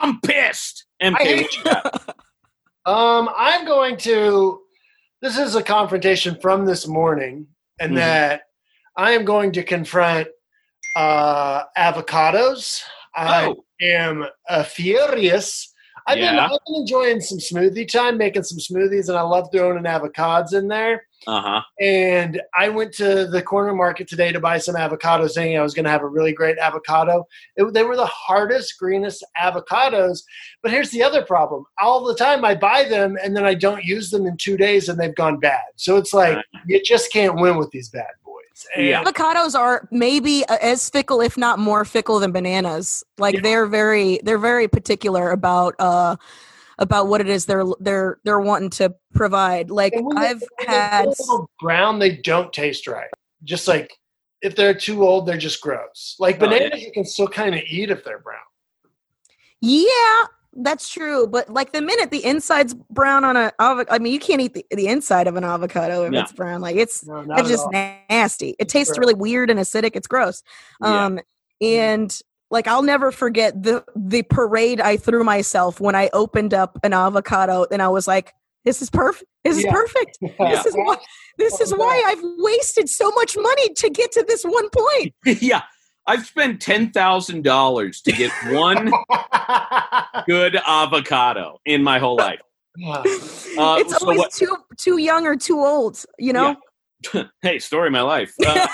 I'm 0.00 0.20
pissed. 0.20 0.86
MK, 1.02 1.16
I 1.18 1.24
hate 1.24 1.58
what 1.64 2.02
you? 2.06 2.14
Um, 2.92 3.28
I'm 3.36 3.66
going 3.66 3.96
to. 3.98 4.60
This 5.20 5.36
is 5.36 5.56
a 5.56 5.62
confrontation 5.62 6.38
from 6.40 6.64
this 6.64 6.86
morning, 6.86 7.46
and 7.80 7.92
Mhm. 7.92 7.96
that 7.96 8.42
I 8.98 9.12
am 9.12 9.24
going 9.24 9.52
to 9.52 9.62
confront 9.62 10.26
uh, 10.96 11.62
avocados. 11.78 12.82
I 13.14 13.46
Oh, 13.46 13.64
am 13.80 14.26
uh, 14.50 14.64
furious. 14.64 15.72
I've 16.08 16.16
been 16.16 16.38
I've 16.38 16.58
been 16.66 16.74
enjoying 16.76 17.20
some 17.20 17.38
smoothie 17.38 17.86
time, 17.90 18.16
making 18.18 18.42
some 18.42 18.58
smoothies, 18.58 19.08
and 19.08 19.16
I 19.16 19.20
love 19.22 19.48
throwing 19.52 19.76
in 19.78 19.84
avocados 19.84 20.52
in 20.54 20.66
there. 20.66 21.04
uh 21.26 21.40
huh. 21.42 21.62
And 21.80 22.40
I 22.56 22.70
went 22.70 22.92
to 22.94 23.26
the 23.26 23.42
corner 23.42 23.74
market 23.74 24.08
today 24.08 24.32
to 24.32 24.40
buy 24.40 24.56
some 24.58 24.74
avocados, 24.74 25.34
thinking 25.34 25.58
I 25.58 25.62
was 25.62 25.74
going 25.74 25.84
to 25.84 25.90
have 25.90 26.02
a 26.02 26.08
really 26.08 26.32
great 26.32 26.56
avocado. 26.58 27.26
It, 27.56 27.72
they 27.74 27.82
were 27.84 27.96
the 27.96 28.06
hardest, 28.06 28.78
greenest 28.78 29.22
avocados. 29.38 30.22
But 30.62 30.72
here's 30.72 30.90
the 30.90 31.02
other 31.02 31.22
problem: 31.24 31.64
all 31.80 32.04
the 32.04 32.14
time 32.16 32.44
I 32.44 32.54
buy 32.54 32.84
them, 32.84 33.16
and 33.22 33.36
then 33.36 33.44
I 33.44 33.54
don't 33.54 33.84
use 33.84 34.10
them 34.10 34.26
in 34.26 34.36
two 34.38 34.56
days, 34.56 34.88
and 34.88 34.98
they've 34.98 35.14
gone 35.14 35.38
bad. 35.38 35.62
So 35.76 35.98
it's 35.98 36.14
like 36.14 36.38
you 36.66 36.82
just 36.82 37.12
can't 37.12 37.36
win 37.38 37.58
with 37.58 37.70
these 37.70 37.90
bad 37.90 38.06
boys. 38.24 38.27
And 38.76 38.86
Yeah. 38.86 39.04
Avocados 39.04 39.54
are 39.58 39.88
maybe 39.90 40.44
uh, 40.46 40.58
as 40.60 40.88
fickle, 40.90 41.20
if 41.20 41.36
not 41.36 41.58
more 41.58 41.84
fickle, 41.84 42.18
than 42.18 42.32
bananas. 42.32 43.04
Like 43.18 43.36
Yeah. 43.36 43.40
they're 43.42 43.66
very, 43.66 44.20
they're 44.22 44.38
very 44.38 44.68
particular 44.68 45.30
about 45.30 45.74
uh 45.78 46.16
about 46.80 47.08
what 47.08 47.20
it 47.20 47.28
is 47.28 47.46
they're 47.46 47.64
they're 47.80 48.18
they're 48.24 48.38
wanting 48.40 48.70
to 48.70 48.94
provide. 49.12 49.68
Like 49.70 49.94
when 49.96 50.16
I've 50.16 50.40
when 50.40 50.48
they 50.68 50.72
had, 50.74 51.06
a 51.06 51.08
little 51.08 51.50
brown. 51.60 51.98
They 51.98 52.16
don't 52.16 52.52
taste 52.52 52.86
right. 52.86 53.10
Just 53.44 53.66
like 53.66 53.92
if 54.42 54.54
they're 54.54 54.74
too 54.74 55.04
old, 55.04 55.26
they're 55.26 55.36
just 55.36 55.60
gross. 55.60 56.14
Like 56.20 56.40
Oh, 56.40 56.44
yeah. 56.44 56.58
bananas, 56.58 56.82
you 56.82 56.92
can 56.92 57.04
still 57.04 57.26
kind 57.26 57.54
of 57.56 57.62
eat 57.66 57.90
if 57.90 58.04
they're 58.04 58.20
brown. 58.20 58.38
yeah, 59.60 60.26
that's 60.58 60.88
true. 60.88 61.26
But 61.26 61.48
like 61.50 61.72
the 61.72 61.80
minute 61.82 62.10
the 62.10 62.24
inside's 62.24 62.74
brown 62.90 63.24
on 63.24 63.36
a 63.36 63.52
avocado, 63.58 63.94
I 63.94 63.98
mean, 63.98 64.12
you 64.12 64.20
can't 64.20 64.40
eat 64.40 64.54
the, 64.54 64.66
the 64.70 64.88
inside 64.88 65.26
of 65.26 65.36
an 65.36 65.44
avocado 65.44 66.04
if 66.04 66.12
No. 66.12 66.20
it's 66.20 66.32
brown. 66.32 66.60
Like 66.60 66.76
it's 66.76 67.06
No, 67.06 67.24
it's 67.36 67.48
just 67.48 67.66
nasty. 67.70 68.54
It 68.58 68.68
tastes 68.68 68.98
really 68.98 69.14
weird 69.14 69.50
and 69.50 69.58
acidic. 69.58 69.92
It's 69.94 70.06
gross. 70.06 70.42
Yeah. 70.82 71.04
Um, 71.06 71.20
and 71.60 72.20
like 72.50 72.66
I'll 72.66 72.82
never 72.82 73.10
forget 73.12 73.62
the 73.62 73.84
the 73.96 74.22
parade 74.22 74.80
I 74.80 74.96
threw 74.96 75.24
myself 75.24 75.80
when 75.80 75.94
I 75.94 76.08
opened 76.12 76.54
up 76.54 76.78
an 76.82 76.92
avocado 76.92 77.66
and 77.70 77.82
I 77.82 77.88
was 77.88 78.06
like, 78.06 78.32
"This 78.64 78.80
is 78.80 78.90
perfect. 78.90 79.28
This 79.44 79.58
is 79.58 79.64
Yeah. 79.64 79.72
perfect. 79.72 80.18
This 80.38 80.66
is 80.66 80.74
why. 80.74 80.96
This 81.36 81.60
is 81.60 81.72
why. 81.72 82.02
I've 82.06 82.22
wasted 82.38 82.88
so 82.88 83.10
much 83.12 83.36
money 83.36 83.74
to 83.74 83.90
get 83.90 84.12
to 84.12 84.24
this 84.26 84.44
one 84.44 84.68
point." 84.70 85.14
yeah. 85.42 85.62
I've 86.08 86.26
spent 86.26 86.60
ten 86.60 86.90
thousand 86.90 87.44
dollars 87.44 88.00
to 88.02 88.12
get 88.12 88.32
one 88.50 88.90
good 90.26 90.58
avocado 90.66 91.60
in 91.66 91.82
my 91.84 91.98
whole 91.98 92.16
life. 92.16 92.40
Uh, 92.86 93.02
it's 93.78 93.92
so 93.96 93.98
always 94.02 94.18
what- 94.18 94.32
too 94.32 94.56
too 94.76 94.98
young 94.98 95.26
or 95.26 95.36
too 95.36 95.58
old. 95.60 96.02
You 96.18 96.32
know. 96.32 96.56
hey, 97.42 97.60
story 97.60 97.86
of 97.88 97.92
my 97.92 98.00
life. 98.00 98.34
Uh, 98.44 98.66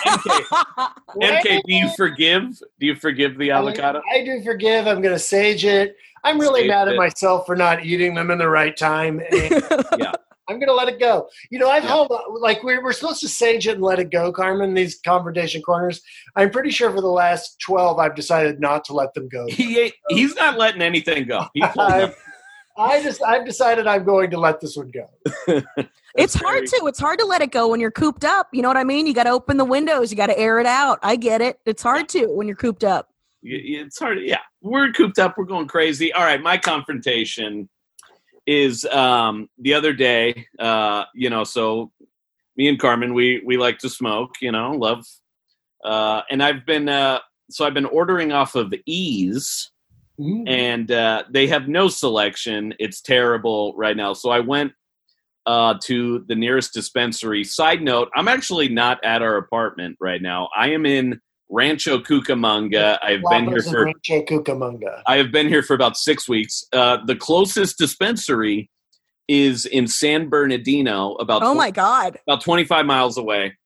MK, 1.20 1.42
MK, 1.44 1.60
do 1.66 1.74
you 1.74 1.90
forgive? 1.94 2.58
Do 2.80 2.86
you 2.86 2.94
forgive 2.94 3.36
the 3.36 3.50
avocado? 3.50 4.00
I 4.10 4.24
do 4.24 4.42
forgive. 4.42 4.86
I'm 4.86 5.02
going 5.02 5.14
to 5.14 5.18
sage 5.18 5.66
it. 5.66 5.96
I'm 6.24 6.40
really 6.40 6.62
Sage 6.62 6.68
mad 6.70 6.88
it. 6.88 6.92
at 6.92 6.96
myself 6.96 7.44
for 7.44 7.54
not 7.54 7.84
eating 7.84 8.14
them 8.14 8.30
in 8.30 8.38
the 8.38 8.48
right 8.48 8.74
time. 8.74 9.20
And 9.30 9.62
Yeah. 9.98 10.12
I'm 10.48 10.56
going 10.58 10.68
to 10.68 10.74
let 10.74 10.88
it 10.88 11.00
go. 11.00 11.28
You 11.50 11.58
know, 11.58 11.70
I've 11.70 11.84
Yeah. 11.84 11.90
held 11.90 12.12
like 12.40 12.62
we're, 12.62 12.82
we're 12.82 12.92
supposed 12.92 13.20
to 13.20 13.28
sage 13.28 13.66
it 13.66 13.72
and 13.76 13.82
let 13.82 13.98
it 13.98 14.10
go, 14.10 14.30
Carmen. 14.32 14.74
These 14.74 15.00
confrontation 15.04 15.62
corners. 15.62 16.02
I'm 16.36 16.50
pretty 16.50 16.70
sure 16.70 16.90
for 16.90 17.00
the 17.00 17.06
last 17.08 17.58
12, 17.60 17.98
I've 17.98 18.14
decided 18.14 18.60
not 18.60 18.84
to 18.86 18.92
let 18.92 19.14
them 19.14 19.28
go. 19.28 19.46
He 19.54 19.80
ain't, 19.80 19.94
he's 20.08 20.34
not 20.36 20.58
letting 20.58 20.82
anything 20.82 21.26
go. 21.26 21.46
I, 21.62 22.02
up. 22.02 22.14
I 22.76 23.02
just 23.02 23.22
I've 23.22 23.46
decided 23.46 23.86
I'm 23.86 24.04
going 24.04 24.30
to 24.32 24.38
let 24.38 24.60
this 24.60 24.76
one 24.76 24.90
go. 24.90 25.08
it's 25.46 25.64
That's 26.16 26.34
hard 26.34 26.66
to. 26.66 26.86
It's 26.86 26.98
hard 26.98 27.18
to 27.20 27.24
let 27.24 27.40
it 27.40 27.50
go 27.52 27.68
when 27.68 27.80
you're 27.80 27.90
cooped 27.92 28.24
up. 28.24 28.48
You 28.52 28.62
know 28.62 28.68
what 28.68 28.76
I 28.76 28.84
mean? 28.84 29.06
You 29.06 29.14
got 29.14 29.24
to 29.24 29.30
open 29.30 29.56
the 29.56 29.64
windows. 29.64 30.10
You 30.10 30.16
got 30.16 30.26
to 30.26 30.38
air 30.38 30.58
it 30.58 30.66
out. 30.66 30.98
I 31.02 31.16
get 31.16 31.40
it. 31.40 31.58
It's 31.66 31.82
hard 31.82 32.08
to 32.10 32.26
when 32.26 32.46
you're 32.48 32.56
cooped 32.56 32.84
up. 32.84 33.08
Y- 33.44 33.50
y- 33.52 33.60
It's 33.84 33.98
hard. 33.98 34.18
Yeah, 34.22 34.38
we're 34.60 34.90
cooped 34.92 35.18
up. 35.20 35.38
We're 35.38 35.44
going 35.44 35.68
crazy. 35.68 36.12
All 36.12 36.24
right, 36.24 36.42
my 36.42 36.58
confrontation 36.58 37.68
is 38.46 38.84
um, 38.86 39.48
the 39.58 39.74
other 39.74 39.92
day. 39.92 40.46
Uh, 40.58 41.04
you 41.14 41.30
know, 41.30 41.44
so 41.44 41.90
me 42.56 42.68
and 42.68 42.78
Carmen, 42.78 43.14
we 43.14 43.42
we 43.44 43.56
like 43.56 43.78
to 43.78 43.88
smoke. 43.88 44.36
You 44.40 44.52
know, 44.52 44.72
love. 44.72 45.04
Uh, 45.84 46.22
and 46.30 46.42
I've 46.42 46.64
been 46.64 46.88
uh, 46.88 47.18
so 47.50 47.66
I've 47.66 47.74
been 47.74 47.86
ordering 47.86 48.32
off 48.32 48.54
of 48.54 48.72
Eaze, 48.86 49.70
Mm. 50.20 50.48
and 50.48 50.92
uh, 50.92 51.24
they 51.28 51.48
have 51.48 51.66
no 51.66 51.88
selection. 51.88 52.72
It's 52.78 53.00
terrible 53.00 53.74
right 53.76 53.96
now. 53.96 54.12
So 54.12 54.30
I 54.30 54.38
went 54.38 54.72
uh, 55.44 55.74
to 55.82 56.24
the 56.28 56.36
nearest 56.36 56.72
dispensary. 56.72 57.42
Side 57.42 57.82
note: 57.82 58.10
I'm 58.14 58.28
actually 58.28 58.68
not 58.68 59.02
at 59.04 59.22
our 59.22 59.36
apartment 59.36 59.96
right 60.00 60.22
now. 60.22 60.50
I 60.56 60.70
am 60.70 60.86
in 60.86 61.20
Rancho 61.54 61.98
Cucamonga. 62.00 62.98
I've 63.00 63.22
been 63.30 63.46
here 63.46 63.62
for 63.62 63.84
Rancho 63.84 64.22
Cucamonga. 64.22 65.02
I 65.06 65.16
have 65.16 65.30
been 65.30 65.48
here 65.48 65.62
for 65.62 65.74
about 65.74 65.96
six 65.96 66.28
weeks. 66.28 66.64
Uh, 66.72 66.98
the 67.06 67.14
closest 67.14 67.78
dispensary 67.78 68.68
is 69.28 69.64
in 69.64 69.86
San 69.86 70.28
Bernardino, 70.28 71.12
about 71.14 71.42
Oh 71.42 71.54
tw- 71.54 71.56
my 71.56 71.70
god. 71.70 72.18
about 72.26 72.42
25 72.42 72.84
miles 72.84 73.16
away. 73.16 73.56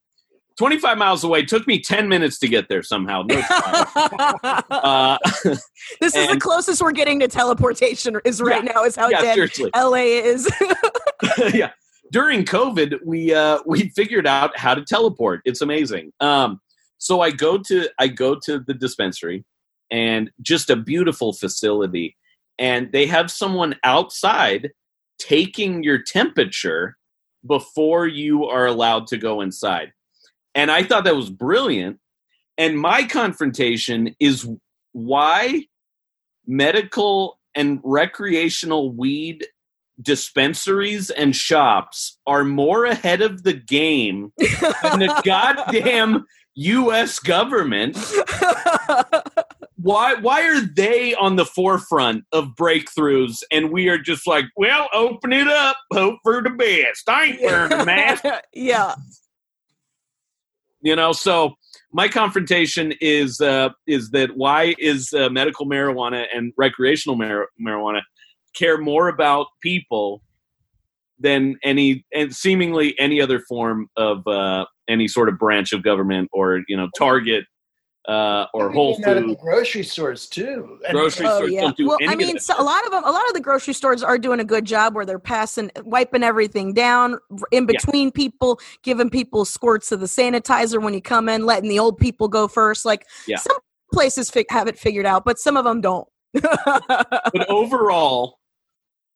25 0.59 0.99
miles 0.99 1.25
away 1.25 1.45
took 1.45 1.67
me 1.67 1.81
10 1.81 2.09
minutes 2.09 2.39
to 2.41 2.49
get 2.49 2.69
there 2.69 2.83
somehow. 2.83 3.23
No 3.23 3.41
uh, 4.71 5.17
this 6.01 6.15
is 6.15 6.29
the 6.29 6.39
closest 6.39 6.83
we're 6.83 6.93
getting 6.93 7.21
to 7.21 7.29
teleportation. 7.29 8.21
Is 8.25 8.43
right 8.43 8.65
now. 8.65 8.85
Is 8.85 8.97
how 8.97 9.09
yeah, 9.09 9.21
dead 9.21 9.35
seriously. 9.35 9.71
LA 9.75 9.95
is. 9.95 10.51
yeah. 11.55 11.71
During 12.11 12.45
COVID, 12.45 12.99
we 13.05 13.33
uh, 13.33 13.61
we 13.67 13.91
figured 13.91 14.27
out 14.27 14.57
how 14.59 14.75
to 14.75 14.83
teleport. 14.85 15.43
It's 15.45 15.61
amazing. 15.61 16.13
Um, 16.19 16.61
so 16.99 17.21
I 17.21 17.31
go 17.31 17.59
to 17.59 17.89
I 17.99 18.09
go 18.09 18.39
to 18.45 18.59
the 18.59 18.75
dispensary, 18.75 19.45
and 19.91 20.31
just 20.43 20.71
a 20.71 20.77
beautiful 20.77 21.33
facility, 21.33 22.17
and 22.59 22.93
they 22.93 23.07
have 23.07 23.31
someone 23.31 23.77
outside 23.85 24.71
taking 25.19 25.83
your 25.83 25.99
temperature 26.01 26.97
before 27.47 28.07
you 28.07 28.45
are 28.45 28.67
allowed 28.67 29.07
to 29.09 29.17
go 29.17 29.41
inside. 29.41 29.93
And 30.55 30.71
I 30.71 30.83
thought 30.83 31.05
that 31.05 31.17
was 31.17 31.31
brilliant. 31.31 31.99
And 32.57 32.79
my 32.79 33.05
confrontation 33.05 34.15
is 34.19 34.49
why 34.93 35.67
medical 36.47 37.39
and 37.55 37.81
recreational 37.85 38.93
weed 38.93 39.47
dispensaries 40.01 41.11
and 41.11 41.35
shops 41.35 42.19
are 42.27 42.45
more 42.45 42.85
ahead 42.85 43.21
of 43.21 43.43
the 43.43 43.53
game 43.53 44.33
than 44.39 45.01
the 45.01 45.23
goddamn 45.25 46.25
US 46.59 47.19
government. 47.21 47.97
Why 49.81 50.15
why 50.15 50.43
are 50.43 50.61
they 50.61 51.15
on 51.15 51.37
the 51.37 51.45
forefront 51.45 52.25
of 52.33 52.49
breakthroughs 52.59 53.45
and 53.53 53.71
we 53.71 53.89
are 53.89 53.97
just 53.97 54.27
like, 54.27 54.47
well, 54.57 54.89
open 54.93 55.33
it 55.33 55.47
up, 55.47 55.77
hope 55.93 56.19
for 56.25 56.43
the 56.43 56.51
best. 56.51 57.09
I 57.09 57.25
ain't 57.27 57.41
wearing 57.41 57.73
a 57.73 57.85
mask. 57.85 58.25
yeah. 58.53 58.97
you 60.83 60.97
know 60.97 61.13
so 61.13 61.55
my 61.93 62.09
confrontation 62.09 62.93
is 63.01 63.41
uh 63.41 63.69
is 63.87 64.11
that 64.11 64.37
why 64.37 64.75
is 64.79 65.13
uh, 65.13 65.29
medical 65.31 65.65
marijuana 65.67 66.27
and 66.35 66.53
recreational 66.57 67.17
mar- 67.17 67.49
marijuana 67.61 68.01
care 68.55 68.79
more 68.79 69.09
about 69.09 69.47
people 69.63 70.23
than 71.21 71.57
any 71.63 72.05
and 72.13 72.35
seemingly 72.35 72.99
any 72.99 73.21
other 73.21 73.41
form 73.49 73.89
of 73.97 74.27
uh 74.27 74.65
any 74.89 75.07
sort 75.09 75.29
of 75.29 75.39
branch 75.39 75.73
of 75.73 75.83
government 75.83 76.29
or 76.33 76.63
you 76.69 76.77
know 76.77 76.89
target 76.97 77.45
uh 78.09 78.47
or 78.55 78.71
whole 78.73 78.95
doing 78.95 79.03
that 79.03 79.17
at 79.19 79.27
the 79.27 79.37
grocery 79.37 79.83
stores 79.83 80.27
too. 80.27 80.79
And- 80.89 80.95
Grocery 80.97 81.27
Oh 81.27 81.37
stores 81.37 81.53
yeah. 81.53 81.61
don't 81.61 81.77
do 81.77 81.89
Well, 81.89 81.99
any 82.01 82.09
I 82.09 82.13
of 82.13 82.19
mean, 82.19 82.35
that 82.37 82.43
so 82.43 82.55
a 82.59 82.63
lot 82.63 82.83
of 82.87 82.91
them, 82.91 83.05
a 83.05 83.11
lot 83.11 83.27
of 83.29 83.35
the 83.35 83.41
grocery 83.41 83.75
stores 83.75 84.03
are 84.03 84.17
doing 84.17 84.41
a 84.41 84.45
good 84.45 84.65
job 84.65 84.95
where 84.95 85.05
they're 85.05 85.19
passing, 85.19 85.71
wiping 85.85 86.23
everything 86.23 86.73
down 86.73 87.19
in 87.53 87.65
Yeah. 87.65 87.67
between 87.67 88.11
people, 88.11 88.61
giving 88.83 89.11
people 89.11 89.45
squirts 89.45 89.93
of 89.93 90.01
the 90.01 90.07
sanitizer 90.07 90.83
when 90.83 90.95
you 90.95 91.03
come 91.03 91.29
in, 91.29 91.45
letting 91.45 91.69
the 91.69 91.79
old 91.79 91.99
people 91.99 92.29
go 92.29 92.49
first. 92.49 92.87
Like 92.87 93.05
Yeah. 93.27 93.37
some 93.37 93.59
places 93.93 94.31
fi- 94.31 94.47
have 94.49 94.69
it 94.69 94.79
figured 94.79 95.05
out, 95.05 95.27
but 95.27 95.39
some 95.39 95.59
of 95.59 95.65
them 95.65 95.83
don't. 95.83 96.09
but 96.33 97.47
overall 97.51 98.38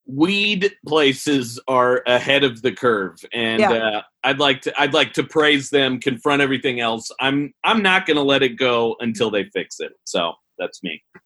weed 0.07 0.73
places 0.87 1.61
are 1.69 2.03
ahead 2.07 2.43
of 2.45 2.61
the 2.63 2.73
curve 2.73 3.17
and 3.33 3.61
Yeah. 3.61 3.71
uh, 3.73 4.03
i'd 4.25 4.39
like 4.41 4.61
to 4.63 4.81
i'd 4.81 4.93
like 4.95 5.13
to 5.13 5.23
praise 5.23 5.71
them 5.71 6.01
confront 6.01 6.43
everything 6.43 6.81
else 6.81 7.09
i'm 7.21 7.53
i'm 7.65 7.83
not 7.83 8.05
gonna 8.07 8.23
let 8.23 8.43
it 8.43 8.57
go 8.59 8.97
until 9.01 9.31
they 9.31 9.45
fix 9.55 9.79
it 9.79 9.93
so 10.05 10.33
that's 10.59 10.83
me 10.83 11.01
You're 11.15 11.23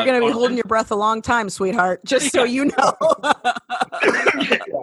Uh, 0.00 0.04
gonna 0.06 0.18
be 0.18 0.20
Carmen? 0.20 0.32
holding 0.32 0.56
your 0.56 0.64
breath 0.64 0.90
a 0.90 0.96
long 0.96 1.22
time, 1.22 1.48
sweetheart. 1.48 2.04
Just 2.04 2.30
so 2.30 2.44
you 2.44 2.66
know, 2.66 2.92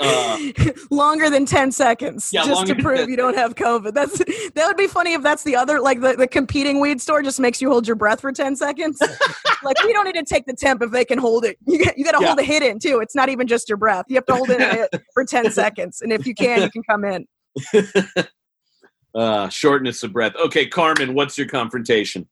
Uh, 0.00 0.38
longer 0.90 1.30
than 1.30 1.46
ten 1.46 1.70
seconds, 1.72 2.30
Yeah, 2.32 2.44
just 2.44 2.66
to 2.66 2.74
prove 2.76 3.08
you 3.08 3.16
don't 3.16 3.36
have 3.36 3.54
COVID. 3.54 3.94
That's 3.94 4.18
that 4.18 4.66
would 4.66 4.76
be 4.76 4.86
funny 4.86 5.12
if 5.14 5.22
that's 5.22 5.44
the 5.44 5.56
other 5.56 5.80
like 5.80 6.00
the, 6.00 6.14
the 6.14 6.26
competing 6.26 6.80
weed 6.80 7.00
store 7.00 7.22
just 7.22 7.38
makes 7.40 7.60
you 7.62 7.70
hold 7.70 7.86
your 7.86 7.96
breath 7.96 8.20
for 8.20 8.32
ten 8.32 8.56
seconds. 8.56 9.00
like 9.62 9.82
we 9.84 9.92
don't 9.92 10.04
need 10.04 10.14
to 10.14 10.24
take 10.24 10.46
the 10.46 10.52
temp 10.54 10.82
if 10.82 10.90
they 10.90 11.04
can 11.04 11.18
hold 11.18 11.44
it. 11.44 11.56
You 11.66 11.84
got, 11.84 11.96
you 11.98 12.04
got 12.04 12.12
to 12.12 12.18
Yeah. 12.20 12.26
hold 12.28 12.38
a 12.40 12.42
hit 12.42 12.62
in 12.62 12.78
too. 12.78 13.00
It's 13.00 13.14
not 13.14 13.28
even 13.28 13.46
just 13.46 13.68
your 13.68 13.78
breath. 13.78 14.06
You 14.08 14.16
have 14.16 14.26
to 14.26 14.34
hold 14.34 14.50
it 14.50 14.90
for 15.14 15.24
ten 15.24 15.50
seconds, 15.50 16.00
and 16.02 16.12
if 16.12 16.26
you 16.26 16.34
can, 16.34 16.62
you 16.62 16.70
can 16.70 16.82
come 16.82 17.04
in. 17.04 17.26
uh 19.14 19.48
shortness 19.48 20.02
of 20.02 20.12
breath 20.12 20.34
okay 20.36 20.66
carmen 20.66 21.14
what's 21.14 21.38
your 21.38 21.48
confrontation 21.48 22.28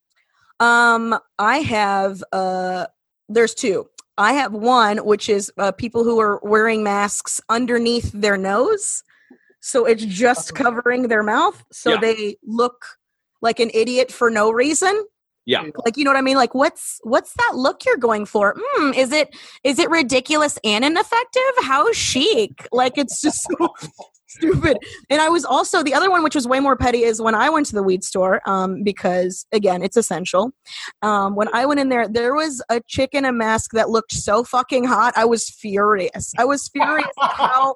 Um, 0.60 1.18
I 1.38 1.58
have 1.58 2.22
uh, 2.32 2.86
there's 3.28 3.54
two. 3.54 3.88
I 4.18 4.34
have 4.34 4.52
one 4.52 4.98
which 4.98 5.28
is 5.28 5.50
uh, 5.58 5.72
people 5.72 6.04
who 6.04 6.20
are 6.20 6.40
wearing 6.42 6.82
masks 6.82 7.40
underneath 7.48 8.10
their 8.12 8.36
nose, 8.36 9.02
so 9.60 9.84
it's 9.86 10.04
just 10.04 10.54
covering 10.54 11.08
their 11.08 11.22
mouth, 11.22 11.62
so 11.72 11.92
Yeah. 11.94 12.00
they 12.00 12.36
look 12.44 12.84
like 13.42 13.60
an 13.60 13.70
idiot 13.74 14.12
for 14.12 14.30
no 14.30 14.50
reason. 14.50 15.04
Yeah. 15.46 15.64
like 15.84 15.98
you 15.98 16.04
know 16.04 16.10
what 16.10 16.16
I 16.16 16.22
mean. 16.22 16.36
Like 16.38 16.54
what's 16.54 17.00
what's 17.02 17.34
that 17.34 17.52
look 17.54 17.84
you're 17.84 17.98
going 17.98 18.24
for? 18.24 18.54
Hmm, 18.58 18.94
is 18.94 19.12
it 19.12 19.34
is 19.62 19.78
it 19.78 19.90
ridiculous 19.90 20.58
and 20.64 20.84
ineffective? 20.84 21.42
How 21.60 21.92
chic? 21.92 22.66
Like 22.72 22.96
it's 22.96 23.20
just 23.20 23.42
so 23.42 23.68
stupid. 24.34 24.78
And 25.10 25.20
I 25.20 25.28
was 25.28 25.44
also 25.44 25.82
the 25.82 25.94
other 25.94 26.10
one, 26.10 26.22
which 26.22 26.34
was 26.34 26.46
way 26.46 26.60
more 26.60 26.76
petty, 26.76 27.02
is 27.04 27.20
when 27.20 27.34
I 27.34 27.50
went 27.50 27.66
to 27.66 27.74
the 27.74 27.82
weed 27.82 28.04
store, 28.04 28.40
um, 28.46 28.82
because 28.82 29.46
again, 29.52 29.82
it's 29.82 29.96
essential. 29.96 30.52
Um, 31.02 31.36
when 31.36 31.48
I 31.54 31.66
went 31.66 31.80
in 31.80 31.88
there, 31.88 32.08
there 32.08 32.34
was 32.34 32.62
a 32.68 32.80
chick 32.86 33.10
in 33.12 33.24
a 33.24 33.32
mask 33.32 33.72
that 33.72 33.90
looked 33.90 34.12
so 34.12 34.44
fucking 34.44 34.84
hot. 34.84 35.14
I 35.16 35.24
was 35.24 35.48
furious. 35.48 36.32
I 36.38 36.44
was 36.44 36.68
furious 36.68 37.08
how 37.20 37.74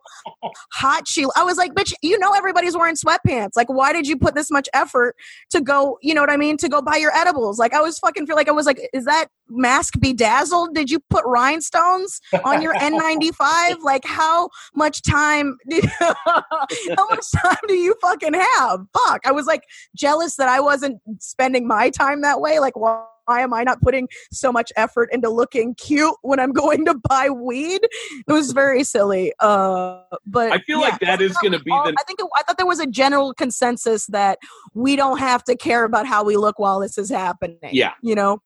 hot 0.72 1.06
she. 1.08 1.26
I 1.36 1.44
was 1.44 1.56
like, 1.56 1.74
bitch, 1.74 1.92
you 2.02 2.18
know 2.18 2.32
everybody's 2.32 2.76
wearing 2.76 2.96
sweatpants. 2.96 3.50
Like, 3.56 3.68
why 3.68 3.92
did 3.92 4.06
you 4.06 4.16
put 4.16 4.34
this 4.34 4.50
much 4.50 4.68
effort 4.74 5.16
to 5.50 5.60
go? 5.60 5.98
You 6.02 6.14
know 6.14 6.20
what 6.20 6.30
I 6.30 6.36
mean? 6.36 6.56
To 6.58 6.68
go 6.68 6.82
buy 6.82 6.96
your 6.96 7.14
edibles. 7.14 7.58
Like, 7.58 7.74
I 7.74 7.80
was 7.80 7.98
fucking 7.98 8.26
feel 8.26 8.36
like 8.36 8.48
I 8.48 8.52
was 8.52 8.66
like, 8.66 8.80
is 8.92 9.04
that 9.04 9.28
mask 9.48 9.94
bedazzled? 10.00 10.74
Did 10.74 10.90
you 10.90 11.00
put 11.10 11.24
rhinestones 11.26 12.20
on 12.44 12.62
your 12.62 12.74
N95? 12.76 13.82
Like, 13.82 14.04
how 14.04 14.50
much 14.74 15.02
time? 15.02 15.56
Did, 15.68 15.84
how 15.98 17.08
much 17.10 17.30
time 17.36 17.56
do 17.66 17.74
you 17.74 17.94
fucking 18.00 18.34
have? 18.34 18.80
Fuck! 18.92 19.26
I 19.26 19.32
was 19.32 19.46
like 19.46 19.62
jealous 19.96 20.36
that 20.36 20.48
I 20.48 20.60
wasn't 20.60 21.00
spending 21.20 21.66
my 21.66 21.90
time 21.90 22.22
that 22.22 22.40
way. 22.40 22.58
Like, 22.58 22.76
why? 22.76 23.04
Why 23.28 23.42
am 23.42 23.52
I 23.52 23.62
not 23.62 23.82
putting 23.82 24.08
so 24.32 24.50
much 24.50 24.72
effort 24.74 25.10
into 25.12 25.28
looking 25.28 25.74
cute 25.74 26.14
when 26.22 26.40
I'm 26.40 26.50
going 26.52 26.86
to 26.86 26.94
buy 27.10 27.28
weed? 27.28 27.80
It 28.26 28.32
was 28.32 28.52
very 28.52 28.82
silly. 28.82 29.34
Uh, 29.38 30.00
but 30.24 30.50
I 30.50 30.60
feel 30.60 30.80
like 30.80 30.98
that 31.00 31.20
is 31.20 31.36
going 31.36 31.52
to 31.52 31.58
be 31.58 31.70
all- 31.70 31.84
the 31.84 31.94
I 31.98 32.04
think 32.04 32.20
it, 32.20 32.26
I 32.34 32.42
thought 32.42 32.56
there 32.56 32.66
was 32.66 32.80
a 32.80 32.86
general 32.86 33.34
consensus 33.34 34.06
that 34.06 34.38
we 34.72 34.96
don't 34.96 35.18
have 35.18 35.44
to 35.44 35.56
care 35.56 35.84
about 35.84 36.06
how 36.06 36.24
we 36.24 36.38
look 36.38 36.58
while 36.58 36.80
this 36.80 36.96
is 36.96 37.10
happening. 37.10 37.58
Yeah. 37.70 37.92
you 38.02 38.14
know. 38.14 38.40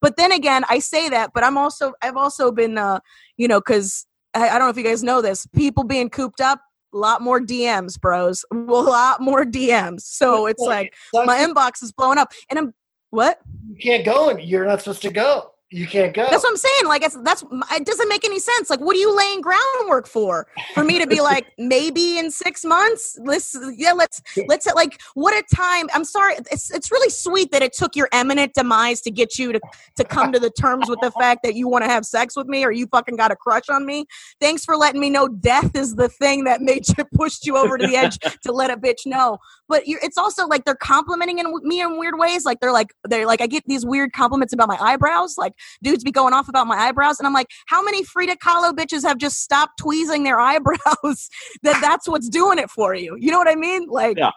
But 0.00 0.16
then 0.16 0.32
again, 0.32 0.64
I 0.68 0.78
say 0.78 1.08
that, 1.08 1.32
but 1.34 1.44
I'm 1.44 1.56
also 1.56 1.92
I've 2.02 2.16
also 2.16 2.52
been 2.52 2.78
uh, 2.78 3.00
you 3.36 3.48
know, 3.48 3.60
because 3.60 4.06
I, 4.34 4.48
I 4.48 4.52
don't 4.58 4.66
know 4.66 4.70
if 4.70 4.76
you 4.76 4.84
guys 4.84 5.02
know 5.02 5.22
this, 5.22 5.46
people 5.46 5.84
being 5.84 6.10
cooped 6.10 6.40
up. 6.40 6.60
A 6.94 6.96
lot 6.96 7.20
more 7.20 7.38
DMs, 7.38 8.00
bros. 8.00 8.46
A 8.52 8.56
lot 8.56 9.20
more 9.20 9.44
DMs. 9.44 10.00
So 10.02 10.46
it's 10.46 10.62
like 10.62 10.94
my 11.12 11.38
inbox 11.38 11.82
is 11.82 11.92
blowing 11.92 12.16
up, 12.16 12.32
and 12.48 12.58
I'm 12.58 12.74
what? 13.10 13.40
you 13.68 13.76
can't 13.76 14.04
go 14.04 14.30
and 14.30 14.40
you're 14.40 14.64
not 14.64 14.80
supposed 14.80 15.02
to 15.02 15.10
go. 15.10 15.52
You 15.70 15.86
can't 15.86 16.14
go. 16.14 16.26
That's 16.30 16.42
what 16.42 16.50
I'm 16.50 16.56
saying. 16.56 16.86
Like, 16.86 17.02
it's, 17.02 17.16
that's 17.22 17.44
it 17.72 17.84
doesn't 17.84 18.08
make 18.08 18.24
any 18.24 18.38
sense. 18.38 18.70
Like, 18.70 18.80
what 18.80 18.96
are 18.96 18.98
you 18.98 19.14
laying 19.14 19.42
groundwork 19.42 20.06
for? 20.06 20.46
For 20.72 20.82
me 20.82 20.98
to 20.98 21.06
be 21.06 21.20
like, 21.20 21.52
maybe 21.58 22.18
in 22.18 22.30
six 22.30 22.64
months, 22.64 23.18
let's 23.22 23.54
yeah, 23.76 23.92
let's 23.92 24.22
let's 24.46 24.66
like 24.74 24.98
what 25.12 25.34
a 25.34 25.54
time. 25.54 25.88
I'm 25.92 26.04
sorry. 26.04 26.36
It's 26.50 26.70
it's 26.70 26.90
really 26.90 27.10
sweet 27.10 27.52
that 27.52 27.60
it 27.60 27.74
took 27.74 27.96
your 27.96 28.08
eminent 28.12 28.54
demise 28.54 29.02
to 29.02 29.10
get 29.10 29.38
you 29.38 29.52
to 29.52 29.60
to 29.96 30.04
come 30.04 30.32
to 30.32 30.38
the 30.38 30.48
terms 30.48 30.88
with 30.88 31.00
the 31.02 31.10
fact 31.10 31.42
that 31.42 31.54
you 31.54 31.68
want 31.68 31.84
to 31.84 31.90
have 31.90 32.06
sex 32.06 32.34
with 32.34 32.46
me 32.46 32.64
or 32.64 32.72
you 32.72 32.86
fucking 32.86 33.16
got 33.16 33.30
a 33.30 33.36
crush 33.36 33.68
on 33.68 33.84
me. 33.84 34.06
Thanks 34.40 34.64
for 34.64 34.74
letting 34.74 35.02
me 35.02 35.10
know 35.10 35.28
death 35.28 35.76
is 35.76 35.96
the 35.96 36.08
thing 36.08 36.44
that 36.44 36.62
made 36.62 36.88
you 36.96 37.04
pushed 37.14 37.46
you 37.46 37.58
over 37.58 37.76
to 37.76 37.86
the 37.86 37.94
edge 37.94 38.18
to 38.42 38.52
let 38.52 38.70
a 38.70 38.76
bitch 38.78 39.04
know. 39.04 39.36
But 39.68 39.86
you're, 39.86 40.00
it's 40.02 40.16
also 40.16 40.46
like 40.46 40.64
they're 40.64 40.74
complimenting 40.74 41.40
in, 41.40 41.52
me 41.62 41.82
in 41.82 41.98
weird 41.98 42.18
ways. 42.18 42.46
Like 42.46 42.60
they're 42.60 42.72
like 42.72 42.94
they're 43.04 43.26
like 43.26 43.42
I 43.42 43.46
get 43.46 43.64
these 43.66 43.84
weird 43.84 44.14
compliments 44.14 44.54
about 44.54 44.68
my 44.68 44.78
eyebrows. 44.80 45.36
Like 45.36 45.52
dudes 45.82 46.04
be 46.04 46.10
going 46.10 46.32
off 46.34 46.48
about 46.48 46.66
my 46.66 46.76
eyebrows 46.76 47.18
and 47.18 47.26
i'm 47.26 47.32
like 47.32 47.48
how 47.66 47.82
many 47.82 48.02
frida 48.04 48.36
kahlo 48.36 48.72
bitches 48.72 49.02
have 49.02 49.18
just 49.18 49.38
stopped 49.40 49.78
tweezing 49.78 50.22
their 50.24 50.40
eyebrows 50.50 51.28
that 51.62 51.78
that's 51.80 52.08
what's 52.08 52.28
doing 52.28 52.58
it 52.58 52.70
for 52.70 52.94
you 52.94 53.16
you 53.18 53.30
know 53.30 53.38
what 53.38 53.48
i 53.48 53.54
mean 53.54 53.86
like 53.88 54.16
Yeah. 54.18 54.30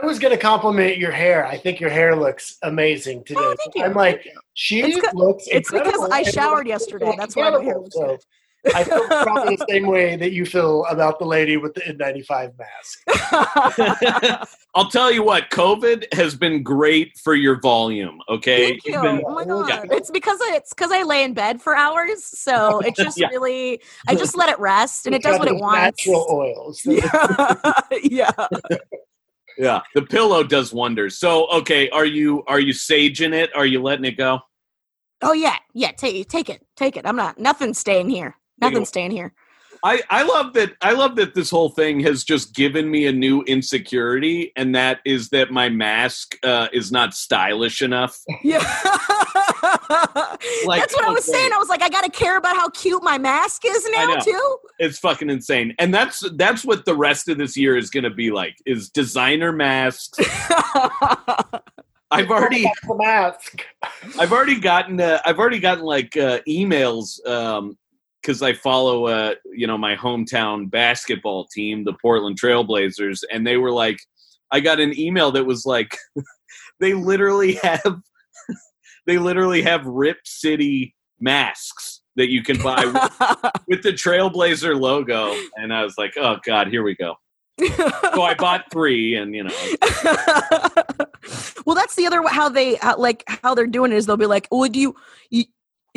I 0.00 0.04
was 0.06 0.18
going 0.18 0.32
to 0.32 0.38
compliment 0.38 0.98
your 0.98 1.10
hair. 1.10 1.46
I 1.46 1.56
think 1.56 1.80
your 1.80 1.88
hair 1.90 2.14
looks 2.14 2.56
amazing 2.62 3.20
oh, 3.20 3.22
today. 3.24 3.40
Oh, 3.42 3.54
thank 3.58 3.74
you. 3.74 3.84
I'm 3.84 3.94
like, 3.94 4.16
Thank 4.16 4.26
you. 4.26 4.40
she 4.52 4.80
It's 4.82 5.00
co- 5.00 5.16
looks. 5.16 5.44
it's 5.50 5.70
because 5.72 6.08
I 6.12 6.22
showered 6.22 6.68
yesterday. 6.68 7.14
That's 7.18 7.34
why 7.34 7.44
my 7.50 7.62
hair 7.64 7.78
incredible. 7.78 7.82
looks 7.84 7.96
So 7.96 8.28
I 8.74 8.84
feel 8.84 9.06
probably 9.06 9.56
the 9.56 9.66
same 9.68 9.86
way 9.86 10.16
that 10.16 10.32
you 10.32 10.44
feel 10.44 10.84
about 10.86 11.18
the 11.18 11.24
lady 11.24 11.56
with 11.56 11.74
the 11.74 11.80
N95 11.82 12.52
mask. 12.58 14.48
I'll 14.74 14.90
tell 14.90 15.10
you 15.10 15.22
what, 15.22 15.50
COVID 15.50 16.12
has 16.12 16.34
been 16.34 16.62
great 16.62 17.16
for 17.22 17.34
your 17.34 17.60
volume. 17.60 18.18
Okay, 18.28 18.70
Thank 18.70 18.84
you. 18.86 19.00
Been- 19.00 19.22
oh 19.26 19.32
my 19.34 19.42
Yeah. 19.42 19.80
god! 19.86 19.88
It's 19.92 20.10
because 20.10 20.38
I, 20.42 20.52
it's 20.56 20.74
because 20.74 20.90
I 20.92 21.02
lay 21.02 21.22
in 21.24 21.34
bed 21.34 21.62
for 21.62 21.76
hours, 21.76 22.24
so 22.24 22.80
it 22.84 22.94
just 22.96 23.18
Yeah. 23.18 23.28
really 23.28 23.80
I 24.08 24.14
just 24.14 24.36
let 24.36 24.48
it 24.48 24.58
rest 24.58 25.06
and 25.06 25.14
it 25.14 25.22
does 25.22 25.38
what 25.38 25.48
it 25.48 25.56
wants. 25.56 26.06
Natural 26.06 26.26
oils. 26.30 26.82
Yeah, 26.84 27.72
yeah. 28.02 28.30
yeah, 29.56 29.80
the 29.94 30.02
pillow 30.02 30.42
does 30.42 30.72
wonders. 30.72 31.18
So, 31.18 31.46
okay, 31.48 31.88
are 31.90 32.04
you 32.06 32.42
are 32.46 32.60
you 32.60 32.72
saging 32.72 33.32
it? 33.34 33.50
Are 33.54 33.66
you 33.66 33.80
letting 33.82 34.04
it 34.04 34.16
go? 34.16 34.40
Oh 35.22 35.32
yeah, 35.32 35.56
yeah. 35.74 35.92
Take 35.92 36.28
take 36.28 36.48
it, 36.50 36.64
take 36.76 36.96
it. 36.96 37.06
I'm 37.06 37.16
not 37.16 37.38
nothing's 37.38 37.78
staying 37.78 38.10
here. 38.10 38.36
Take. 38.60 38.72
Nothing's 38.72 38.88
staying 38.88 39.10
here. 39.10 39.32
I, 39.84 40.02
I 40.10 40.22
love 40.22 40.54
that 40.54 40.72
I 40.82 40.92
love 40.92 41.16
that 41.16 41.34
this 41.34 41.50
whole 41.50 41.68
thing 41.68 42.00
has 42.00 42.24
just 42.24 42.54
given 42.54 42.90
me 42.90 43.06
a 43.06 43.12
new 43.12 43.42
insecurity, 43.42 44.52
and 44.56 44.74
that 44.74 45.00
is 45.04 45.28
that 45.30 45.50
my 45.50 45.68
mask 45.68 46.36
uh, 46.42 46.68
is 46.72 46.90
not 46.90 47.14
stylish 47.14 47.82
enough. 47.82 48.18
Yeah. 48.42 48.64
Like, 50.64 50.80
That's 50.80 50.94
what 50.94 51.04
I 51.04 51.10
was 51.10 51.24
saying. 51.24 51.52
I 51.52 51.58
was 51.58 51.68
like, 51.68 51.82
I 51.82 51.88
gotta 51.88 52.10
care 52.10 52.36
about 52.36 52.56
how 52.56 52.68
cute 52.70 53.02
my 53.02 53.18
mask 53.18 53.62
is 53.64 53.88
now 53.90 54.16
too. 54.16 54.56
It's 54.78 54.98
fucking 54.98 55.30
insane, 55.30 55.74
and 55.78 55.92
that's 55.92 56.22
that's 56.34 56.64
what 56.64 56.84
the 56.84 56.94
rest 56.94 57.28
of 57.28 57.38
this 57.38 57.56
year 57.56 57.76
is 57.76 57.90
going 57.90 58.04
to 58.04 58.10
be 58.10 58.30
like: 58.30 58.56
is 58.66 58.88
designer 58.90 59.52
masks. 59.52 60.18
I've 62.10 62.30
already 62.30 62.70
mask. 62.86 63.64
I've 64.18 64.32
already 64.32 64.60
gotten 64.60 65.00
uh, 65.00 65.20
I've 65.24 65.38
already 65.38 65.60
gotten 65.60 65.84
like 65.84 66.16
uh, 66.16 66.40
emails 66.48 67.18
because 68.28 68.42
I 68.42 68.52
follow 68.52 69.06
uh, 69.06 69.34
you 69.54 69.66
know 69.66 69.78
my 69.78 69.96
hometown 69.96 70.70
basketball 70.70 71.46
team, 71.46 71.84
the 71.84 71.94
Portland 71.94 72.38
Trailblazers, 72.38 73.24
and 73.32 73.46
they 73.46 73.56
were 73.56 73.72
like, 73.72 73.98
I 74.52 74.60
got 74.60 74.80
an 74.80 74.98
email 75.00 75.32
that 75.32 75.46
was 75.46 75.64
like, 75.64 75.96
they 76.80 76.92
literally 76.92 77.54
have 77.62 78.02
they 79.06 79.16
literally 79.16 79.62
have 79.62 79.86
Rip 79.86 80.18
City 80.24 80.94
masks 81.18 82.02
that 82.16 82.28
you 82.28 82.42
can 82.42 82.58
buy 82.58 82.84
with, 82.84 83.52
with 83.68 83.82
the 83.82 83.92
Trailblazer 83.92 84.78
logo, 84.78 85.34
and 85.56 85.72
I 85.72 85.82
was 85.82 85.96
like, 85.96 86.12
oh 86.18 86.36
god, 86.44 86.68
here 86.68 86.82
we 86.82 86.94
go. 86.96 87.14
So 87.58 88.22
I 88.22 88.34
bought 88.38 88.70
three, 88.70 89.14
and 89.14 89.34
you 89.34 89.44
know, 89.44 89.54
well, 91.64 91.74
that's 91.74 91.96
the 91.96 92.06
other 92.06 92.22
how 92.28 92.50
they 92.50 92.74
how, 92.74 92.98
like 92.98 93.24
how 93.26 93.54
they're 93.54 93.66
doing 93.66 93.90
it 93.90 93.96
is 93.96 94.04
they'll 94.04 94.18
be 94.18 94.26
like, 94.26 94.46
"Would 94.52 94.76
you, 94.76 94.94
you 95.30 95.44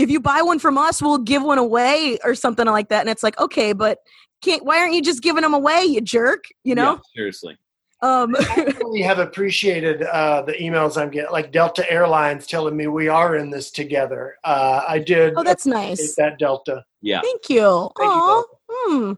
if 0.01 0.09
you 0.09 0.19
buy 0.19 0.41
one 0.41 0.59
from 0.59 0.77
us, 0.77 1.01
we'll 1.01 1.17
give 1.17 1.43
one 1.43 1.57
away 1.57 2.17
or 2.23 2.35
something 2.35 2.65
like 2.65 2.89
that." 2.89 3.01
And 3.01 3.09
it's 3.09 3.23
like, 3.23 3.39
okay, 3.39 3.73
but 3.73 3.99
can't 4.41 4.63
why 4.65 4.79
aren't 4.79 4.93
you 4.93 5.01
just 5.01 5.21
giving 5.21 5.41
them 5.43 5.53
away, 5.53 5.83
you 5.83 6.01
jerk? 6.01 6.45
You 6.63 6.75
know. 6.75 6.93
yeah, 6.93 6.99
seriously. 7.15 7.57
Um, 8.03 8.35
I 8.39 8.73
really 8.79 9.01
have 9.03 9.19
appreciated 9.19 10.01
uh, 10.01 10.41
the 10.41 10.53
emails 10.53 10.99
I'm 10.99 11.11
getting, 11.11 11.31
like 11.31 11.51
Delta 11.51 11.89
Airlines 11.91 12.47
telling 12.47 12.75
me 12.75 12.87
we 12.87 13.07
are 13.07 13.35
in 13.35 13.51
this 13.51 13.69
together. 13.69 14.37
Uh, 14.43 14.81
I 14.87 14.97
did 14.97 15.33
oh, 15.37 15.43
that's 15.43 15.67
nice. 15.67 16.15
that 16.15 16.39
Delta. 16.39 16.83
Yeah. 17.01 17.21
Thank 17.21 17.49
you. 17.49 17.91
Thank 17.97 18.11
you, 18.11 18.45
hmm. 18.69 19.13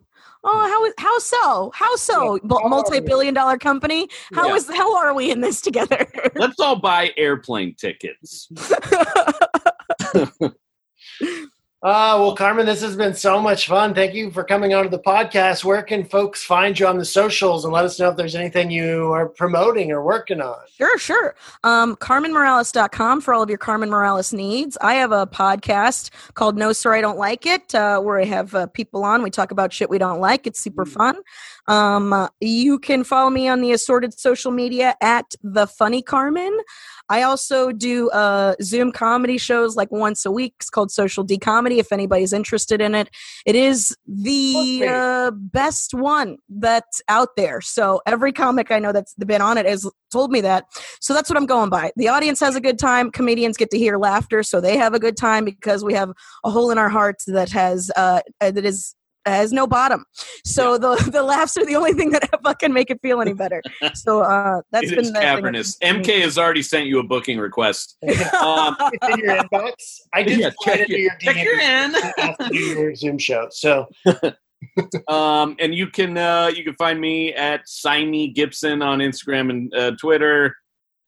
Oh, 0.46 0.68
how 0.68 0.84
is 0.84 0.94
how 0.98 1.18
so? 1.20 1.72
How 1.74 1.96
so? 1.96 2.38
Bu- 2.44 2.56
How 2.56 2.60
are 2.60 2.64
we? 2.66 2.70
multi-billion 2.70 3.34
dollar 3.34 3.58
company. 3.58 4.10
How 4.34 4.50
Yeah. 4.50 4.56
is 4.56 4.68
how 4.68 4.98
are 4.98 5.14
we 5.14 5.32
in 5.32 5.40
this 5.40 5.62
together? 5.62 6.06
Let's 6.36 6.60
all 6.60 6.76
buy 6.76 7.14
airplane 7.16 7.76
tickets. 7.76 8.50
Uh, 11.84 12.16
well, 12.18 12.34
Carmen, 12.34 12.66
this 12.66 12.82
has 12.82 12.96
been 12.96 13.14
so 13.14 13.42
much 13.42 13.68
fun. 13.68 13.94
Thank 13.94 14.14
you 14.14 14.32
for 14.32 14.46
coming 14.46 14.74
onto 14.74 14.90
the 14.90 15.00
podcast. 15.00 15.66
Where 15.66 15.84
can 15.84 16.06
folks 16.06 16.42
find 16.42 16.80
you 16.80 16.88
on 16.88 16.98
the 16.98 17.04
socials 17.04 17.66
and 17.66 17.74
let 17.74 17.84
us 17.84 18.00
know 18.00 18.10
if 18.10 18.16
there's 18.16 18.36
anything 18.36 18.72
you 18.72 19.12
are 19.12 19.28
promoting 19.28 19.92
or 19.92 20.02
working 20.02 20.40
on? 20.40 20.56
Sure, 20.78 20.98
sure. 20.98 21.36
Um, 21.66 21.98
CarmenMorales.com 21.98 23.20
for 23.20 23.34
all 23.34 23.44
of 23.44 23.50
your 23.50 23.58
Carmen 23.58 23.90
Morales 23.90 24.32
needs. 24.32 24.78
I 24.80 24.94
have 24.94 25.12
a 25.12 25.28
podcast 25.28 26.12
called 26.36 26.58
No 26.58 26.72
Sir, 26.72 26.94
I 26.94 27.02
Don't 27.02 27.18
Like 27.18 27.46
It, 27.46 27.76
uh, 27.76 28.00
where 28.00 28.18
I 28.18 28.24
have 28.24 28.56
uh, 28.56 28.68
people 28.68 29.04
on. 29.04 29.22
We 29.22 29.30
talk 29.30 29.52
about 29.52 29.74
shit 29.74 29.90
we 29.90 29.98
don't 29.98 30.22
like. 30.22 30.48
It's 30.48 30.62
super 30.62 30.86
fun. 30.86 31.18
Um, 31.68 32.14
uh, 32.14 32.30
you 32.40 32.80
can 32.80 33.04
follow 33.04 33.30
me 33.30 33.50
on 33.50 33.60
the 33.60 33.74
assorted 33.74 34.18
social 34.18 34.52
media 34.52 34.96
at 35.02 35.36
The 35.44 35.68
Funny 35.68 36.02
Carmen. 36.02 36.58
I 37.14 37.22
also 37.22 37.72
do 37.72 38.10
uh, 38.10 38.56
Zoom 38.60 38.92
comedy 38.92 39.38
shows 39.38 39.76
like 39.76 39.92
once 39.92 40.26
a 40.26 40.32
week. 40.32 40.56
It's 40.60 40.72
called 40.72 40.90
Social 40.90 41.24
D 41.24 41.38
Comedy. 41.38 41.78
If 41.78 41.92
anybody's 41.92 42.34
interested 42.34 42.82
in 42.82 42.96
it, 42.96 43.08
it 43.46 43.56
is 43.56 43.96
the 44.08 44.84
uh, 44.90 45.30
best 45.30 45.94
one 45.94 46.38
that's 46.50 47.04
out 47.10 47.36
there. 47.38 47.62
So 47.62 48.02
every 48.08 48.32
comic 48.32 48.72
I 48.72 48.80
know 48.80 48.92
that's 48.92 49.14
been 49.14 49.44
on 49.44 49.60
it 49.60 49.68
has 49.68 49.88
told 50.12 50.32
me 50.32 50.42
that. 50.42 50.66
So 51.02 51.14
that's 51.14 51.30
what 51.30 51.38
I'm 51.38 51.46
going 51.46 51.70
by. 51.70 51.92
The 51.98 52.08
audience 52.08 52.40
has 52.40 52.56
a 52.56 52.62
good 52.62 52.80
time. 52.80 53.12
Comedians 53.12 53.58
get 53.58 53.70
to 53.70 53.78
hear 53.78 54.00
laughter, 54.00 54.42
so 54.42 54.60
they 54.60 54.76
have 54.78 54.96
a 54.96 55.00
good 55.00 55.16
time 55.16 55.46
because 55.46 55.86
we 55.86 55.94
have 55.94 56.12
a 56.44 56.50
hole 56.50 56.72
in 56.72 56.80
our 56.80 56.90
hearts 56.90 57.26
that 57.26 57.52
has 57.52 57.92
uh, 57.96 58.22
uh, 58.42 58.50
that 58.50 58.66
is 58.66 58.96
has 59.26 59.52
no 59.54 59.66
bottom. 59.68 60.06
So 60.46 60.78
the 60.78 60.96
the 61.12 61.24
laughs 61.24 61.56
are 61.58 61.66
the 61.66 61.76
only 61.76 61.94
thing 61.94 62.12
that 62.12 62.28
fucking 62.44 62.74
make 62.74 62.90
it 62.90 63.00
feel 63.02 63.22
any 63.22 63.34
better. 63.34 63.62
So 63.94 64.22
uh, 64.22 64.62
that's 64.72 64.88
It 64.88 64.96
been 64.96 65.00
is 65.06 65.12
the 65.12 65.20
thing 65.20 65.28
cavernous. 65.28 65.78
MK 65.78 66.22
has 66.22 66.38
already 66.38 66.62
sent 66.62 66.88
you 66.88 67.00
a 67.00 67.04
booking 67.04 67.38
request. 67.40 67.98
Um, 68.44 68.76
It's 68.92 69.08
in 69.14 69.20
your 69.20 69.38
inbox. 69.38 69.74
I 70.14 70.24
did 70.24 70.40
Yeah, 70.40 70.50
slide 70.62 70.76
check 70.78 70.80
into 70.90 70.92
your- 71.00 71.00
your 71.02 71.18
check 71.20 71.44
your 71.44 71.60
in. 71.60 71.96
after 72.20 72.54
your 72.54 72.96
Zoom 72.96 73.18
show. 73.18 73.48
So 73.52 73.88
um, 75.08 75.56
and 75.60 75.74
you 75.76 75.88
can 75.88 76.18
uh, 76.18 76.48
you 76.54 76.64
can 76.64 76.74
find 76.76 77.00
me 77.00 77.34
at 77.34 77.62
Simey 77.68 78.34
Gibson 78.34 78.82
on 78.82 79.00
Instagram 79.00 79.50
and 79.50 79.74
uh, 79.76 79.92
Twitter. 80.00 80.56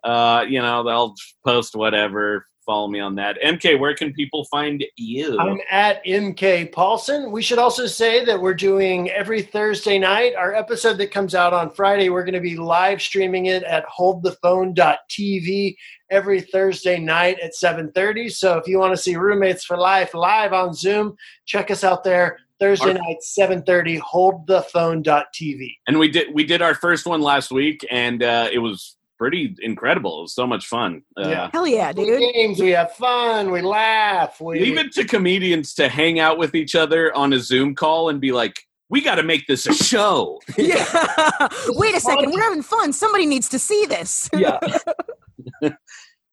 Uh, 0.03 0.45
you 0.47 0.61
know, 0.61 0.87
I'll 0.87 1.15
post 1.45 1.75
whatever 1.75 2.45
follow 2.65 2.87
me 2.87 2.99
on 2.99 3.15
that. 3.15 3.37
MK, 3.43 3.79
where 3.79 3.95
can 3.95 4.11
people 4.13 4.45
find 4.45 4.83
you? 4.97 5.37
I'm 5.39 5.59
at 5.69 6.03
MK 6.05 6.71
Paulson. 6.71 7.31
We 7.31 7.41
should 7.41 7.59
also 7.59 7.85
say 7.85 8.25
that 8.25 8.39
we're 8.39 8.53
doing 8.53 9.09
every 9.11 9.41
Thursday 9.41 9.99
night. 9.99 10.35
Our 10.35 10.53
episode 10.53 10.97
that 10.97 11.11
comes 11.11 11.35
out 11.35 11.53
on 11.53 11.71
Friday, 11.71 12.09
we're 12.09 12.23
going 12.23 12.33
to 12.33 12.39
be 12.41 12.57
live 12.57 13.01
streaming 13.01 13.45
it 13.47 13.63
at 13.63 13.85
holdthephone.tv 13.87 15.75
every 16.11 16.41
Thursday 16.41 16.99
night 16.99 17.39
at 17.39 17.53
7:30. 17.53 18.31
So 18.31 18.57
if 18.57 18.67
you 18.67 18.79
want 18.79 18.93
to 18.93 19.01
see 19.01 19.15
Roommates 19.15 19.63
for 19.65 19.77
Life 19.77 20.13
live 20.13 20.53
on 20.53 20.73
Zoom, 20.73 21.15
check 21.45 21.71
us 21.71 21.83
out 21.83 22.03
there 22.03 22.39
Thursday 22.59 22.87
Our- 22.87 22.93
night 22.93 23.17
7:30 23.21 23.99
holdthephone.tv. 24.01 25.71
and 25.87 25.99
we 25.99 26.07
did 26.09 26.33
we 26.33 26.43
did 26.43 26.61
our 26.61 26.75
first 26.75 27.05
one 27.05 27.21
last 27.21 27.51
week, 27.51 27.85
and 27.91 28.23
uh, 28.23 28.49
it 28.51 28.59
was 28.59 28.95
pretty 29.17 29.55
incredible. 29.61 30.19
It 30.19 30.21
was 30.23 30.33
so 30.35 30.45
much 30.47 30.67
fun. 30.67 31.01
Uh, 31.17 31.27
Yeah. 31.29 31.49
Hell 31.53 31.67
yeah, 31.67 31.91
We 31.95 32.05
dude. 32.05 32.33
games, 32.33 32.59
we 32.59 32.71
have 32.71 32.91
fun, 32.93 33.51
we 33.51 33.61
laugh, 33.61 34.39
we 34.41 34.59
Leave 34.59 34.77
it 34.77 34.91
to 34.93 35.05
comedians 35.05 35.73
to 35.75 35.87
hang 35.89 36.19
out 36.19 36.37
with 36.37 36.55
each 36.55 36.75
other 36.75 37.13
on 37.15 37.33
a 37.33 37.39
Zoom 37.39 37.75
call 37.75 38.09
and 38.09 38.19
be 38.21 38.31
like, 38.31 38.59
"We 38.89 39.01
got 39.01 39.15
to 39.15 39.23
make 39.23 39.47
this 39.47 39.65
a 39.67 39.73
show." 39.73 40.39
Yeah. 40.57 40.85
Wait 41.69 41.95
a 41.95 41.99
second. 41.99 42.31
We're 42.31 42.41
having 42.43 42.61
fun. 42.63 42.93
Somebody 42.93 43.25
needs 43.25 43.49
to 43.49 43.59
see 43.59 43.85
this. 43.85 44.29
yeah. 44.33 44.59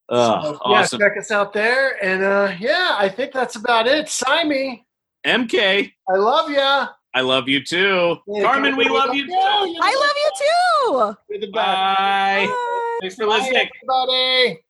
Uh, 0.09 0.43
So, 0.43 0.59
awesome. 0.63 1.01
Yeah, 1.01 1.09
check 1.09 1.17
us 1.19 1.31
out 1.31 1.53
there. 1.55 2.03
And 2.05 2.23
uh, 2.23 2.53
yeah, 2.59 2.97
I 2.99 3.09
think 3.09 3.33
that's 3.33 3.57
about 3.57 3.87
it. 3.87 4.09
Sign 4.11 4.49
me. 4.49 4.85
MK, 5.25 5.93
I 6.11 6.17
love 6.17 6.51
ya. 6.51 6.89
I 7.15 7.21
love 7.21 7.49
you 7.49 7.63
too. 7.63 8.17
Yeah, 8.27 8.43
Carmen, 8.43 8.77
we 8.77 8.89
love 8.89 9.15
you 9.15 9.27
too. 9.27 9.33
I 9.35 9.95
love 10.01 10.17
you 10.17 10.31
too. 10.39 11.39
the. 11.41 11.47
Bye. 11.53 12.47
Bye. 12.47 12.99
Thanks 13.01 13.17
for 13.17 13.27
Bye, 13.27 13.39
listening. 13.39 13.69
everybody. 13.83 14.61